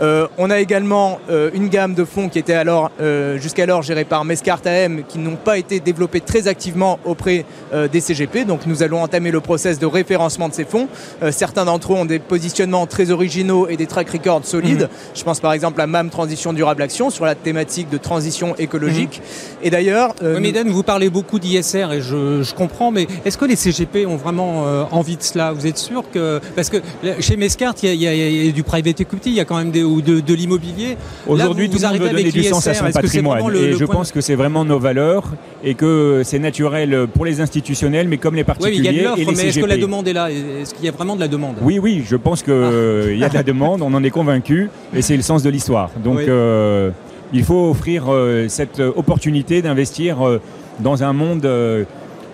Euh, 0.01 0.27
on 0.38 0.49
a 0.49 0.59
également 0.59 1.19
euh, 1.29 1.49
une 1.53 1.67
gamme 1.67 1.93
de 1.93 2.03
fonds 2.05 2.29
qui 2.29 2.39
était 2.39 2.53
alors 2.53 2.91
jusqu'alors 3.36 3.81
gérés 3.81 4.05
par 4.05 4.25
Mescart 4.25 4.61
AM 4.65 5.03
qui 5.07 5.19
n'ont 5.19 5.36
pas 5.36 5.57
été 5.57 5.79
développés 5.79 6.21
très 6.21 6.47
activement 6.47 6.99
auprès 7.05 7.45
des 7.91 7.99
CGP. 7.99 8.45
Donc 8.45 8.65
nous 8.65 8.81
allons 8.84 9.01
entamer 9.01 9.31
le 9.31 9.39
process 9.39 9.79
de 9.79 9.86
référencement 9.86 10.49
de 10.49 10.53
ces 10.53 10.65
fonds. 10.65 10.88
certains 11.31 11.65
d'entre 11.65 11.93
eux 11.93 11.95
ont 11.95 12.05
des 12.05 12.19
positionnements 12.19 12.88
très 12.88 13.11
originaux 13.11 13.67
et 13.67 13.77
des 13.77 13.88
track 13.88 14.09
records 14.09 14.45
solides. 14.45 14.84
Mhm. 14.84 14.89
Je 15.15 15.23
pense 15.23 15.39
par 15.39 15.53
exemple 15.53 15.81
à 15.81 15.88
MAM 15.88 16.09
Transition 16.24 16.53
Durable 16.53 16.82
Action 16.82 17.09
sur 17.09 17.26
la 17.26 17.36
thématique 17.36 17.89
de 17.89 17.97
transition 17.97 18.55
écologique. 18.55 19.19
Mhm. 19.21 19.67
Et 19.67 19.69
d'ailleurs. 19.69 20.15
Euh, 20.24 20.39
vous 20.67 20.84
parlez 20.84 21.09
beaucoup 21.09 21.38
d'ISR 21.38 21.91
et 21.91 22.01
je, 22.01 22.53
comprends, 22.53 22.91
mais 22.91 23.07
est-ce 23.26 23.38
que 23.38 23.43
les 23.43 23.57
CGP 23.57 24.05
ont 24.05 24.15
vraiment 24.15 24.65
euh, 24.65 24.84
envie 24.91 25.17
de 25.17 25.24
cela? 25.24 25.51
Vous 25.51 25.67
êtes 25.67 25.78
sûr 25.78 26.03
que. 26.13 26.39
Parce 26.55 26.69
que 26.69 26.78
chez 27.19 27.36
Mescart, 27.36 27.76
il 27.84 27.95
y, 27.95 28.07
a 28.47 28.51
du 28.53 28.63
private 28.63 29.01
equity, 29.01 29.32
il 29.32 29.36
y 29.36 29.39
a 29.41 29.45
quand 29.45 29.57
même 29.57 29.71
des, 29.71 29.84
ou 29.84 30.01
de, 30.01 30.21
de 30.21 30.34
l'immobilier. 30.34 30.95
Aujourd'hui, 31.28 31.69
tout 31.69 31.78
le 31.78 31.88
monde 31.88 31.97
veut 31.97 32.09
donner 32.09 32.32
du 32.32 32.43
sens 32.43 32.65
à 32.67 32.74
son 32.74 32.89
patrimoine. 32.91 33.53
et 33.53 33.74
je 33.74 33.86
pense 33.86 34.13
que 34.13 34.21
c'est 34.21 34.36
vraiment 34.36 34.63
nos 34.63 34.80
valeurs 34.80 35.26
et 35.65 35.76
que 35.76 36.21
c'est 36.24 36.39
naturel 36.39 37.07
pour 37.13 37.26
les 37.26 37.41
institutionnels, 37.41 38.07
mais 38.07 38.17
comme 38.17 38.36
les 38.36 38.43
particuliers. 38.45 38.80
Oui, 38.80 38.86
il 38.86 38.95
y 38.95 38.99
a 38.99 39.01
de 39.01 39.21
l'offre, 39.21 39.34
mais 39.36 39.49
est-ce 39.49 39.59
que 39.59 39.65
la 39.65 39.78
demande 39.78 40.07
est 40.07 40.13
là? 40.13 40.32
Est-ce 40.32 40.74
qu'il 40.74 40.86
y 40.86 40.89
a 40.89 40.91
vraiment 40.91 41.15
de 41.15 41.21
la 41.21 41.28
demande? 41.28 41.55
Oui, 41.61 41.80
oui, 41.80 42.03
je 42.07 42.15
pense 42.15 42.43
qu'il 42.43 42.53
ah. 42.53 43.11
y 43.11 43.24
a 43.24 43.30
de 43.30 43.34
la 43.34 43.43
demande, 43.51 43.82
on 43.82 43.93
en 43.93 44.03
est 44.03 44.09
convaincu, 44.09 44.69
et 44.95 45.01
c'est 45.01 45.17
le 45.17 45.24
sens 45.24 45.43
de 45.43 45.49
l'histoire. 45.49 45.89
Donc 46.03 46.12
euh, 46.20 46.91
il 47.34 47.43
faut 47.43 47.70
offrir 47.70 48.05
euh, 48.11 48.47
cette 48.47 48.80
opportunité 48.80 49.61
d'investir 49.61 50.26
euh, 50.26 50.41
dans 50.80 51.03
un 51.03 51.14
monde, 51.14 51.47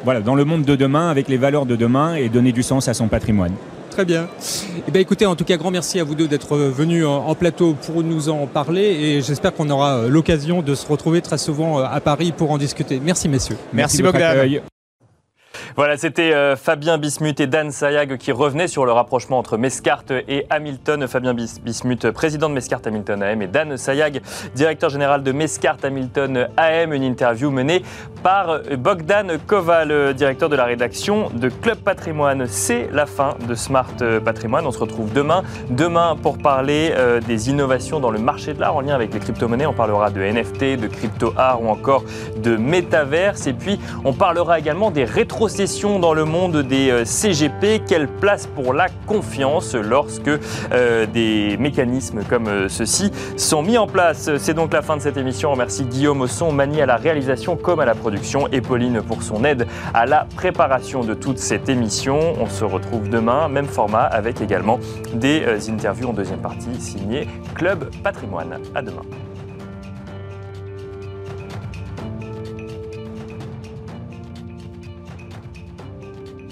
voilà, 0.05 0.21
dans 0.21 0.35
le 0.35 0.45
monde 0.45 0.63
de 0.63 0.75
demain, 0.75 1.09
avec 1.09 1.27
les 1.27 1.37
valeurs 1.37 1.65
de 1.65 1.75
demain, 1.75 2.15
et 2.15 2.29
donner 2.29 2.51
du 2.51 2.63
sens 2.63 2.87
à 2.87 2.93
son 2.93 3.07
patrimoine. 3.07 3.53
Très 3.91 4.05
bien. 4.05 4.27
Eh 4.87 4.91
bien, 4.91 5.01
écoutez, 5.01 5.25
en 5.25 5.35
tout 5.35 5.43
cas, 5.43 5.57
grand 5.57 5.71
merci 5.71 5.99
à 5.99 6.05
vous 6.05 6.15
deux 6.15 6.27
d'être 6.27 6.55
venus 6.55 7.05
en 7.05 7.35
plateau 7.35 7.75
pour 7.85 8.01
nous 8.01 8.29
en 8.29 8.47
parler 8.47 8.83
et 8.83 9.21
j'espère 9.21 9.53
qu'on 9.53 9.69
aura 9.69 10.07
l'occasion 10.07 10.61
de 10.61 10.73
se 10.73 10.87
retrouver 10.87 11.21
très 11.21 11.37
souvent 11.37 11.79
à 11.79 11.99
Paris 11.99 12.31
pour 12.31 12.51
en 12.51 12.57
discuter. 12.57 13.01
Merci, 13.03 13.27
messieurs. 13.27 13.57
Merci, 13.73 14.01
beaucoup. 14.01 14.19
Voilà, 15.75 15.97
c'était 15.97 16.33
euh, 16.33 16.55
Fabien 16.55 16.97
Bismuth 16.97 17.39
et 17.39 17.47
Dan 17.47 17.71
Sayag 17.71 18.17
qui 18.17 18.31
revenaient 18.31 18.67
sur 18.67 18.85
le 18.85 18.91
rapprochement 18.91 19.37
entre 19.37 19.57
Mescart 19.57 20.03
et 20.27 20.45
Hamilton. 20.49 21.07
Fabien 21.07 21.33
Bismuth, 21.33 22.11
président 22.11 22.49
de 22.49 22.53
Mescart 22.53 22.81
Hamilton 22.85 23.23
AM, 23.23 23.41
et 23.41 23.47
Dan 23.47 23.77
Sayag, 23.77 24.21
directeur 24.55 24.89
général 24.89 25.23
de 25.23 25.31
Mescart 25.31 25.77
Hamilton 25.83 26.47
AM. 26.57 26.93
Une 26.93 27.03
interview 27.03 27.51
menée 27.51 27.83
par 28.23 28.61
Bogdan 28.77 29.37
Koval, 29.45 30.13
directeur 30.13 30.49
de 30.49 30.55
la 30.55 30.65
rédaction 30.65 31.29
de 31.29 31.49
Club 31.49 31.77
Patrimoine. 31.79 32.47
C'est 32.47 32.89
la 32.91 33.05
fin 33.05 33.35
de 33.47 33.55
Smart 33.55 33.93
Patrimoine. 34.23 34.65
On 34.65 34.71
se 34.71 34.79
retrouve 34.79 35.11
demain. 35.13 35.43
Demain 35.69 36.15
pour 36.21 36.37
parler 36.37 36.91
euh, 36.95 37.19
des 37.21 37.49
innovations 37.49 37.99
dans 37.99 38.11
le 38.11 38.19
marché 38.19 38.53
de 38.53 38.59
l'art 38.59 38.75
en 38.75 38.81
lien 38.81 38.95
avec 38.95 39.13
les 39.13 39.19
crypto-monnaies. 39.19 39.65
On 39.65 39.73
parlera 39.73 40.09
de 40.09 40.21
NFT, 40.21 40.79
de 40.79 40.87
crypto-art 40.87 41.61
ou 41.61 41.69
encore 41.69 42.03
de 42.37 42.55
métaverse. 42.55 43.47
Et 43.47 43.53
puis, 43.53 43.79
on 44.03 44.13
parlera 44.13 44.59
également 44.59 44.91
des 44.91 45.05
dans 45.99 46.13
le 46.13 46.23
monde 46.23 46.61
des 46.61 46.89
euh, 46.89 47.03
CGP. 47.03 47.81
Quelle 47.85 48.07
place 48.07 48.47
pour 48.47 48.73
la 48.73 48.87
confiance 49.05 49.75
lorsque 49.75 50.29
euh, 50.71 51.05
des 51.05 51.57
mécanismes 51.57 52.23
comme 52.23 52.47
euh, 52.47 52.69
ceux-ci 52.69 53.11
sont 53.35 53.61
mis 53.61 53.77
en 53.77 53.85
place? 53.85 54.29
C'est 54.37 54.53
donc 54.53 54.71
la 54.71 54.81
fin 54.81 54.95
de 54.95 55.01
cette 55.01 55.17
émission. 55.17 55.49
On 55.49 55.53
remercie 55.53 55.83
Guillaume 55.83 56.21
Osson, 56.21 56.53
Mani 56.53 56.81
à 56.81 56.85
la 56.85 56.95
réalisation 56.95 57.57
comme 57.57 57.81
à 57.81 57.85
la 57.85 57.93
production 57.93 58.47
et 58.53 58.61
Pauline 58.61 59.01
pour 59.01 59.21
son 59.21 59.43
aide 59.43 59.67
à 59.93 60.05
la 60.05 60.27
préparation 60.37 61.03
de 61.03 61.13
toute 61.13 61.39
cette 61.39 61.67
émission. 61.67 62.35
On 62.39 62.47
se 62.47 62.63
retrouve 62.63 63.09
demain, 63.09 63.49
même 63.49 63.67
format, 63.67 64.03
avec 64.03 64.39
également 64.39 64.79
des 65.13 65.43
interviews 65.69 66.07
en 66.07 66.13
deuxième 66.13 66.39
partie 66.39 66.79
signées 66.79 67.27
Club 67.55 67.89
Patrimoine. 68.01 68.59
À 68.73 68.81
demain. 68.81 69.01